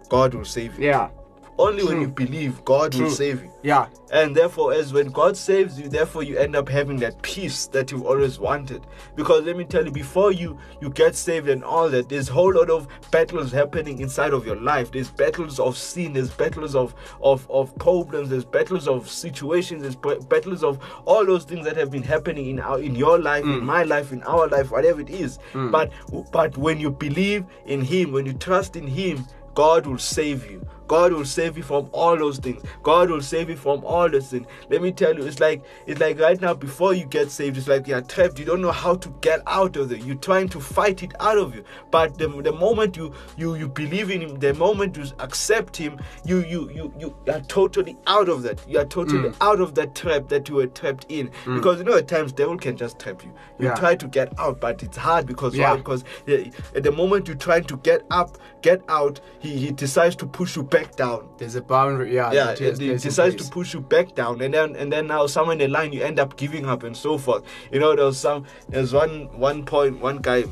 god 0.10 0.34
will 0.36 0.46
save 0.46 0.78
you. 0.78 0.86
Yeah, 0.86 1.10
only 1.58 1.84
when 1.84 2.02
you 2.02 2.08
believe 2.08 2.64
god 2.66 2.94
will 2.96 3.10
save 3.10 3.44
you 3.44 3.54
yeah, 3.64 3.88
and 4.12 4.36
therefore, 4.36 4.74
as 4.74 4.92
when 4.92 5.08
God 5.08 5.38
saves 5.38 5.80
you, 5.80 5.88
therefore 5.88 6.22
you 6.22 6.38
end 6.38 6.54
up 6.54 6.68
having 6.68 6.98
that 6.98 7.22
peace 7.22 7.68
that 7.68 7.92
you've 7.92 8.06
always 8.06 8.38
wanted. 8.38 8.86
Because 9.16 9.46
let 9.46 9.56
me 9.56 9.64
tell 9.64 9.86
you, 9.86 9.92
before 9.92 10.34
you 10.34 10.60
you 10.82 10.90
get 10.90 11.16
saved 11.16 11.48
and 11.48 11.64
all 11.64 11.90
that, 11.90 12.10
there's 12.10 12.28
a 12.28 12.34
whole 12.34 12.54
lot 12.54 12.70
of 12.70 12.90
battles 13.10 13.54
happening 13.54 14.02
inside 14.02 14.34
of 14.34 14.46
your 14.46 14.58
life. 14.58 14.92
There's 14.92 15.10
battles 15.10 15.62
of 15.62 15.78
sin, 15.78 16.12
there's 16.12 16.30
battles 16.30 16.76
of 16.76 16.94
of, 17.22 17.50
of 17.50 17.74
problems, 17.78 18.30
there's 18.30 18.44
battles 18.44 18.86
of 18.86 19.10
situations, 19.10 19.82
there's 19.84 19.96
ba- 19.96 20.20
battles 20.20 20.62
of 20.62 20.84
all 21.06 21.26
those 21.26 21.46
things 21.46 21.64
that 21.64 21.78
have 21.78 21.90
been 21.90 22.04
happening 22.04 22.50
in 22.50 22.60
our 22.60 22.82
in 22.82 22.96
your 22.96 23.18
life, 23.18 23.46
in 23.46 23.62
mm. 23.62 23.64
my 23.64 23.84
life, 23.84 24.12
in 24.12 24.24
our 24.24 24.50
life, 24.50 24.72
whatever 24.72 25.00
it 25.00 25.10
is. 25.10 25.40
Mm. 25.54 25.72
But 25.72 25.90
but 26.34 26.58
when 26.58 26.82
you 26.82 26.92
believe 26.92 27.46
in 27.66 27.80
Him, 27.80 28.12
when 28.12 28.26
you 28.26 28.34
trust 28.34 28.76
in 28.76 28.88
Him, 28.88 29.26
God 29.54 29.86
will 29.86 30.00
save 30.00 30.50
you. 30.52 30.68
God 30.88 31.14
will 31.14 31.26
save 31.26 31.58
you 31.58 31.64
from 31.64 31.90
all 31.92 32.18
those 32.18 32.38
things. 32.38 32.62
God 32.84 33.10
will 33.10 33.22
save 33.22 33.50
you 33.50 33.56
from 33.56 33.84
all 33.84 34.10
those 34.10 34.30
things. 34.30 34.48
Let 34.70 34.82
me 34.82 34.92
tell 34.92 35.14
you, 35.16 35.26
it's 35.26 35.40
like 35.40 35.64
it's 35.88 36.00
like 36.00 36.20
right 36.20 36.40
now 36.40 36.54
before 36.54 36.94
you 36.94 37.06
get 37.06 37.32
saved, 37.32 37.58
it's 37.58 37.68
like 37.68 37.88
you're 37.88 38.02
trapped. 38.02 38.40
You 38.40 38.46
don't 38.46 38.62
know 38.62 38.72
how 38.72 38.96
to 38.96 39.10
get 39.22 39.42
out 39.48 39.76
of 39.78 39.92
it. 39.92 40.04
You're 40.04 40.16
trying 40.16 40.50
to 40.50 40.60
fight 40.60 41.04
it 41.04 41.14
out 41.20 41.38
of 41.38 41.56
you. 41.56 41.64
But 41.92 42.18
the, 42.18 42.28
the 42.28 42.52
moment 42.52 42.98
you 42.98 43.14
you 43.38 43.56
you 43.56 43.68
believe 43.68 44.10
in 44.10 44.22
Him, 44.22 44.40
the 44.40 44.54
moment 44.54 44.98
you 44.98 45.06
accept 45.20 45.76
Him, 45.78 46.00
you 46.26 46.44
you 46.46 46.70
you 46.72 46.94
you 47.00 47.16
are 47.32 47.42
totally 47.42 47.98
out 48.08 48.30
of 48.30 48.44
that. 48.44 48.60
You 48.68 48.80
are 48.80 48.86
totally 48.86 49.30
mm. 49.30 49.36
out 49.42 49.62
of 49.62 49.76
that 49.76 49.96
trap 49.96 50.28
that 50.30 50.50
you 50.50 50.56
were 50.56 50.68
trapped 50.68 51.06
in. 51.10 51.30
Mm. 51.46 51.56
Because 51.56 51.78
you 51.80 51.84
know 51.86 51.96
at 51.98 52.08
times 52.08 52.32
devil 52.34 52.58
can 52.58 52.78
just 52.78 53.00
trap 53.00 53.24
you. 53.24 53.32
You 53.60 53.68
Yeah. 53.68 53.76
try 53.76 53.96
to 53.96 54.08
get 54.08 54.38
out, 54.40 54.60
but 54.60 54.84
it's 54.84 54.98
hard 54.98 55.26
because 55.26 55.56
Yeah. 55.56 55.72
why? 55.72 55.78
Because 55.78 56.04
the, 56.26 56.52
at 56.76 56.84
the 56.84 56.92
moment 56.92 57.28
you're 57.28 57.38
trying 57.38 57.64
to 57.66 57.78
get 57.78 58.04
up, 58.12 58.38
get 58.64 58.82
out, 58.90 59.20
he, 59.40 59.56
he 59.58 59.72
decides 59.72 60.16
to 60.16 60.26
push 60.26 60.56
you 60.56 60.64
back 60.64 60.96
down. 60.96 61.30
There's 61.38 61.56
a 61.56 61.62
boundary. 61.62 62.16
Yeah. 62.16 62.32
Yeah, 62.32 62.56
he 62.56 62.98
decides 62.98 63.36
to 63.36 63.52
push 63.52 63.76
you 63.76 63.82
back 63.82 64.16
down, 64.16 64.42
and 64.42 64.52
then 64.54 64.76
and 64.76 64.92
then 64.92 65.06
now 65.08 65.28
somewhere 65.28 65.54
in 65.54 65.60
the 65.60 65.68
line 65.68 65.94
you 65.94 66.02
end 66.02 66.20
up 66.20 66.36
giving 66.38 66.66
up 66.66 66.82
and 66.82 66.98
so 66.98 67.20
forth. 67.20 67.44
You 67.72 67.80
know, 67.80 67.96
there 67.96 68.06
was 68.06 68.18
some 68.18 68.46
there's 68.70 68.94
one 68.94 69.28
one 69.38 69.64
point 69.66 70.00
one 70.00 70.18
guy 70.18 70.46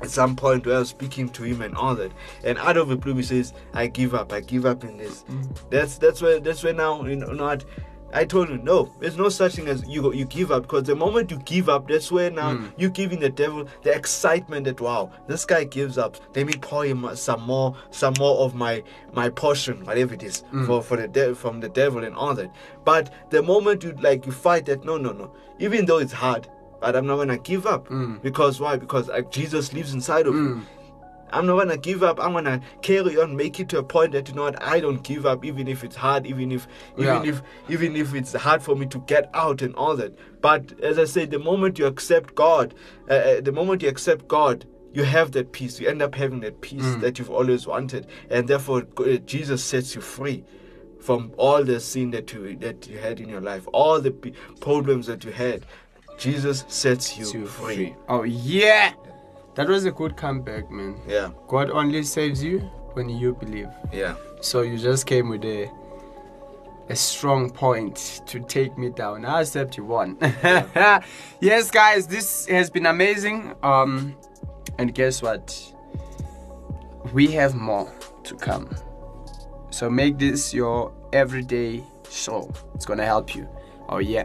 at 0.00 0.10
some 0.10 0.36
point 0.36 0.66
where 0.66 0.76
I 0.76 0.78
was 0.80 0.90
speaking 0.90 1.28
to 1.30 1.42
him 1.42 1.62
and 1.62 1.74
all 1.74 1.94
that, 1.94 2.12
and 2.44 2.58
out 2.58 2.76
of 2.76 2.88
the 2.88 2.96
blue 2.96 3.14
he 3.14 3.22
says, 3.22 3.54
"I 3.72 3.86
give 3.86 4.14
up, 4.14 4.32
I 4.32 4.40
give 4.40 4.66
up 4.66 4.84
in 4.84 4.98
this." 4.98 5.24
Mm. 5.24 5.70
That's 5.70 5.96
that's 5.98 6.20
where 6.20 6.40
that's 6.40 6.62
where 6.62 6.74
now 6.74 7.04
you 7.04 7.16
know 7.16 7.34
what. 7.44 7.64
I 8.12 8.24
told 8.24 8.48
him 8.48 8.64
no. 8.64 8.90
There's 9.00 9.16
no 9.16 9.28
such 9.28 9.54
thing 9.54 9.68
as 9.68 9.86
you 9.86 10.02
go, 10.02 10.12
you 10.12 10.24
give 10.24 10.50
up 10.50 10.62
because 10.62 10.84
the 10.84 10.96
moment 10.96 11.30
you 11.30 11.38
give 11.38 11.68
up, 11.68 11.88
that's 11.88 12.10
where 12.10 12.30
now 12.30 12.54
hmm. 12.54 12.66
you're 12.76 12.90
giving 12.90 13.20
the 13.20 13.28
devil 13.28 13.66
the 13.82 13.94
excitement 13.94 14.64
that 14.64 14.80
wow, 14.80 15.10
this 15.26 15.44
guy 15.44 15.64
gives 15.64 15.98
up. 15.98 16.16
Let 16.34 16.46
me 16.46 16.54
pour 16.54 16.84
him 16.84 17.08
some 17.16 17.42
more, 17.42 17.76
some 17.90 18.14
more 18.18 18.38
of 18.38 18.54
my 18.54 18.82
my 19.12 19.28
portion, 19.28 19.84
whatever 19.84 20.14
it 20.14 20.22
is, 20.22 20.40
hmm. 20.50 20.66
for 20.66 20.82
for 20.82 20.96
the 20.96 21.08
de- 21.08 21.34
from 21.34 21.60
the 21.60 21.68
devil 21.68 22.04
and 22.04 22.14
all 22.14 22.34
that. 22.34 22.50
But 22.84 23.12
the 23.30 23.42
moment 23.42 23.84
you 23.84 23.92
like 24.00 24.26
you 24.26 24.32
fight 24.32 24.66
that, 24.66 24.84
no, 24.84 24.96
no, 24.96 25.12
no. 25.12 25.32
Even 25.58 25.84
though 25.84 25.98
it's 25.98 26.12
hard, 26.12 26.48
but 26.80 26.96
I'm 26.96 27.06
not 27.06 27.16
gonna 27.16 27.38
give 27.38 27.66
up 27.66 27.88
hmm. 27.88 28.16
because 28.22 28.60
why? 28.60 28.76
Because 28.76 29.08
like, 29.08 29.30
Jesus 29.30 29.72
lives 29.72 29.92
inside 29.92 30.26
of 30.26 30.34
you. 30.34 30.62
I'm 31.32 31.46
not 31.46 31.56
gonna 31.58 31.76
give 31.76 32.02
up. 32.02 32.18
I'm 32.20 32.32
gonna 32.32 32.60
carry 32.82 33.18
on, 33.18 33.36
make 33.36 33.60
it 33.60 33.68
to 33.70 33.78
a 33.78 33.82
point 33.82 34.12
that 34.12 34.28
you 34.28 34.34
know 34.34 34.42
what 34.42 34.62
I 34.62 34.80
don't 34.80 35.02
give 35.02 35.26
up, 35.26 35.44
even 35.44 35.68
if 35.68 35.84
it's 35.84 35.96
hard, 35.96 36.26
even 36.26 36.52
if 36.52 36.66
even 36.96 37.24
Yeah. 37.24 37.30
if 37.30 37.42
even 37.68 37.96
if 37.96 38.14
it's 38.14 38.32
hard 38.34 38.62
for 38.62 38.74
me 38.76 38.86
to 38.86 38.98
get 39.06 39.30
out 39.34 39.62
and 39.62 39.74
all 39.74 39.96
that. 39.96 40.16
But 40.40 40.80
as 40.80 40.98
I 40.98 41.04
said, 41.04 41.30
the 41.30 41.38
moment 41.38 41.78
you 41.78 41.86
accept 41.86 42.34
God, 42.34 42.74
uh, 43.10 43.12
uh, 43.14 43.40
the 43.40 43.52
moment 43.52 43.82
you 43.82 43.88
accept 43.88 44.28
God, 44.28 44.64
you 44.92 45.02
have 45.04 45.32
that 45.32 45.52
peace. 45.52 45.78
You 45.80 45.88
end 45.88 46.00
up 46.02 46.14
having 46.14 46.40
that 46.40 46.60
peace 46.60 46.96
that 46.96 47.18
you've 47.18 47.30
always 47.30 47.66
wanted, 47.66 48.06
and 48.30 48.48
therefore 48.48 48.86
uh, 48.98 49.16
Jesus 49.26 49.62
sets 49.62 49.94
you 49.94 50.00
free 50.00 50.44
from 51.00 51.32
all 51.36 51.62
the 51.62 51.78
sin 51.80 52.10
that 52.10 52.32
you 52.32 52.56
that 52.56 52.88
you 52.88 52.98
had 52.98 53.20
in 53.20 53.28
your 53.28 53.40
life, 53.40 53.66
all 53.72 54.00
the 54.00 54.10
problems 54.60 55.06
that 55.06 55.24
you 55.24 55.32
had. 55.32 55.64
Jesus 56.18 56.64
sets 56.66 57.16
you, 57.16 57.46
free. 57.46 57.76
free. 57.76 57.94
Oh 58.08 58.24
yeah. 58.24 58.92
That 59.58 59.66
was 59.68 59.84
a 59.86 59.90
good 59.90 60.16
comeback, 60.16 60.70
man. 60.70 61.00
Yeah, 61.08 61.30
God 61.48 61.68
only 61.70 62.04
saves 62.04 62.44
you 62.44 62.60
when 62.92 63.08
you 63.08 63.34
believe. 63.34 63.68
yeah. 63.92 64.14
So 64.40 64.62
you 64.62 64.78
just 64.78 65.04
came 65.04 65.28
with 65.28 65.44
a 65.44 65.68
a 66.88 66.94
strong 66.94 67.50
point 67.50 68.22
to 68.26 68.38
take 68.38 68.78
me 68.78 68.88
down. 68.90 69.24
I 69.24 69.40
accept 69.40 69.76
you 69.76 69.84
won. 69.84 70.16
yes, 71.40 71.72
guys, 71.72 72.06
this 72.06 72.46
has 72.46 72.70
been 72.70 72.86
amazing. 72.86 73.52
Um, 73.64 74.16
and 74.78 74.94
guess 74.94 75.22
what? 75.22 75.74
We 77.12 77.26
have 77.32 77.56
more 77.56 77.92
to 78.24 78.36
come. 78.36 78.70
So 79.70 79.90
make 79.90 80.18
this 80.18 80.54
your 80.54 80.92
everyday 81.12 81.82
show. 82.08 82.48
It's 82.76 82.86
gonna 82.86 83.04
help 83.04 83.34
you. 83.34 83.48
Oh 83.88 83.98
yeah. 83.98 84.22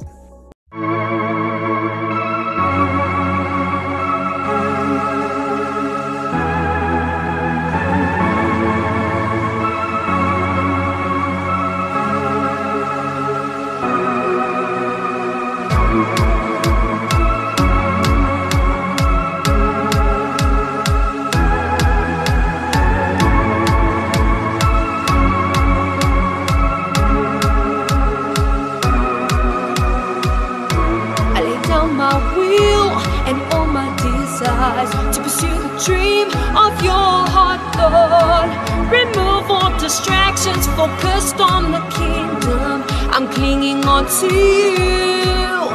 Dream 35.86 36.28
of 36.56 36.74
your 36.82 37.12
heart, 37.36 37.60
Lord. 37.76 38.50
Remove 38.90 39.52
all 39.52 39.72
distractions, 39.80 40.66
focused 40.80 41.40
on 41.42 41.72
the 41.72 41.84
kingdom. 41.92 42.84
I'm 43.12 43.28
clinging 43.28 43.84
on 43.86 44.06
to 44.22 44.28
you. 44.34 45.70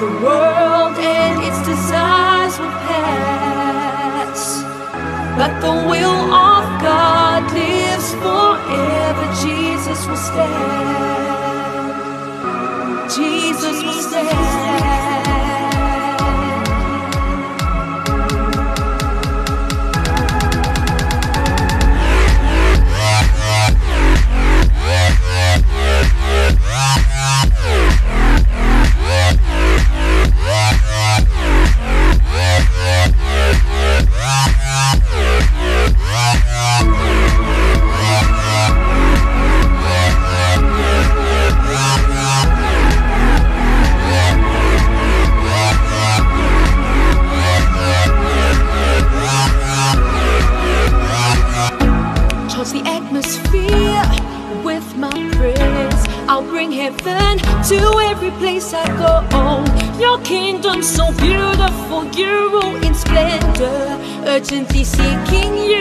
The 0.00 0.10
world 0.24 0.96
and 0.98 1.42
its 1.44 1.60
desires 1.66 2.58
will 2.58 2.76
pass, 2.88 4.62
but 5.36 5.52
the 5.60 5.74
will 5.90 6.34
of 6.34 6.64
God 6.80 7.42
lives 7.52 8.14
forever. 8.24 9.26
Jesus 9.44 10.06
will 10.06 10.16
stand. 10.16 11.94
Jesus 13.10 13.82
will 13.84 14.02
stand. 14.02 15.13
Beautiful, 61.14 62.04
you 62.10 62.76
in 62.86 62.94
splendor, 62.94 63.98
urgently 64.26 64.84
seeking 64.84 65.56
you. 65.56 65.73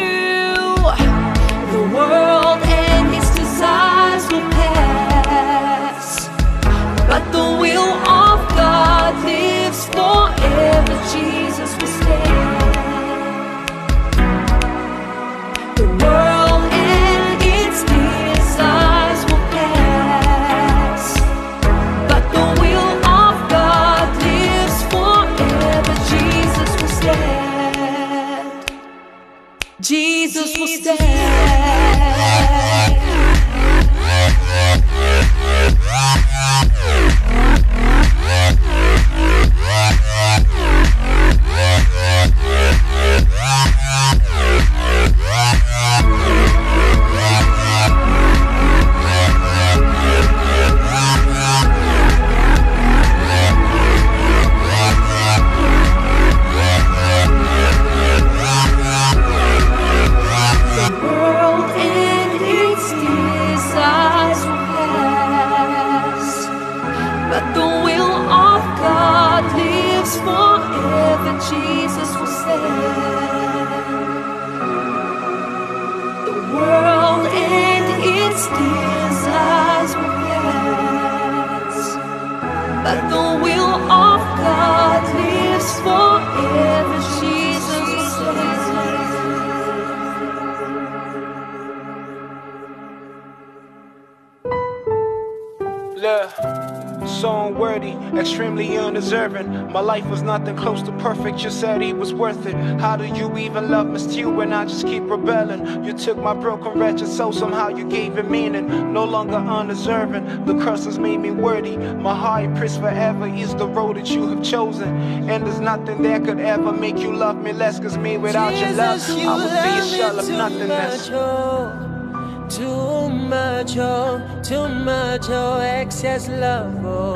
Said 101.63 101.81
he 101.81 101.93
was 101.93 102.13
worth 102.13 102.45
it. 102.45 102.55
How 102.81 102.97
do 102.97 103.05
you 103.05 103.37
even 103.37 103.71
love 103.71 103.87
me 103.87 103.97
still 103.97 104.33
when 104.33 104.51
I 104.51 104.65
just 104.65 104.85
keep 104.85 105.03
rebelling? 105.03 105.85
You 105.85 105.93
took 105.93 106.17
my 106.17 106.33
broken, 106.33 106.77
wretched 106.77 107.07
soul, 107.07 107.31
somehow 107.31 107.69
you 107.69 107.85
gave 107.87 108.17
it 108.17 108.29
meaning. 108.29 108.91
No 108.91 109.05
longer 109.05 109.37
undeserving, 109.37 110.43
the 110.43 110.55
curse 110.61 110.83
has 110.83 110.99
made 110.99 111.19
me 111.21 111.31
worthy. 111.31 111.77
My 111.77 112.15
high 112.25 112.47
priest 112.57 112.81
forever 112.81 113.27
is 113.27 113.55
the 113.55 113.65
road 113.65 113.95
that 113.95 114.09
you 114.09 114.27
have 114.27 114.43
chosen. 114.43 114.89
And 115.29 115.47
there's 115.47 115.61
nothing 115.61 116.01
that 116.01 116.25
could 116.25 116.41
ever 116.41 116.73
make 116.73 116.97
you 116.99 117.15
love 117.15 117.37
me 117.41 117.53
less, 117.53 117.79
cause 117.79 117.97
me 117.97 118.17
without 118.17 118.53
your 118.57 118.73
love, 118.73 118.99
I 119.09 119.35
would 119.37 119.53
be 119.63 119.73
a 119.79 119.97
shell 119.97 120.19
of 120.19 120.27
nothingness. 120.27 121.09
Oh, 121.13 122.47
too 122.49 123.09
much, 123.09 123.77
oh, 123.77 124.19
too 124.43 124.67
much, 124.67 125.27
oh, 125.29 125.61
excess 125.61 126.27
love, 126.27 126.85
oh. 126.85 127.12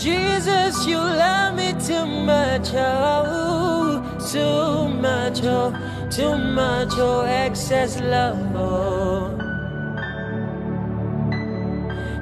Jesus, 0.00 0.86
you 0.86 0.96
love 0.96 1.56
me 1.56 1.74
too 1.74 2.06
much, 2.06 2.70
oh, 2.72 4.00
too 4.32 4.88
much, 4.94 5.42
oh, 5.44 5.72
too 6.10 6.38
much, 6.38 6.94
oh, 6.96 7.20
excess 7.26 8.00
love, 8.00 8.38
oh. 8.56 9.36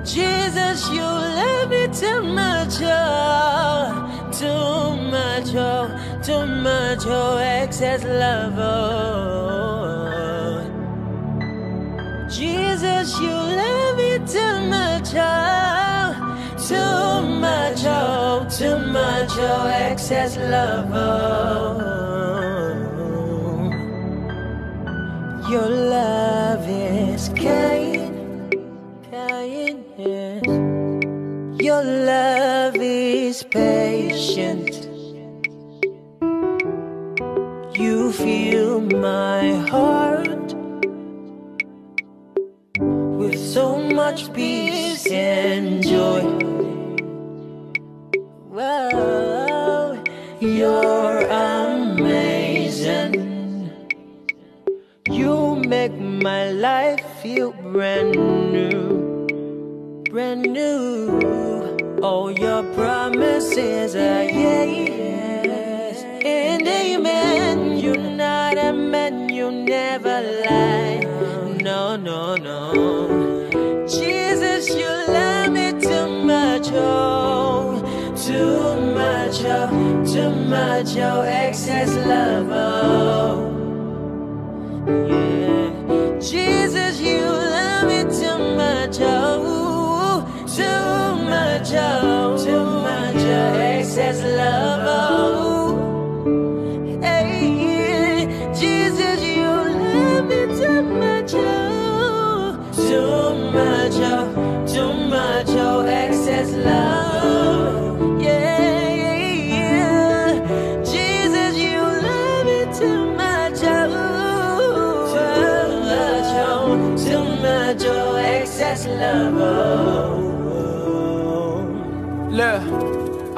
Jesus, 0.05 0.89
you 0.91 1.03
love 1.03 1.71
me 1.71 1.87
too 1.95 2.21
much, 2.25 2.81
oh, 2.83 4.29
too 4.33 4.97
much, 5.13 5.55
oh, 5.55 5.89
too 6.25 6.47
much, 6.47 7.07
oh, 7.07 7.39
excess 7.39 8.03
love, 8.03 8.59
oh. 8.59 9.79
Jesus, 12.29 13.21
you 13.21 13.31
love 13.31 13.97
me 13.97 14.19
too 14.27 14.61
much, 14.69 15.15
oh, 15.15 16.13
too 16.67 17.23
much, 17.23 17.38
oh, 17.89 18.47
too 18.51 18.79
much, 18.93 19.31
oh, 19.37 19.67
excess 19.67 20.37
love. 20.37 20.91
Your 25.51 25.69
love 25.69 26.69
is 26.69 27.31
kind, 27.31 28.55
kind. 29.11 29.85
Your 31.63 31.83
love 31.83 32.77
is 32.77 33.43
patient. 33.45 34.89
You 37.79 38.13
fill 38.13 38.81
my 38.81 39.55
heart 39.71 40.55
with 43.19 43.39
so 43.39 43.79
much 43.79 44.33
peace 44.35 45.07
and 45.11 45.83
joy. 45.83 46.48
You're 50.41 51.21
amazing. 51.29 53.15
You 55.09 55.55
make 55.55 55.97
my 55.97 56.51
life 56.51 57.01
feel 57.23 57.53
brand 57.53 58.17
new, 58.17 59.29
brand 60.11 60.43
new. 60.43 61.21
All 62.03 62.33
your 62.33 62.65
promises 62.75 63.95
are 63.95 64.25
yes 64.25 66.03
and 66.25 66.67
amen. 66.67 67.79
You're 67.79 67.97
not 67.97 68.59
a 68.59 68.73
man, 68.73 69.29
you 69.29 69.53
never 69.53 70.21
lie. 70.49 71.07
No, 71.63 71.95
no, 71.95 72.35
no. 72.35 73.87
Jesus, 73.87 74.28
too 80.19 80.31
much, 80.31 80.97
oh, 80.97 81.21
excess 81.23 81.95
love, 81.95 82.49
oh. 82.51 83.55
Yeah. 85.09 86.19
Jesus, 86.19 87.01
you 87.01 87.21
love 87.21 87.87
me 87.87 88.03
too 88.03 88.39
much, 88.57 88.97
oh, 89.01 90.27
too 90.57 91.23
much, 91.35 91.71
oh, 91.73 92.37
too 92.45 92.65
much, 92.89 93.23
oh, 93.39 93.61
excess 93.77 94.19
love, 94.25 94.78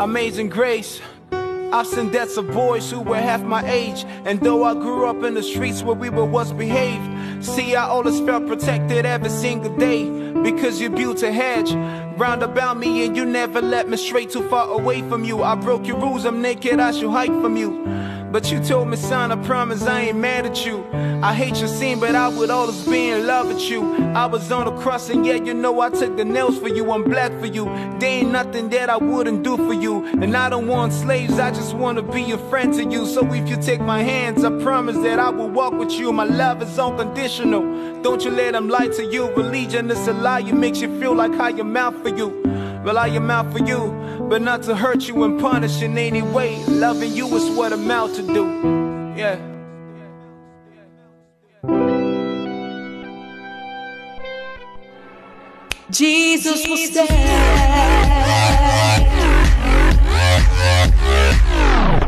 amazing 0.01 0.48
grace. 0.48 0.98
I've 1.30 1.86
seen 1.86 2.11
deaths 2.11 2.38
of 2.38 2.51
boys 2.51 2.90
who 2.90 3.01
were 3.01 3.16
half 3.16 3.42
my 3.42 3.62
age. 3.70 4.05
And 4.24 4.40
though 4.40 4.64
I 4.64 4.72
grew 4.72 5.07
up 5.07 5.22
in 5.22 5.34
the 5.34 5.42
streets 5.42 5.82
where 5.82 5.94
we 5.94 6.09
were 6.09 6.24
once 6.24 6.53
behaved, 6.53 7.44
see, 7.44 7.76
I 7.76 7.84
always 7.84 8.18
felt 8.20 8.46
protected 8.46 9.05
every 9.05 9.28
single 9.28 9.76
day. 9.76 10.09
Because 10.42 10.80
you 10.80 10.88
built 10.88 11.22
a 11.22 11.30
hedge 11.30 11.72
round 12.18 12.42
about 12.42 12.78
me 12.78 13.05
and 13.05 13.14
you 13.14 13.26
never 13.26 13.61
let 13.61 13.90
me 13.90 13.98
stray 13.98 14.24
too 14.24 14.48
far 14.48 14.70
away 14.70 15.03
from 15.03 15.22
you. 15.22 15.42
I 15.42 15.55
broke 15.55 15.86
your 15.86 15.98
rules, 15.98 16.24
I'm 16.24 16.40
naked, 16.40 16.80
I 16.80 16.92
should 16.92 17.11
hide 17.11 17.28
from 17.42 17.59
you. 17.59 17.84
But 18.30 18.52
you 18.52 18.60
told 18.60 18.88
me, 18.88 18.96
son, 18.96 19.32
I 19.32 19.36
promise 19.44 19.82
I 19.82 20.02
ain't 20.02 20.18
mad 20.18 20.46
at 20.46 20.64
you. 20.64 20.86
I 21.20 21.34
hate 21.34 21.56
your 21.56 21.66
scene, 21.66 21.98
but 21.98 22.14
I 22.14 22.28
would 22.28 22.48
always 22.48 22.86
be 22.86 23.10
in 23.10 23.26
love 23.26 23.48
with 23.48 23.60
you. 23.60 23.92
I 24.14 24.26
was 24.26 24.52
on 24.52 24.66
the 24.66 24.80
cross, 24.80 25.10
and 25.10 25.26
yeah, 25.26 25.34
you 25.34 25.52
know 25.52 25.80
I 25.80 25.90
took 25.90 26.16
the 26.16 26.24
nails 26.24 26.56
for 26.58 26.68
you. 26.68 26.92
I'm 26.92 27.02
black 27.02 27.32
for 27.40 27.46
you. 27.46 27.64
There 27.98 28.04
ain't 28.04 28.30
nothing 28.30 28.68
that 28.68 28.88
I 28.88 28.98
wouldn't 28.98 29.42
do 29.42 29.56
for 29.56 29.74
you. 29.74 30.06
And 30.06 30.36
I 30.36 30.48
don't 30.48 30.68
want 30.68 30.92
slaves, 30.92 31.40
I 31.40 31.50
just 31.50 31.74
wanna 31.74 32.02
be 32.02 32.30
a 32.30 32.38
friend 32.50 32.72
to 32.74 32.84
you. 32.84 33.04
So 33.04 33.26
if 33.32 33.48
you 33.48 33.56
take 33.56 33.80
my 33.80 34.02
hands, 34.02 34.44
I 34.44 34.50
promise 34.62 34.96
that 34.98 35.18
I 35.18 35.30
will 35.30 35.50
walk 35.50 35.72
with 35.72 35.90
you. 35.92 36.12
My 36.12 36.24
love 36.24 36.62
is 36.62 36.78
unconditional. 36.78 38.02
Don't 38.02 38.24
you 38.24 38.30
let 38.30 38.52
them 38.52 38.68
lie 38.68 38.88
to 38.88 39.04
you. 39.04 39.28
Religion 39.34 39.90
is 39.90 40.06
a 40.06 40.12
lie, 40.12 40.40
it 40.40 40.54
makes 40.54 40.80
you 40.80 41.00
feel 41.00 41.14
like 41.14 41.32
I 41.32 41.50
am 41.50 41.76
out 41.76 42.00
for 42.02 42.08
you. 42.08 42.28
Well, 42.84 42.96
I 42.96 43.08
am 43.08 43.30
out 43.30 43.52
for 43.52 43.58
you, 43.58 43.92
but 44.30 44.40
not 44.40 44.62
to 44.62 44.76
hurt 44.76 45.08
you 45.08 45.24
and 45.24 45.40
punish 45.40 45.82
in 45.82 45.98
any 45.98 46.22
way. 46.22 46.64
Loving 46.66 47.12
you 47.12 47.26
is 47.34 47.50
what 47.56 47.72
I'm 47.72 47.90
out 47.90 48.14
to 48.14 48.22
do. 48.22 48.44
Yeah. 49.16 49.34
Jesus 55.90 56.64
will 56.68 56.76
stay. 56.76 57.06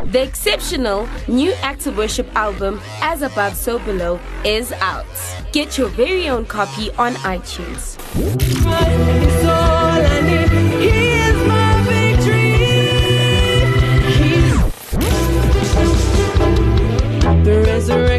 The 0.05 0.23
exceptional 0.23 1.09
new 1.27 1.53
Act 1.63 1.89
of 1.89 1.97
Worship 1.97 2.33
album, 2.37 2.81
As 3.01 3.23
Above 3.23 3.57
So 3.57 3.81
Below, 3.81 4.21
is 4.45 4.71
out. 4.75 5.07
Get 5.51 5.77
your 5.77 5.89
very 5.89 6.29
own 6.29 6.47
copy 6.47 6.93
on 6.93 7.15
iTunes. 7.15 7.99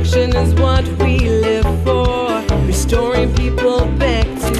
Resurrection 0.03 0.35
is 0.35 0.53
what 0.55 0.85
we 0.99 1.19
live 1.29 1.63
for, 1.83 2.41
restoring 2.65 3.33
people 3.35 3.85
back 3.97 4.25
to 4.25 4.51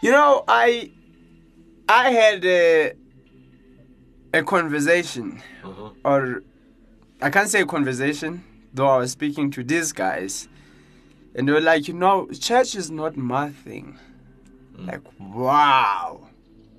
You 0.01 0.13
know, 0.13 0.45
I 0.47 0.91
I 1.89 2.11
had 2.11 2.45
a, 2.45 2.93
a 4.35 4.43
conversation, 4.43 5.41
mm-hmm. 5.63 5.89
or 6.05 6.43
I 7.23 7.31
can't 7.31 7.49
say 7.49 7.61
a 7.61 7.67
conversation, 7.67 8.43
though 8.75 8.89
I 8.89 8.99
was 8.99 9.13
speaking 9.13 9.51
to 9.53 9.63
these 9.63 9.93
guys, 9.93 10.49
and 11.37 11.47
they 11.47 11.53
were 11.53 11.61
like, 11.61 11.87
you 11.87 11.95
know, 11.95 12.29
church 12.33 12.75
is 12.75 12.91
not 12.91 13.17
my 13.17 13.51
thing. 13.51 13.97
Mm. 14.77 14.89
Like, 14.89 15.03
wow, 15.21 16.29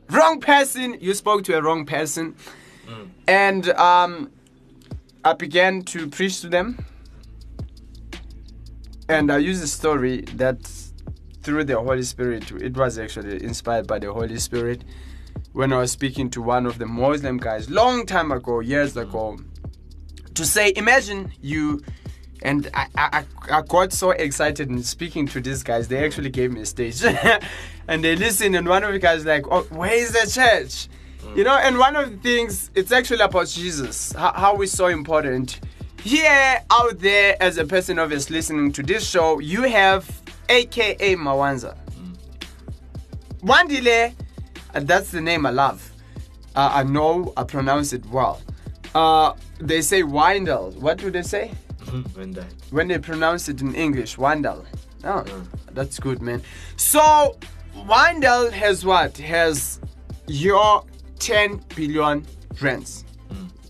wrong 0.10 0.42
person. 0.42 0.98
You 1.00 1.14
spoke 1.14 1.46
to 1.46 1.58
a 1.58 1.62
wrong 1.62 1.86
person, 1.86 2.36
mm. 2.88 3.08
and 3.26 3.70
um, 3.70 4.32
I 5.24 5.34
began 5.34 5.82
to 5.84 6.10
preach 6.10 6.42
to 6.42 6.50
them. 6.50 6.86
and 9.08 9.32
I 9.32 9.38
used 9.38 9.64
a 9.64 9.68
story 9.68 10.22
that 10.36 10.58
through 11.42 11.64
the 11.64 11.80
Holy 11.80 12.04
Spirit, 12.04 12.52
it 12.52 12.76
was 12.76 13.00
actually 13.00 13.42
inspired 13.42 13.88
by 13.88 14.00
the 14.00 14.12
Holy 14.12 14.40
Spirit 14.40 14.84
when 15.56 15.72
I 15.72 15.78
was 15.78 15.92
speaking 15.92 16.30
to 16.32 16.42
one 16.42 16.66
of 16.66 16.80
the 16.80 16.86
Muslim 16.86 17.38
guys 17.38 17.70
long 17.70 18.06
time 18.06 18.30
ago, 18.34 18.60
years 18.60 18.98
ago, 18.98 19.40
to 20.34 20.46
say, 20.46 20.74
imagine 20.76 21.32
you. 21.42 21.82
And 22.42 22.70
I, 22.74 22.88
I, 22.98 23.26
I 23.50 23.62
got 23.62 23.94
so 23.94 24.12
excited 24.12 24.70
in 24.70 24.84
speaking 24.84 25.28
to 25.28 25.40
these 25.40 25.64
guys. 25.64 25.88
They 25.88 26.06
actually 26.06 26.30
gave 26.30 26.52
me 26.52 26.62
a 26.62 26.66
stage, 26.66 27.02
and 27.88 28.04
they 28.04 28.18
listened. 28.18 28.58
And 28.58 28.68
one 28.68 28.84
of 28.84 28.92
the 28.92 29.00
guys 29.00 29.26
like, 29.26 29.46
"Oh, 29.50 29.62
where 29.72 29.94
is 29.94 30.12
the 30.12 30.30
church?" 30.30 30.90
You 31.36 31.46
know. 31.46 31.56
And 31.56 31.78
one 31.80 31.96
of 31.96 32.12
the 32.12 32.18
things, 32.18 32.70
it's 32.76 32.92
actually 32.92 33.22
about 33.22 33.48
Jesus. 33.48 34.12
How, 34.12 34.34
how 34.34 34.56
we're 34.58 34.68
so 34.68 34.88
important. 34.88 35.62
Here, 36.04 36.62
out 36.70 37.00
there, 37.00 37.42
as 37.42 37.58
a 37.58 37.66
person 37.66 37.98
of 37.98 38.12
us 38.12 38.30
listening 38.30 38.74
to 38.74 38.84
this 38.84 39.10
show, 39.10 39.40
you 39.40 39.64
have 39.64 40.22
AKA 40.50 41.16
Mawanza. 41.16 41.76
Mm. 41.98 42.18
Wandile, 43.40 44.14
and 44.76 44.88
that's 44.88 45.10
the 45.12 45.22
name 45.22 45.46
I 45.46 45.50
love. 45.52 45.92
Uh, 46.56 46.70
I 46.74 46.84
know 46.84 47.34
I 47.36 47.44
pronounce 47.44 47.94
it 47.94 48.06
well. 48.06 48.42
Uh, 48.94 49.34
they 49.60 49.82
say 49.82 50.04
Windel. 50.04 50.76
What 50.76 50.98
do 51.00 51.10
they 51.10 51.24
say? 51.24 51.52
when. 52.14 52.34
When 52.72 52.88
they 52.88 53.00
pronounce 53.00 53.50
it 53.50 53.62
in 53.62 53.74
English, 53.76 54.18
Wandel. 54.18 54.66
Oh, 55.04 55.24
that's 55.72 56.00
good, 56.00 56.22
man. 56.22 56.42
So, 56.78 57.38
Windel 57.76 58.52
has 58.52 58.86
what? 58.86 59.18
Has 59.18 59.80
your 60.28 60.84
10 61.20 61.62
billion 61.76 62.26
rands. 62.62 63.04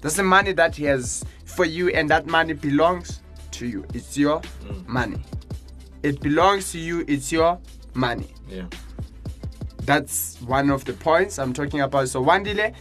That's 0.01 0.15
the 0.17 0.23
money 0.23 0.51
that 0.53 0.75
he 0.75 0.83
has 0.85 1.23
for 1.45 1.65
you, 1.65 1.89
and 1.89 2.09
that 2.09 2.27
money 2.27 2.53
belongs 2.53 3.21
to 3.51 3.65
you. 3.65 3.85
It's 3.93 4.17
your 4.17 4.41
money. 4.85 5.17
It 6.03 6.21
belongs 6.21 6.71
to 6.73 6.79
you, 6.79 7.03
it's 7.07 7.31
your 7.31 7.59
money. 7.95 8.27
Yeah. 8.47 8.65
That's 9.85 10.41
one 10.41 10.69
of 10.71 10.85
the 10.85 10.93
points 10.93 11.37
I'm 11.37 11.53
talking 11.53 11.81
about. 11.81 12.09
So 12.09 12.21
one 12.21 12.43
Wandile, 12.43 12.73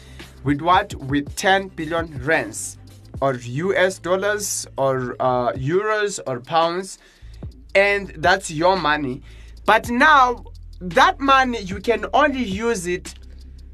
with 0.42 0.60
what? 0.60 0.94
With 0.94 1.34
10 1.36 1.68
billion 1.68 2.24
rands, 2.24 2.78
or 3.20 3.34
US 3.34 3.98
dollars, 3.98 4.66
or 4.78 5.16
uh, 5.20 5.52
euros, 5.52 6.18
or 6.26 6.40
pounds, 6.40 6.98
and 7.74 8.08
that's 8.18 8.50
your 8.50 8.76
money. 8.76 9.22
But 9.66 9.90
now, 9.90 10.44
that 10.80 11.20
money 11.20 11.60
you 11.60 11.80
can 11.80 12.06
only 12.12 12.42
use 12.42 12.86
it 12.86 13.14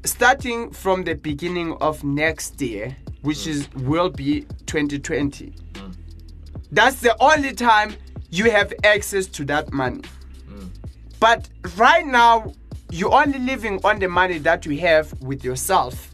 starting 0.05 0.71
from 0.71 1.03
the 1.03 1.13
beginning 1.13 1.73
of 1.81 2.03
next 2.03 2.61
year, 2.61 2.95
which 3.21 3.47
is 3.47 3.71
will 3.75 4.09
be 4.09 4.41
2020. 4.65 5.53
That's 6.71 7.01
the 7.01 7.15
only 7.21 7.53
time 7.53 7.95
you 8.29 8.49
have 8.49 8.73
access 8.83 9.25
to 9.27 9.45
that 9.45 9.71
money. 9.73 10.01
But 11.19 11.49
right 11.77 12.05
now, 12.05 12.53
you're 12.91 13.13
only 13.13 13.39
living 13.39 13.79
on 13.83 13.99
the 13.99 14.07
money 14.07 14.37
that 14.39 14.65
you 14.65 14.77
have 14.79 15.19
with 15.21 15.43
yourself. 15.43 16.13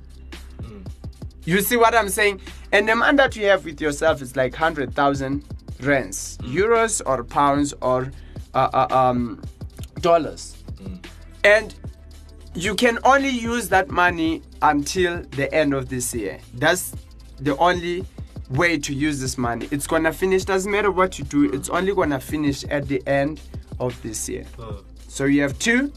You 1.44 1.62
see 1.62 1.78
what 1.78 1.96
I'm 1.96 2.10
saying? 2.10 2.42
And 2.72 2.88
the 2.88 2.96
money 2.96 3.18
that 3.18 3.36
you 3.36 3.46
have 3.48 3.66
with 3.66 3.82
yourself 3.82 4.22
is 4.22 4.36
like 4.36 4.54
100,000 4.54 5.44
rands, 5.82 6.38
euros 6.42 7.02
or 7.06 7.24
pounds 7.24 7.74
or 7.82 8.12
uh, 8.54 8.70
uh, 8.74 8.96
um, 8.96 9.42
dollars. 10.02 10.58
And 11.44 11.74
you 12.54 12.76
can 12.76 13.00
only 13.04 13.30
use 13.30 13.70
that 13.70 13.90
money 13.90 14.42
until 14.62 15.22
the 15.22 15.54
end 15.54 15.74
of 15.74 15.90
this 15.90 16.14
year. 16.14 16.40
That's 16.56 16.94
the 17.40 17.56
only 17.58 18.06
way 18.50 18.78
to 18.80 18.94
use 18.94 19.20
this 19.20 19.38
money. 19.38 19.68
It's 19.72 19.88
gonna 19.88 20.12
finish, 20.12 20.44
doesn't 20.44 20.72
matter 20.72 20.92
what 20.92 21.18
you 21.18 21.26
do, 21.26 21.52
it's 21.54 21.70
only 21.70 21.94
gonna 21.94 22.20
finish 22.20 22.64
at 22.66 22.88
the 22.88 23.06
end 23.08 23.42
of 23.80 24.02
this 24.02 24.28
year. 24.28 24.46
So 25.08 25.26
you 25.26 25.42
have 25.42 25.58
two 25.60 25.94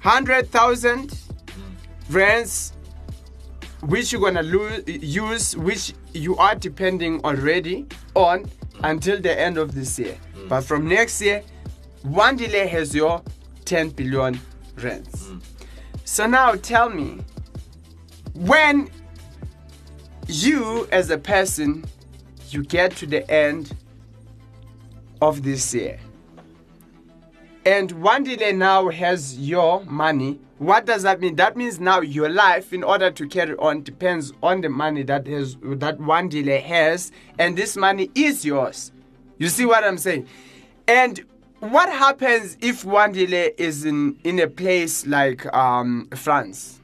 hundred 0.00 0.50
thousand 0.50 1.18
rands 2.10 2.72
which 3.82 4.12
you're 4.12 4.20
gonna 4.20 4.42
lose, 4.42 4.82
use, 4.86 5.56
which 5.56 5.92
you 6.12 6.36
are 6.36 6.54
depending 6.54 7.22
already 7.24 7.86
on 8.14 8.44
until 8.82 9.20
the 9.20 9.38
end 9.38 9.58
of 9.58 9.74
this 9.74 9.98
year. 9.98 10.16
Mm. 10.34 10.48
But 10.48 10.62
from 10.62 10.88
next 10.88 11.20
year, 11.20 11.42
Wandile 12.04 12.68
has 12.68 12.94
your 12.94 13.22
10 13.64 13.90
billion 13.90 14.40
rands. 14.76 15.28
Mm. 15.28 15.42
So 16.04 16.26
now 16.26 16.52
tell 16.54 16.88
me, 16.88 17.20
when 18.34 18.90
you 20.26 20.88
as 20.92 21.10
a 21.10 21.18
person, 21.18 21.84
you 22.48 22.62
get 22.64 22.94
to 22.96 23.06
the 23.06 23.28
end 23.30 23.74
of 25.20 25.42
this 25.42 25.74
year, 25.74 25.98
and 27.66 27.92
Wandile 27.96 28.56
now 28.56 28.88
has 28.90 29.36
your 29.38 29.84
money. 29.84 30.38
What 30.58 30.86
does 30.86 31.02
that 31.02 31.20
mean? 31.20 31.34
That 31.34 31.56
means 31.56 31.80
now 31.80 32.00
your 32.00 32.30
life, 32.30 32.72
in 32.72 32.84
order 32.84 33.10
to 33.10 33.28
carry 33.28 33.54
on, 33.56 33.82
depends 33.82 34.32
on 34.42 34.60
the 34.60 34.68
money 34.68 35.02
that 35.02 35.26
has 35.26 35.56
that 35.62 35.98
Wandile 35.98 36.62
has, 36.62 37.10
and 37.38 37.58
this 37.58 37.76
money 37.76 38.08
is 38.14 38.44
yours. 38.44 38.92
You 39.38 39.48
see 39.48 39.66
what 39.66 39.82
I'm 39.84 39.98
saying? 39.98 40.28
And 40.86 41.22
what 41.58 41.88
happens 41.88 42.56
if 42.60 42.84
Wandile 42.84 43.52
is 43.58 43.84
in 43.84 44.16
in 44.22 44.38
a 44.38 44.46
place 44.46 45.04
like 45.04 45.44
um, 45.52 46.08
France? 46.14 46.80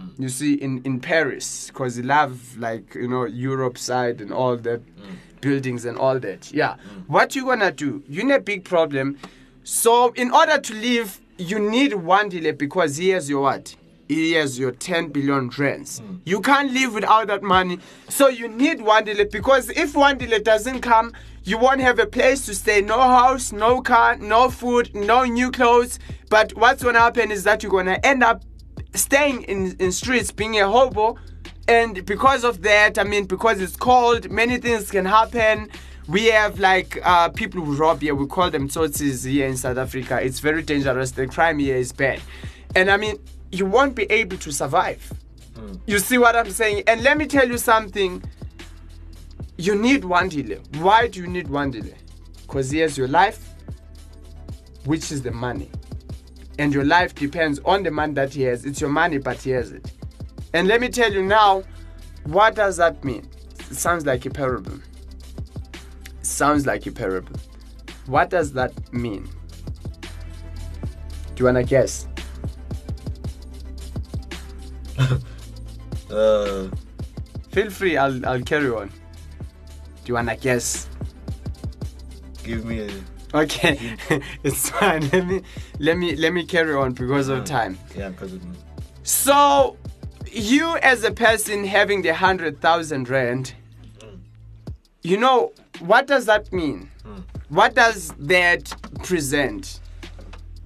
Mm. 0.00 0.18
You 0.18 0.28
see, 0.30 0.54
in 0.54 0.82
in 0.84 0.98
Paris, 0.98 1.68
because 1.68 1.98
you 1.98 2.04
love 2.04 2.56
like 2.58 2.94
you 2.94 3.06
know 3.06 3.26
Europe 3.26 3.76
side 3.76 4.22
and 4.22 4.32
all 4.32 4.56
that 4.56 4.80
mm. 4.80 5.16
buildings 5.42 5.84
and 5.84 5.98
all 5.98 6.18
that. 6.20 6.50
Yeah. 6.52 6.76
Mm. 6.76 7.08
What 7.08 7.36
you 7.36 7.44
gonna 7.44 7.70
do? 7.70 8.02
You 8.08 8.22
in 8.22 8.30
a 8.30 8.40
big 8.40 8.64
problem. 8.64 9.18
So 9.66 10.12
in 10.12 10.30
order 10.30 10.58
to 10.58 10.74
live, 10.74 11.20
you 11.38 11.58
need 11.58 11.90
Wandile 11.90 12.56
because 12.56 12.98
he 12.98 13.08
has 13.08 13.28
your 13.28 13.42
what? 13.42 13.74
He 14.06 14.30
has 14.34 14.60
your 14.60 14.70
10 14.70 15.08
billion 15.08 15.50
rands. 15.58 15.98
Hmm. 15.98 16.18
You 16.24 16.40
can't 16.40 16.72
live 16.72 16.94
without 16.94 17.26
that 17.26 17.42
money. 17.42 17.80
So 18.08 18.28
you 18.28 18.46
need 18.46 18.78
Wandile 18.78 19.28
because 19.28 19.68
if 19.70 19.96
one 19.96 20.18
delay 20.18 20.38
doesn't 20.38 20.82
come, 20.82 21.12
you 21.42 21.58
won't 21.58 21.80
have 21.80 21.98
a 21.98 22.06
place 22.06 22.46
to 22.46 22.54
stay. 22.54 22.80
No 22.80 23.00
house, 23.00 23.50
no 23.50 23.82
car, 23.82 24.14
no 24.18 24.50
food, 24.50 24.94
no 24.94 25.24
new 25.24 25.50
clothes. 25.50 25.98
But 26.30 26.54
what's 26.54 26.84
gonna 26.84 27.00
happen 27.00 27.32
is 27.32 27.42
that 27.42 27.64
you're 27.64 27.72
gonna 27.72 27.98
end 28.04 28.22
up 28.22 28.44
staying 28.94 29.42
in, 29.42 29.74
in 29.80 29.90
streets, 29.90 30.30
being 30.30 30.60
a 30.60 30.70
hobo. 30.70 31.18
And 31.66 32.06
because 32.06 32.44
of 32.44 32.62
that, 32.62 33.00
I 33.00 33.02
mean, 33.02 33.24
because 33.24 33.60
it's 33.60 33.74
cold, 33.74 34.30
many 34.30 34.58
things 34.58 34.92
can 34.92 35.06
happen. 35.06 35.70
We 36.08 36.26
have 36.26 36.60
like 36.60 37.00
uh, 37.04 37.30
people 37.30 37.64
who 37.64 37.74
rob 37.74 38.00
here, 38.00 38.14
we 38.14 38.26
call 38.26 38.50
them 38.50 38.68
tsotsis 38.68 39.28
here 39.28 39.46
in 39.46 39.56
South 39.56 39.76
Africa. 39.76 40.20
It's 40.22 40.38
very 40.38 40.62
dangerous. 40.62 41.10
The 41.10 41.26
crime 41.26 41.58
here 41.58 41.76
is 41.76 41.92
bad. 41.92 42.20
And 42.76 42.90
I 42.90 42.96
mean, 42.96 43.18
you 43.50 43.66
won't 43.66 43.94
be 43.94 44.04
able 44.04 44.36
to 44.38 44.52
survive. 44.52 45.12
You 45.86 45.98
see 45.98 46.18
what 46.18 46.36
I'm 46.36 46.50
saying? 46.50 46.84
And 46.86 47.02
let 47.02 47.16
me 47.16 47.26
tell 47.26 47.48
you 47.48 47.58
something. 47.58 48.22
You 49.56 49.74
need 49.74 50.02
Wandile. 50.02 50.60
Why 50.76 51.08
do 51.08 51.20
you 51.20 51.26
need 51.26 51.46
Wandile? 51.48 51.94
Because 52.42 52.70
here's 52.70 52.96
your 52.96 53.08
life, 53.08 53.54
which 54.84 55.10
is 55.10 55.22
the 55.22 55.32
money. 55.32 55.70
And 56.58 56.72
your 56.72 56.84
life 56.84 57.14
depends 57.14 57.58
on 57.64 57.82
the 57.82 57.90
man 57.90 58.14
that 58.14 58.34
he 58.34 58.42
has. 58.42 58.64
It's 58.64 58.80
your 58.80 58.90
money, 58.90 59.18
but 59.18 59.38
he 59.38 59.50
has 59.50 59.72
it. 59.72 59.90
And 60.52 60.68
let 60.68 60.80
me 60.80 60.88
tell 60.88 61.12
you 61.12 61.22
now, 61.22 61.64
what 62.24 62.54
does 62.54 62.76
that 62.76 63.02
mean? 63.04 63.28
It 63.70 63.76
sounds 63.76 64.06
like 64.06 64.24
a 64.26 64.30
parable. 64.30 64.78
Sounds 66.26 66.66
like 66.66 66.84
a 66.86 66.90
parable. 66.92 67.36
What 68.06 68.30
does 68.30 68.52
that 68.54 68.72
mean? 68.92 69.24
Do 71.34 71.38
you 71.38 71.44
wanna 71.44 71.62
guess? 71.64 72.08
Uh, 76.08 76.68
Feel 77.50 77.68
free, 77.68 77.96
I'll 77.96 78.24
I'll 78.24 78.40
carry 78.42 78.70
on. 78.70 78.88
Do 78.88 80.06
you 80.06 80.14
wanna 80.14 80.36
guess? 80.36 80.88
give 82.44 82.64
me 82.64 82.80
a. 82.80 82.90
Okay, 83.34 83.96
it's 84.44 84.70
fine. 84.70 85.08
Let 85.10 85.26
me 85.26 85.42
let 85.80 85.98
me 85.98 86.14
let 86.16 86.32
me 86.32 86.44
carry 86.44 86.74
on 86.74 86.92
because 86.92 87.28
of 87.28 87.44
time. 87.44 87.76
Yeah, 87.96 88.10
because 88.10 88.34
of 88.34 88.40
So, 89.02 89.76
you 90.30 90.76
as 90.78 91.02
a 91.02 91.10
person 91.10 91.64
having 91.64 92.02
the 92.02 92.14
hundred 92.14 92.60
thousand 92.60 93.08
rand, 93.08 93.54
you 95.02 95.16
know 95.18 95.52
what 95.80 96.06
does 96.06 96.26
that 96.26 96.52
mean? 96.52 96.90
Hmm. 97.04 97.20
What 97.48 97.74
does 97.74 98.12
that 98.18 98.72
present? 99.04 99.80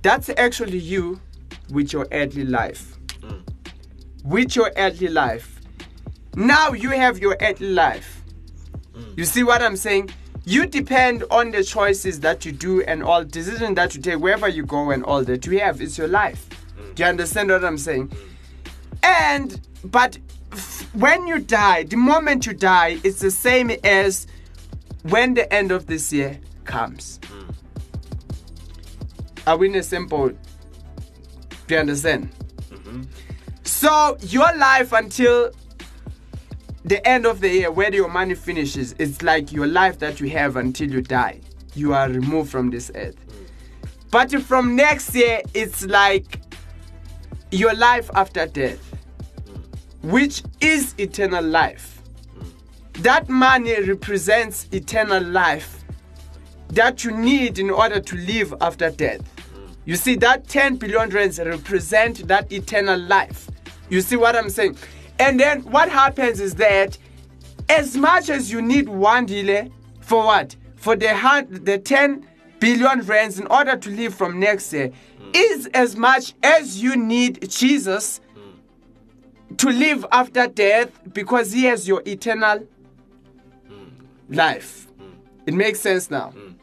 That's 0.03 0.31
actually 0.37 0.79
you 0.79 1.21
with 1.71 1.93
your 1.93 2.07
earthly 2.13 2.45
life. 2.45 2.99
Hmm. 3.23 3.41
With 4.25 4.57
your 4.57 4.73
earthly 4.77 5.09
life. 5.09 5.61
Now 6.35 6.73
you 6.73 6.91
have 6.91 7.19
your 7.19 7.37
earthly 7.41 7.71
life. 7.71 8.23
Hmm. 8.95 9.03
You 9.17 9.25
see 9.25 9.43
what 9.43 9.63
I'm 9.63 9.77
saying? 9.77 10.11
You 10.45 10.67
depend 10.67 11.25
on 11.31 11.51
the 11.51 11.63
choices 11.63 12.21
that 12.21 12.45
you 12.45 12.53
do 12.53 12.83
and 12.83 13.03
all 13.03 13.25
decisions 13.25 13.77
that 13.77 13.95
you 13.95 14.01
take 14.01 14.19
wherever 14.19 14.49
you 14.49 14.65
go 14.65 14.91
and 14.91 15.05
all 15.05 15.23
that 15.25 15.45
you 15.47 15.59
have. 15.59 15.81
It's 15.81 15.99
your 15.99 16.09
life. 16.09 16.49
Do 16.95 17.03
you 17.03 17.09
understand 17.09 17.51
what 17.51 17.65
I'm 17.65 17.79
saying? 17.79 18.13
And 19.03 19.61
but 19.85 20.19
when 20.93 21.27
you 21.27 21.39
die, 21.39 21.85
the 21.85 21.97
moment 21.97 22.47
you 22.47 22.53
die, 22.53 22.99
it's 23.05 23.21
the 23.21 23.31
same 23.31 23.71
as 23.85 24.27
when 25.03 25.35
the 25.35 25.53
end 25.53 25.73
of 25.73 25.87
this 25.87 26.13
year 26.13 26.39
comes. 26.65 27.21
Are 29.47 29.57
we 29.57 29.69
in 29.69 29.75
a 29.77 29.83
simple? 29.83 30.29
Do 30.29 31.75
you 31.75 31.79
understand? 31.79 32.31
Mm-hmm. 32.71 33.03
So 33.65 34.17
your 34.21 34.55
life 34.57 34.93
until 34.93 35.53
the 36.85 37.07
end 37.07 37.27
of 37.27 37.41
the 37.41 37.49
year, 37.49 37.71
where 37.71 37.93
your 37.95 38.09
money 38.09 38.35
finishes, 38.35 38.95
it's 38.99 39.23
like 39.23 39.53
your 39.53 39.67
life 39.67 39.99
that 39.99 40.21
you 40.21 40.29
have 40.31 40.57
until 40.57 40.91
you 40.91 41.03
die. 41.03 41.41
You 41.75 41.95
are 41.95 42.09
removed 42.09 42.51
from 42.51 42.71
this 42.71 42.91
earth. 42.95 43.17
Mm. 43.29 43.91
But 44.11 44.43
from 44.43 44.77
next 44.77 45.15
year, 45.15 45.43
it's 45.55 45.85
like 45.87 46.41
your 47.51 47.75
life 47.75 48.11
after 48.15 48.47
death, 48.47 48.81
mm. 49.45 50.11
which 50.11 50.43
is 50.61 50.95
eternal 50.99 51.45
life. 51.45 51.90
That 53.03 53.31
money 53.31 53.81
represents 53.81 54.67
eternal 54.73 55.23
life 55.23 55.85
that 56.69 57.03
you 57.03 57.11
need 57.13 57.59
in 57.59 57.71
order 57.71 57.99
to 57.99 58.17
live 58.17 58.53
after 58.61 58.91
death. 58.91 59.23
You 59.87 59.97
see, 59.97 60.17
that 60.17 60.47
10 60.49 60.77
billion 60.77 61.09
rands 61.09 61.39
represent 61.39 62.29
that 62.29 62.53
eternal 62.53 63.01
life. 63.01 63.49
You 63.89 64.03
see 64.03 64.17
what 64.17 64.37
I'm 64.37 64.51
saying? 64.51 64.77
And 65.19 65.41
then 65.41 65.63
what 65.63 65.89
happens 65.89 66.41
is 66.41 66.55
that 66.57 66.99
as 67.71 67.97
much 67.97 68.29
as 68.29 68.53
you 68.53 68.61
need 68.61 68.87
Wandile 68.87 69.73
for 70.01 70.27
what? 70.27 70.55
For 70.77 70.95
the, 70.95 71.15
hun- 71.15 71.61
the 71.65 71.79
10 71.79 72.27
billion 72.59 73.01
rands 73.01 73.41
in 73.41 73.47
order 73.47 73.77
to 73.77 73.91
live 73.91 74.15
from 74.15 74.39
next 74.39 74.75
year 74.75 74.93
is 75.33 75.67
as 75.69 75.97
much 75.97 76.35
as 76.43 76.83
you 76.83 76.97
need 76.97 77.49
Jesus 77.51 78.21
to 79.57 79.71
live 79.71 80.05
after 80.13 80.47
death 80.49 80.91
because 81.15 81.53
he 81.53 81.65
has 81.65 81.89
your 81.89 82.03
eternal 82.05 82.67
life. 84.31 84.87
Mm. 84.99 85.13
It 85.47 85.55
makes 85.55 85.81
sense 85.81 86.11
now. 86.11 86.33
Mm. 86.37 86.55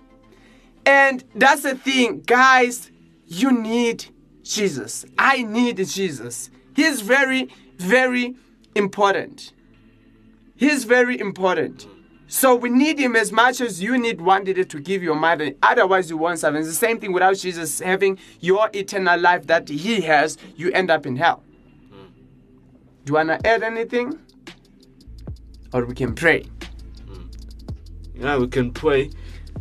And 0.86 1.24
that's 1.36 1.64
the 1.64 1.76
thing, 1.76 2.22
guys, 2.22 2.92
you 3.26 3.52
need 3.52 4.06
Jesus. 4.44 5.06
I 5.18 5.44
need 5.44 5.78
Jesus. 5.78 6.50
He's 6.76 7.02
very, 7.02 7.50
very 7.78 8.36
important. 8.76 9.54
He's 10.56 10.86
very 10.86 11.20
important. 11.20 11.86
Mm. 11.88 11.98
So 12.30 12.56
we 12.56 12.70
need 12.70 13.00
him 13.00 13.16
as 13.16 13.32
much 13.32 13.62
as 13.62 13.82
you 13.82 13.98
need 13.98 14.20
one 14.20 14.44
day 14.44 14.54
to 14.54 14.80
give 14.80 15.02
your 15.02 15.16
mother. 15.16 15.54
Otherwise, 15.64 16.10
you 16.10 16.18
won't 16.18 16.40
serve. 16.40 16.56
It's 16.56 16.68
the 16.68 16.74
same 16.74 17.00
thing 17.00 17.14
without 17.14 17.38
Jesus 17.38 17.80
having 17.80 18.20
your 18.42 18.70
eternal 18.74 19.18
life 19.18 19.48
that 19.48 19.70
he 19.70 20.02
has, 20.02 20.38
you 20.58 20.70
end 20.72 20.92
up 20.92 21.06
in 21.06 21.16
hell. 21.16 21.44
Do 23.06 23.12
you 23.12 23.14
want 23.14 23.30
to 23.30 23.48
add 23.48 23.64
anything? 23.64 24.20
Or 25.74 25.86
we 25.86 25.94
can 25.94 26.14
pray. 26.14 26.44
Yeah 28.20 28.38
we 28.38 28.48
can 28.48 28.72
pray 28.72 29.10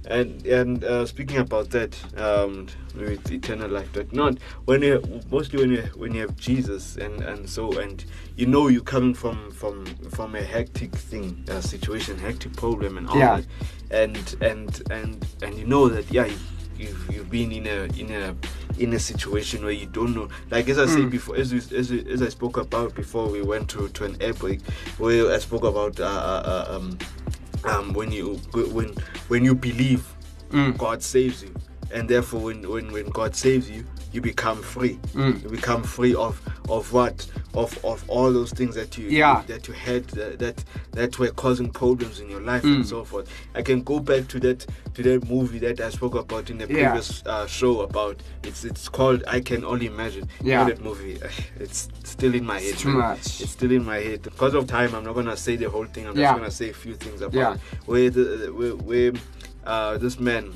and 0.08 0.46
and 0.46 0.84
uh, 0.84 1.04
speaking 1.06 1.38
about 1.38 1.70
that 1.70 1.96
um 2.20 2.66
with 2.94 3.30
eternal 3.32 3.68
life 3.68 3.92
that 3.92 4.12
not 4.12 4.38
when 4.66 4.82
you 4.82 5.02
mostly 5.30 5.58
when 5.60 5.70
you 5.70 5.82
when 5.96 6.14
you 6.14 6.20
have 6.20 6.36
jesus 6.36 6.96
and 6.96 7.20
and 7.22 7.48
so 7.48 7.78
and 7.78 8.04
you 8.36 8.46
know 8.46 8.68
you're 8.68 8.82
coming 8.82 9.14
from 9.14 9.50
from 9.50 9.84
from 10.10 10.34
a 10.36 10.42
hectic 10.42 10.92
thing 10.94 11.42
a 11.48 11.60
situation 11.60 12.16
hectic 12.18 12.54
problem 12.56 12.98
and 12.98 13.08
all 13.08 13.16
Yeah. 13.18 13.36
that. 13.36 13.46
And 13.90 14.36
and 14.40 14.82
and 14.90 15.26
and 15.42 15.54
you 15.58 15.64
know 15.66 15.88
that 15.88 16.10
yeah 16.10 16.26
you've 16.76 17.10
you've 17.12 17.30
been 17.30 17.52
in 17.52 17.66
a 17.66 17.84
in 17.98 18.10
a 18.12 18.34
in 18.78 18.92
a 18.94 18.98
situation 18.98 19.62
where 19.64 19.72
you 19.72 19.86
don't 19.86 20.14
know. 20.14 20.28
Like 20.50 20.68
as 20.68 20.78
i 20.78 20.86
said 20.86 21.08
before 21.10 21.36
as, 21.36 21.52
we, 21.52 21.58
as, 21.78 21.90
we, 21.90 22.04
as 22.12 22.20
i 22.20 22.28
spoke 22.28 22.56
about 22.58 22.94
before 22.94 23.28
we 23.28 23.42
went 23.42 23.68
to 23.70 23.88
to 23.88 24.04
an 24.04 24.16
air 24.20 24.34
break 24.34 24.60
where 24.98 25.32
i 25.32 25.38
spoke 25.38 25.64
about 25.64 25.98
uh, 26.00 26.04
uh, 26.04 26.42
uh, 26.68 26.76
um 26.76 26.98
um, 27.66 27.92
when 27.92 28.12
you 28.12 28.34
when 28.54 28.94
when 29.28 29.44
you 29.44 29.54
believe 29.54 30.06
God 30.78 31.02
saves 31.02 31.42
you, 31.42 31.54
and 31.92 32.08
therefore 32.08 32.40
when, 32.40 32.68
when 32.68 32.92
when 32.92 33.06
God 33.06 33.34
saves 33.34 33.70
you, 33.70 33.84
you 34.16 34.22
become 34.22 34.62
free. 34.62 34.98
You 35.14 35.32
become 35.50 35.82
free 35.82 36.14
of 36.14 36.40
of 36.70 36.92
what 36.92 37.26
of 37.54 37.78
of 37.84 38.02
all 38.08 38.32
those 38.32 38.50
things 38.50 38.74
that 38.74 38.96
you 38.98 39.08
Yeah. 39.10 39.42
that 39.46 39.68
you 39.68 39.74
had 39.74 40.04
uh, 40.18 40.30
that 40.38 40.64
that 40.92 41.18
were 41.18 41.30
causing 41.30 41.70
problems 41.70 42.18
in 42.18 42.28
your 42.30 42.40
life 42.40 42.64
and 42.64 42.84
so 42.86 43.04
forth. 43.04 43.28
I 43.54 43.60
can 43.62 43.82
go 43.82 44.00
back 44.00 44.26
to 44.28 44.40
that 44.40 44.66
to 44.94 45.02
that 45.02 45.28
movie 45.28 45.58
that 45.60 45.80
I 45.80 45.90
spoke 45.90 46.14
about 46.14 46.48
in 46.50 46.56
the 46.58 46.66
Yeah. 46.66 46.88
previous 46.90 47.22
uh, 47.26 47.46
show 47.46 47.82
about 47.82 48.16
it's 48.42 48.64
it's 48.64 48.88
called 48.88 49.22
I 49.28 49.40
Can 49.40 49.64
Only 49.64 49.86
Imagine. 49.86 50.28
You 50.40 50.52
know 50.54 50.60
Yeah. 50.60 50.64
that 50.70 50.82
movie. 50.82 51.20
It's 51.60 51.88
still 52.04 52.34
in 52.34 52.44
my 52.46 52.58
head. 52.58 52.78
too 52.78 52.88
much. 52.90 53.40
It's 53.42 53.50
still 53.50 53.70
in 53.72 53.84
my 53.84 53.98
head. 53.98 54.22
Because 54.22 54.54
of 54.54 54.66
time, 54.66 54.94
I'm 54.94 55.04
not 55.04 55.14
gonna 55.14 55.36
say 55.36 55.56
the 55.56 55.68
whole 55.68 55.84
thing. 55.86 56.06
I'm 56.06 56.16
Yeah. 56.16 56.30
just 56.30 56.38
gonna 56.40 56.50
say 56.50 56.70
a 56.70 56.74
few 56.84 56.94
things 56.94 57.20
about 57.20 57.34
Yeah. 57.34 57.54
it. 57.54 57.60
Where 57.86 58.08
the 58.10 58.50
where, 58.58 58.76
where 58.88 59.12
uh, 59.66 59.98
this 59.98 60.18
man, 60.18 60.54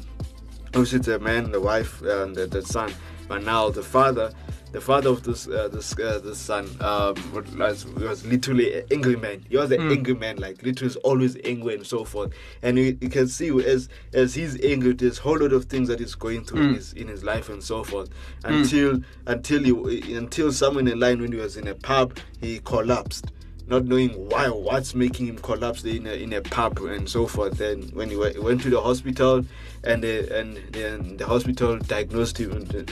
obviously 0.68 0.98
it's 1.00 1.08
a 1.08 1.18
man, 1.18 1.50
the 1.52 1.61
wife, 1.61 2.00
and 2.02 2.34
the, 2.36 2.46
the 2.46 2.62
son, 2.62 2.90
but 3.31 3.45
now 3.45 3.70
the 3.70 3.83
father. 3.83 4.33
The 4.72 4.81
father 4.81 5.11
of 5.11 5.24
this 5.24 5.49
uh, 5.49 5.66
this 5.66 5.99
uh, 5.99 6.20
this 6.22 6.39
son 6.39 6.64
um, 6.81 7.16
was, 7.59 7.85
was 7.87 8.24
literally 8.24 8.72
an 8.78 8.85
angry 8.93 9.16
man. 9.16 9.45
He 9.49 9.57
was 9.57 9.72
an 9.72 9.81
Hmm. 9.81 9.91
angry 9.91 10.14
man, 10.14 10.37
like 10.37 10.62
literally 10.62 10.95
always 11.03 11.37
angry 11.45 11.74
and 11.74 11.85
so 11.85 12.05
forth. 12.05 12.31
And 12.62 12.78
you, 12.78 12.97
you 13.01 13.09
can 13.09 13.26
see 13.26 13.49
as 13.66 13.89
as 14.14 14.35
he's 14.37 14.55
angry, 14.64 14.93
there's 14.93 15.18
a 15.18 15.22
whole 15.22 15.41
lot 15.41 15.53
of 15.53 15.64
things 15.64 15.89
that 15.89 15.99
he's 15.99 16.14
going 16.14 16.45
through 16.45 16.61
Hmm. 16.62 16.68
in 16.68 16.74
his 16.76 16.93
in 16.93 17.09
his 17.09 17.24
life 17.24 17.49
and 17.49 17.61
so 17.64 17.83
forth. 17.83 18.11
Until 18.45 19.01
until 19.26 19.61
he 19.64 20.14
until 20.14 20.53
someone 20.53 20.87
in 20.87 21.01
line 21.01 21.20
when 21.20 21.33
he 21.33 21.39
was 21.39 21.57
in 21.57 21.66
a 21.66 21.74
pub, 21.74 22.16
he 22.41 22.61
collapsed 22.61 23.26
not 23.71 23.85
knowing 23.85 24.11
why 24.29 24.49
what's 24.49 24.95
making 24.95 25.27
him 25.27 25.39
collapse 25.39 25.85
in 25.85 26.07
a, 26.07 26.12
in 26.12 26.33
a 26.33 26.43
pub 26.43 26.79
and 26.79 27.09
so 27.09 27.27
forth. 27.27 27.57
Then 27.59 27.83
when 27.95 28.11
he 28.11 28.16
went, 28.16 28.43
went 28.43 28.61
to 28.62 28.71
the 28.71 28.81
hospital, 28.81 29.45
and 29.85 30.03
the, 30.03 30.39
and 30.39 30.57
then 30.73 31.16
the 31.16 31.27
hospital 31.27 31.79
diagnosed 31.79 32.39
him 32.39 32.51
and 32.53 32.91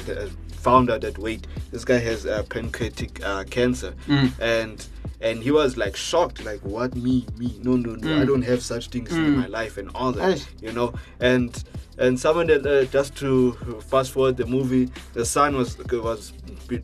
found 0.52 0.90
out 0.90 1.00
that 1.02 1.18
wait, 1.18 1.46
this 1.70 1.84
guy 1.84 1.98
has 1.98 2.26
uh, 2.26 2.42
pancreatic 2.44 3.24
uh, 3.24 3.44
cancer, 3.44 3.94
and 4.40 4.86
and 5.20 5.42
he 5.42 5.50
was 5.50 5.76
like 5.76 5.96
shocked, 5.96 6.44
like 6.44 6.60
what 6.60 6.94
me 6.94 7.26
me? 7.36 7.58
No 7.62 7.76
no 7.76 7.96
no 7.96 8.20
I 8.22 8.24
don't 8.24 8.42
have 8.42 8.62
such 8.62 8.88
things 8.88 9.12
in 9.12 9.36
my 9.36 9.46
life 9.46 9.76
and 9.76 9.90
all 9.94 10.12
that 10.12 10.38
Eish. 10.38 10.46
you 10.62 10.72
know? 10.72 10.94
And 11.18 11.62
and 11.98 12.18
someone 12.18 12.46
that 12.46 12.64
uh, 12.66 12.84
just 12.86 13.16
to 13.16 13.52
fast 13.86 14.12
forward 14.12 14.36
the 14.36 14.46
movie 14.46 14.88
the 15.14 15.24
son 15.24 15.56
was 15.56 15.76
was 15.92 16.32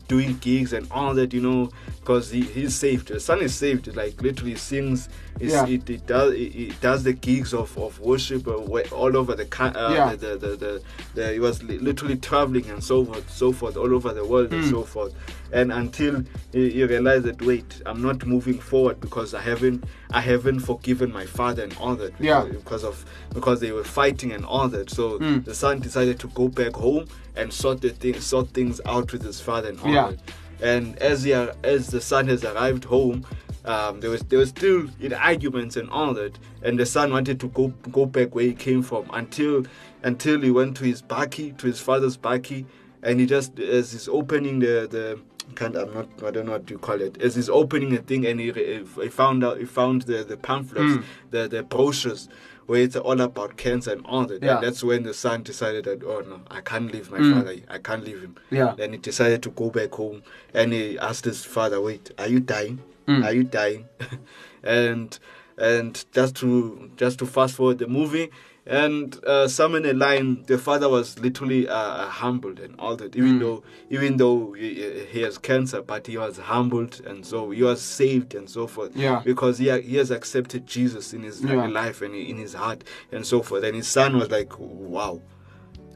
doing 0.07 0.35
gigs 0.37 0.73
and 0.73 0.87
all 0.91 1.13
that 1.13 1.31
you 1.33 1.41
know 1.41 1.69
because 1.99 2.31
he, 2.31 2.41
he's 2.41 2.75
saved 2.75 3.07
the 3.09 3.19
son 3.19 3.39
is 3.41 3.53
saved 3.53 3.93
like 3.95 4.19
literally 4.21 4.55
sings 4.55 5.09
Yeah. 5.39 5.65
he, 5.65 5.81
he 5.85 5.97
does 5.97 6.33
he 6.33 6.73
does 6.81 7.03
the 7.03 7.13
gigs 7.13 7.53
of, 7.53 7.77
of 7.77 7.99
worship 7.99 8.47
uh, 8.47 8.53
all 9.01 9.15
over 9.17 9.35
the, 9.35 9.47
uh, 9.59 9.91
Yeah. 9.93 10.15
the, 10.15 10.37
the, 10.43 10.49
the, 10.63 10.81
the, 11.13 11.33
he 11.33 11.39
was 11.39 11.61
literally 11.63 12.17
traveling 12.17 12.65
and 12.69 12.83
so 12.83 13.03
forth 13.05 13.29
so 13.29 13.51
forth 13.51 13.75
all 13.77 13.93
over 13.93 14.11
the 14.13 14.25
world 14.25 14.49
Hmm. 14.49 14.55
and 14.59 14.65
so 14.69 14.83
forth 14.83 15.13
and 15.51 15.71
until 15.71 16.23
he, 16.51 16.71
he 16.71 16.83
realized 16.85 17.25
that 17.25 17.41
wait 17.41 17.81
i'm 17.85 18.01
not 18.01 18.25
moving 18.25 18.59
forward 18.59 18.99
because 18.99 19.33
i 19.33 19.41
haven't 19.41 19.83
i 20.11 20.21
haven't 20.21 20.61
forgiven 20.61 21.11
my 21.11 21.25
father 21.25 21.63
and 21.63 21.75
all 21.79 21.95
that 21.95 22.13
Yeah. 22.19 22.43
because 22.59 22.83
of 22.83 23.05
because 23.33 23.59
they 23.59 23.71
were 23.71 23.83
fighting 23.83 24.31
and 24.31 24.45
all 24.45 24.67
that. 24.69 24.89
So 24.89 25.04
Mm. 25.19 25.45
the 25.45 25.53
son 25.55 25.79
decided 25.79 26.19
to 26.19 26.27
go 26.29 26.47
back 26.47 26.73
home 26.75 27.05
and 27.35 27.51
sort 27.51 27.81
the 27.81 27.89
thing, 27.89 28.19
sort 28.19 28.49
things 28.49 28.79
out 28.85 29.11
with 29.13 29.23
his 29.23 29.39
father 29.41 29.69
and 29.69 29.79
all 29.81 29.91
Yeah. 29.91 30.11
that. 30.11 30.19
And 30.61 30.97
as 30.99 31.23
he, 31.23 31.33
as 31.33 31.87
the 31.87 31.99
son 32.01 32.27
has 32.27 32.43
arrived 32.45 32.85
home, 32.85 33.25
um, 33.65 33.99
there 33.99 34.09
was 34.09 34.21
there 34.29 34.39
was 34.39 34.49
still 34.49 34.87
in 34.99 35.13
arguments 35.13 35.75
and 35.75 35.89
all 35.89 36.13
that. 36.13 36.37
And 36.61 36.79
the 36.79 36.85
son 36.85 37.11
wanted 37.11 37.39
to 37.41 37.47
go 37.47 37.73
go 37.91 38.05
back 38.05 38.33
where 38.35 38.45
he 38.45 38.53
came 38.53 38.81
from 38.83 39.05
until 39.13 39.65
until 40.03 40.39
he 40.41 40.51
went 40.51 40.77
to 40.77 40.83
his 40.85 41.01
bakkie 41.01 41.57
to 41.57 41.67
his 41.67 41.79
father's 41.79 42.15
bakkie, 42.17 42.65
and 43.03 43.19
he 43.19 43.25
just 43.25 43.59
as 43.59 43.91
he's 43.91 44.07
opening 44.07 44.59
the 44.59 44.87
the 44.89 45.19
can't 45.55 45.75
I'm 45.75 45.93
not 45.93 46.07
I 46.23 46.31
don't 46.31 46.45
know 46.47 46.53
what 46.53 46.69
you 46.69 46.77
call 46.79 46.99
it 47.01 47.21
as 47.21 47.35
he's 47.35 47.49
opening 47.49 47.89
the 47.93 48.01
thing 48.01 48.25
and 48.25 48.39
he, 48.39 48.51
he 48.51 49.09
found 49.09 49.43
out 49.43 49.57
he 49.59 49.65
found 49.65 50.03
the 50.03 50.23
the 50.23 50.37
pamphlets 50.37 50.93
Mm. 50.97 51.03
the 51.31 51.47
the 51.47 51.61
brochures 51.63 52.29
where 52.67 52.81
it's 52.81 52.95
all 52.95 53.19
about 53.21 53.57
cancer 53.57 53.91
and 53.91 54.05
all 54.05 54.25
that 54.25 54.41
Yeah. 54.43 54.55
and 54.55 54.63
that's 54.65 54.83
when 54.83 55.03
the 55.03 55.13
son 55.13 55.43
decided 55.43 55.85
that 55.85 56.03
oh 56.03 56.21
no 56.27 56.41
I 56.49 56.61
can't 56.61 56.91
leave 56.91 57.11
my 57.11 57.19
Mm. 57.19 57.33
father 57.33 57.55
I 57.69 57.77
can't 57.77 58.03
leave 58.03 58.21
him 58.21 58.35
Yeah. 58.51 58.73
then 58.75 58.91
he 58.93 58.97
decided 58.97 59.43
to 59.43 59.49
go 59.51 59.69
back 59.69 59.93
home 59.93 60.23
and 60.53 60.73
he 60.73 60.97
asked 60.99 61.25
his 61.25 61.45
father 61.45 61.79
wait 61.81 62.11
are 62.17 62.27
you 62.27 62.39
dying 62.39 62.79
Mm. 63.07 63.23
are 63.25 63.33
you 63.33 63.43
dying 63.43 63.85
and 64.63 65.19
and 65.57 66.05
just 66.11 66.35
to 66.37 66.89
just 66.97 67.19
to 67.19 67.25
fast 67.25 67.55
forward 67.55 67.77
the 67.77 67.87
movie 67.87 68.29
and 68.67 69.23
uh, 69.25 69.47
some 69.47 69.75
in 69.75 69.83
the 69.83 69.93
line 69.93 70.43
the 70.47 70.57
father 70.57 70.89
was 70.89 71.19
literally 71.19 71.67
uh, 71.69 72.07
humbled 72.07 72.59
and 72.59 72.73
all 72.79 72.95
that 72.95 73.15
even 73.15 73.35
Mm. 73.35 73.39
though 73.39 73.63
even 73.91 74.17
though 74.17 74.53
he, 74.53 75.05
he 75.11 75.21
has 75.21 75.37
cancer 75.37 75.81
but 75.83 76.07
he 76.07 76.17
was 76.17 76.37
humbled 76.39 76.99
and 77.05 77.25
so 77.25 77.51
he 77.51 77.61
was 77.61 77.81
saved 77.81 78.33
and 78.33 78.49
so 78.49 78.65
forth 78.65 78.95
Yeah. 78.95 79.21
because 79.23 79.59
he, 79.59 79.69
he 79.81 79.97
has 79.97 80.09
accepted 80.09 80.65
jesus 80.65 81.13
in 81.13 81.21
his 81.23 81.43
Yeah. 81.43 81.67
life 81.67 82.01
and 82.01 82.15
in 82.15 82.37
his 82.37 82.53
heart 82.55 82.83
and 83.11 83.25
so 83.25 83.41
forth 83.43 83.63
and 83.63 83.75
his 83.75 83.87
son 83.87 84.17
was 84.17 84.31
like 84.31 84.51
wow 84.57 85.21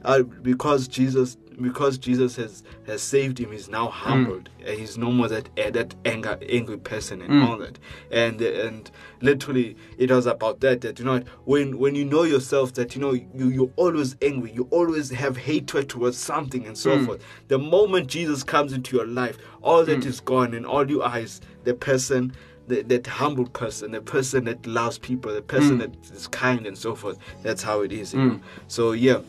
uh, 0.05 0.21
because 0.21 0.87
Jesus 0.87 1.35
because 1.61 1.97
Jesus 1.97 2.35
has 2.37 2.63
has 2.87 3.01
saved 3.01 3.39
him, 3.39 3.51
he's 3.51 3.69
now 3.69 3.87
humbled. 3.89 4.49
Uh, 4.67 4.71
he's 4.71 4.97
no 4.97 5.11
more 5.11 5.27
that 5.27 5.49
uh, 5.59 5.69
that 5.71 5.93
anger 6.05 6.37
angry 6.49 6.77
person 6.77 7.21
and 7.21 7.31
Mm. 7.31 7.47
all 7.47 7.57
that. 7.57 7.77
And 8.11 8.41
and 8.41 8.89
literally, 9.21 9.75
it 9.97 10.11
was 10.11 10.25
about 10.25 10.59
that. 10.61 10.81
That 10.81 10.99
you 10.99 11.05
know, 11.05 11.21
when 11.45 11.77
when 11.77 11.95
you 11.95 12.05
know 12.05 12.23
yourself, 12.23 12.73
that 12.73 12.95
you 12.95 13.01
know 13.01 13.13
you 13.13 13.49
you're 13.49 13.71
always 13.75 14.15
angry, 14.21 14.51
you 14.51 14.67
always 14.71 15.09
have 15.11 15.37
hatred 15.37 15.89
towards 15.89 16.17
something 16.17 16.65
and 16.65 16.77
so 16.77 16.97
Mm. 16.97 17.05
forth. 17.05 17.21
The 17.47 17.59
moment 17.59 18.07
Jesus 18.07 18.43
comes 18.43 18.73
into 18.73 18.95
your 18.95 19.07
life, 19.07 19.37
all 19.61 19.83
that 19.85 20.05
is 20.05 20.21
Mm. 20.21 20.25
gone, 20.25 20.53
and 20.53 20.65
all 20.65 20.89
you 20.89 21.01
are 21.01 21.19
is 21.19 21.41
the 21.63 21.73
person. 21.73 22.33
That, 22.69 22.87
that 22.89 23.07
humble 23.07 23.47
person, 23.47 23.93
the 23.93 23.99
person 24.01 24.43
that 24.45 24.67
loves 24.67 24.99
people, 24.99 25.33
the 25.33 25.41
person 25.41 25.79
Mm. 25.79 25.79
that 25.79 26.15
is 26.15 26.27
kind 26.27 26.67
and 26.67 26.77
so 26.77 26.93
forth. 26.93 27.17
That's 27.41 27.63
how 27.63 27.81
it 27.81 27.91
is. 27.91 28.13
Mm. 28.13 28.41
So 28.67 28.91
yeah, 28.91 29.21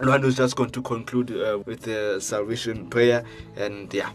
Lwando 0.00 0.24
is 0.24 0.36
just 0.36 0.56
going 0.56 0.70
to 0.70 0.82
conclude 0.82 1.30
uh, 1.30 1.58
with 1.66 1.82
the 1.82 2.18
salvation 2.20 2.88
prayer, 2.88 3.22
and 3.56 3.92
yeah, 3.92 4.10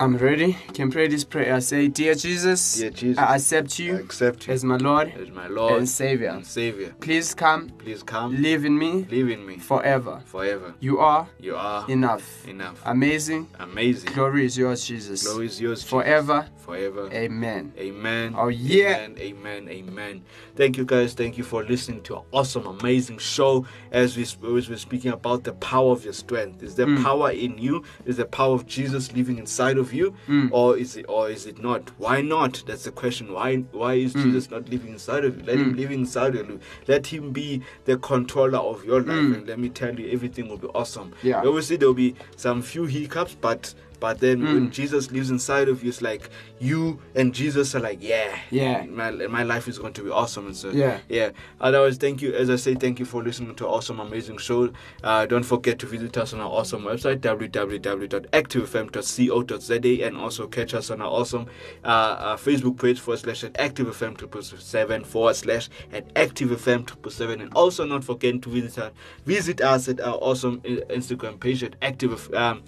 I'm 0.00 0.16
ready. 0.16 0.54
Can 0.74 0.90
pray 0.90 1.08
this 1.08 1.24
prayer. 1.24 1.54
I 1.54 1.60
Say, 1.60 1.88
Dear 1.88 2.14
Jesus, 2.14 2.74
Dear 2.78 2.90
Jesus, 2.90 3.18
I 3.18 3.36
accept 3.36 3.78
you 3.78 3.94
I 3.96 4.00
accept 4.00 4.48
you 4.48 4.52
as 4.52 4.64
my 4.64 4.76
Lord 4.76 5.12
as 5.18 5.30
my 5.30 5.46
Lord 5.46 5.78
and 5.78 5.88
Savior. 5.88 6.28
and 6.30 6.44
Savior. 6.44 6.92
Please 7.00 7.34
come, 7.34 7.70
Please 7.78 8.02
come, 8.02 8.42
live 8.42 8.64
in 8.64 8.76
me 8.76 9.06
live 9.10 9.30
in 9.30 9.46
me 9.46 9.58
forever. 9.58 10.20
forever. 10.26 10.74
You 10.80 10.98
are 10.98 11.28
You 11.38 11.56
are 11.56 11.88
enough. 11.88 12.46
enough, 12.48 12.82
Amazing. 12.84 13.48
amazing. 13.60 14.12
Glory 14.12 14.44
is 14.44 14.58
yours, 14.58 14.84
Jesus. 14.84 15.22
Glory 15.26 15.46
is 15.46 15.60
yours 15.60 15.78
Jesus. 15.78 15.90
Forever. 15.90 16.48
Forever. 16.62 17.08
Amen. 17.12 17.72
Amen. 17.78 18.34
Oh, 18.36 18.48
yeah. 18.48 18.98
Amen. 18.98 19.18
Amen. 19.18 19.68
Amen. 19.68 20.22
Thank 20.56 20.76
you 20.76 20.84
guys. 20.84 21.14
Thank 21.14 21.36
you 21.36 21.44
for 21.44 21.64
listening 21.64 22.02
to 22.04 22.16
our 22.16 22.24
awesome, 22.32 22.66
amazing 22.66 23.18
show. 23.18 23.66
As 23.90 24.16
we 24.16 24.22
as 24.22 24.68
we're 24.70 24.76
speaking 24.76 25.10
about 25.12 25.44
the 25.44 25.52
power 25.52 25.92
of 25.92 26.04
your 26.04 26.12
strength. 26.12 26.62
Is 26.62 26.74
there 26.76 26.86
Mm. 26.86 27.02
power 27.02 27.30
in 27.30 27.58
you? 27.58 27.82
Is 28.06 28.16
the 28.16 28.24
power 28.24 28.54
of 28.54 28.66
Jesus 28.66 29.12
living 29.12 29.38
inside 29.38 29.76
of 29.78 29.92
you, 29.92 30.14
Mm. 30.28 30.48
or 30.52 30.76
is 30.78 30.96
it 30.96 31.06
or 31.08 31.28
is 31.30 31.46
it 31.46 31.62
not? 31.62 31.90
Why 31.98 32.22
not? 32.22 32.62
That's 32.66 32.84
the 32.84 32.92
question. 32.92 33.32
Why 33.32 33.56
why 33.72 33.94
is 33.94 34.14
Mm. 34.14 34.22
Jesus 34.24 34.50
not 34.50 34.68
living 34.68 34.92
inside 34.92 35.24
of 35.24 35.36
you? 35.38 35.42
Let 35.44 35.56
him 35.58 35.74
Mm. 35.74 35.76
live 35.76 35.90
inside 35.90 36.34
of 36.36 36.48
you. 36.48 36.60
Let 36.86 37.06
him 37.08 37.32
be 37.32 37.62
the 37.84 37.96
controller 37.96 38.58
of 38.58 38.84
your 38.84 39.00
life, 39.00 39.08
Mm. 39.26 39.34
and 39.38 39.46
let 39.48 39.58
me 39.58 39.68
tell 39.68 39.98
you, 39.98 40.08
everything 40.10 40.48
will 40.48 40.58
be 40.58 40.68
awesome. 40.74 41.12
Yeah. 41.22 41.42
Obviously, 41.44 41.76
there'll 41.76 41.94
be 41.94 42.14
some 42.36 42.62
few 42.62 42.84
hiccups, 42.84 43.36
but 43.40 43.74
but 44.02 44.18
then 44.18 44.40
Mm. 44.40 44.54
when 44.54 44.70
Jesus 44.72 45.12
lives 45.12 45.30
inside 45.30 45.68
of 45.68 45.84
you, 45.84 45.90
it's 45.90 46.02
like 46.02 46.28
you 46.58 46.98
and 47.14 47.32
Jesus 47.32 47.72
are 47.76 47.80
like, 47.80 48.02
yeah, 48.02 48.36
Yeah. 48.50 48.84
my, 49.00 49.10
my 49.38 49.44
life 49.44 49.68
is 49.68 49.78
going 49.78 49.92
to 49.94 50.02
be 50.02 50.10
awesome. 50.10 50.46
And 50.46 50.56
so, 50.56 50.70
Yeah. 50.70 50.98
yeah. 51.08 51.30
Otherwise, 51.60 51.96
thank 51.98 52.20
you. 52.22 52.34
As 52.34 52.50
I 52.50 52.56
say, 52.56 52.74
thank 52.74 52.98
you 52.98 53.04
for 53.06 53.22
listening 53.22 53.54
to 53.60 53.66
awesome, 53.68 54.00
amazing 54.00 54.38
show. 54.38 54.70
Uh, 55.04 55.26
don't 55.26 55.44
forget 55.44 55.78
to 55.78 55.86
visit 55.86 56.16
us 56.18 56.32
on 56.34 56.40
our 56.40 56.50
awesome 56.50 56.82
website, 56.82 57.20
www.activefm.co.za, 57.20 60.06
and 60.06 60.16
also 60.16 60.46
catch 60.46 60.74
us 60.74 60.90
on 60.90 61.00
our 61.00 61.08
awesome 61.10 61.46
uh, 61.84 61.88
uh, 61.88 62.36
Facebook 62.36 62.80
page 62.80 63.00
forward 63.00 63.18
slash 63.20 63.44
at 63.44 63.52
activefm777 63.54 65.06
forward 65.06 65.36
slash 65.36 65.68
at 65.92 66.12
activefm777. 66.14 67.42
And 67.42 67.52
also, 67.54 67.84
not 67.84 68.04
forgetting 68.04 68.40
to 68.42 68.48
visit, 68.50 68.78
us 68.78 68.92
visit 69.26 69.60
us 69.60 69.88
at 69.88 70.00
our 70.00 70.14
awesome 70.16 70.60
uh, 70.64 70.68
Instagram 70.92 71.38
page 71.40 71.62
at 71.62 71.76
active, 71.82 72.32
um, 72.34 72.62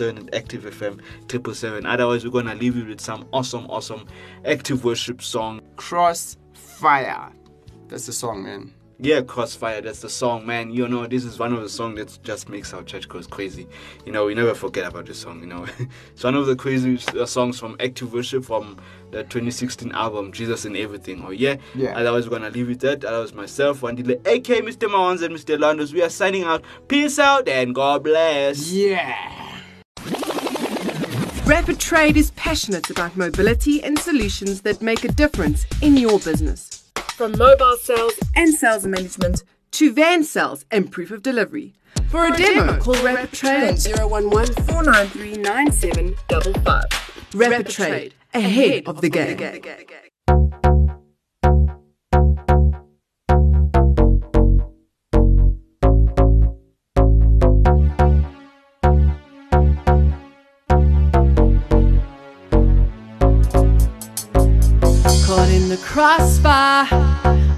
activefm777 0.00 0.08
and 0.08 0.30
activefm777. 0.32 1.82
Otherwise, 1.86 2.24
we're 2.24 2.30
going 2.30 2.46
to 2.46 2.54
leave 2.54 2.76
you 2.76 2.84
with 2.84 3.00
some 3.00 3.26
awesome, 3.32 3.66
awesome 3.66 4.06
active 4.44 4.84
worship 4.84 5.22
song. 5.22 5.60
Crossfire. 5.76 7.32
That's 7.88 8.06
the 8.06 8.12
song, 8.12 8.44
man. 8.44 8.74
Yeah, 9.02 9.22
Crossfire, 9.22 9.80
that's 9.80 10.00
the 10.00 10.10
song, 10.10 10.44
man. 10.44 10.70
You 10.70 10.86
know, 10.86 11.06
this 11.06 11.24
is 11.24 11.38
one 11.38 11.54
of 11.54 11.62
the 11.62 11.70
songs 11.70 11.98
that 11.98 12.22
just 12.22 12.50
makes 12.50 12.74
our 12.74 12.82
church 12.82 13.08
goes 13.08 13.26
crazy. 13.26 13.66
You 14.04 14.12
know, 14.12 14.26
we 14.26 14.34
never 14.34 14.54
forget 14.54 14.86
about 14.86 15.06
this 15.06 15.18
song, 15.18 15.40
you 15.40 15.46
know. 15.46 15.66
it's 16.10 16.22
one 16.22 16.34
of 16.34 16.44
the 16.44 16.54
crazy 16.54 16.98
uh, 17.18 17.24
songs 17.24 17.58
from 17.58 17.76
Active 17.80 18.12
Worship 18.12 18.44
from 18.44 18.76
the 19.10 19.22
2016 19.22 19.92
album, 19.92 20.32
Jesus 20.32 20.66
and 20.66 20.76
Everything. 20.76 21.24
Oh, 21.26 21.30
yeah? 21.30 21.56
Yeah. 21.74 21.96
Otherwise, 21.96 22.28
we're 22.28 22.38
going 22.38 22.52
to 22.52 22.56
leave 22.56 22.68
with 22.68 22.80
that. 22.80 23.02
Otherwise, 23.02 23.32
myself, 23.32 23.80
Wandile, 23.80 24.16
AK 24.26 24.64
Mr. 24.66 24.86
Mawans 24.86 25.22
and 25.22 25.34
Mr. 25.34 25.56
Lwandos, 25.56 25.94
we 25.94 26.02
are 26.02 26.10
signing 26.10 26.44
out. 26.44 26.62
Peace 26.86 27.18
out 27.18 27.48
and 27.48 27.74
God 27.74 28.04
bless. 28.04 28.70
Yeah. 28.70 29.49
Rapid 31.46 31.80
Trade 31.80 32.16
is 32.16 32.30
passionate 32.32 32.90
about 32.90 33.16
mobility 33.16 33.82
and 33.82 33.98
solutions 33.98 34.62
that 34.62 34.80
make 34.80 35.04
a 35.04 35.08
difference 35.08 35.66
in 35.82 35.96
your 35.96 36.18
business. 36.20 36.90
From 37.16 37.36
mobile 37.36 37.76
sales 37.76 38.14
and 38.36 38.54
sales 38.54 38.86
management 38.86 39.42
to 39.72 39.92
van 39.92 40.22
sales 40.24 40.64
and 40.70 40.90
proof 40.90 41.10
of 41.10 41.22
delivery. 41.22 41.74
For 42.08 42.26
a 42.26 42.36
demo, 42.36 42.78
call 42.78 43.02
Rapid 43.02 43.32
Trade 43.32 43.98
on 43.98 44.24
011 44.24 44.54
493 44.64 45.42
9755. 45.42 46.84
Rapid 47.34 47.68
Trade, 47.68 48.14
ahead 48.32 48.84
of 48.86 49.00
the 49.00 49.08
game. 49.10 50.69
Crossfire 65.90 66.86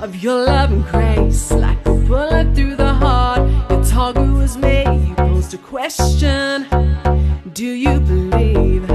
of 0.00 0.16
your 0.16 0.42
love 0.46 0.72
and 0.72 0.82
grace, 0.86 1.52
like 1.52 1.78
a 1.84 1.92
bullet 1.92 2.54
through 2.54 2.76
the 2.76 2.94
heart. 2.94 3.46
Your 3.68 3.84
target 3.84 4.32
was 4.32 4.56
me. 4.56 4.84
You 5.06 5.14
posed 5.16 5.52
a 5.52 5.58
question 5.58 6.66
Do 7.52 7.66
you 7.66 8.00
believe? 8.00 8.86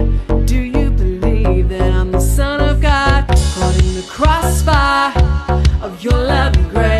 Do 0.48 0.60
you 0.60 0.90
believe 0.90 1.70
that 1.70 1.94
I'm 1.94 2.12
the 2.12 2.20
Son 2.20 2.62
of 2.62 2.82
God? 2.82 3.28
Caught 3.28 3.78
in 3.78 3.94
the 3.94 4.08
crossfire 4.10 5.14
of 5.84 6.04
your 6.04 6.14
love 6.14 6.58
and 6.58 6.72
grace, 6.72 6.97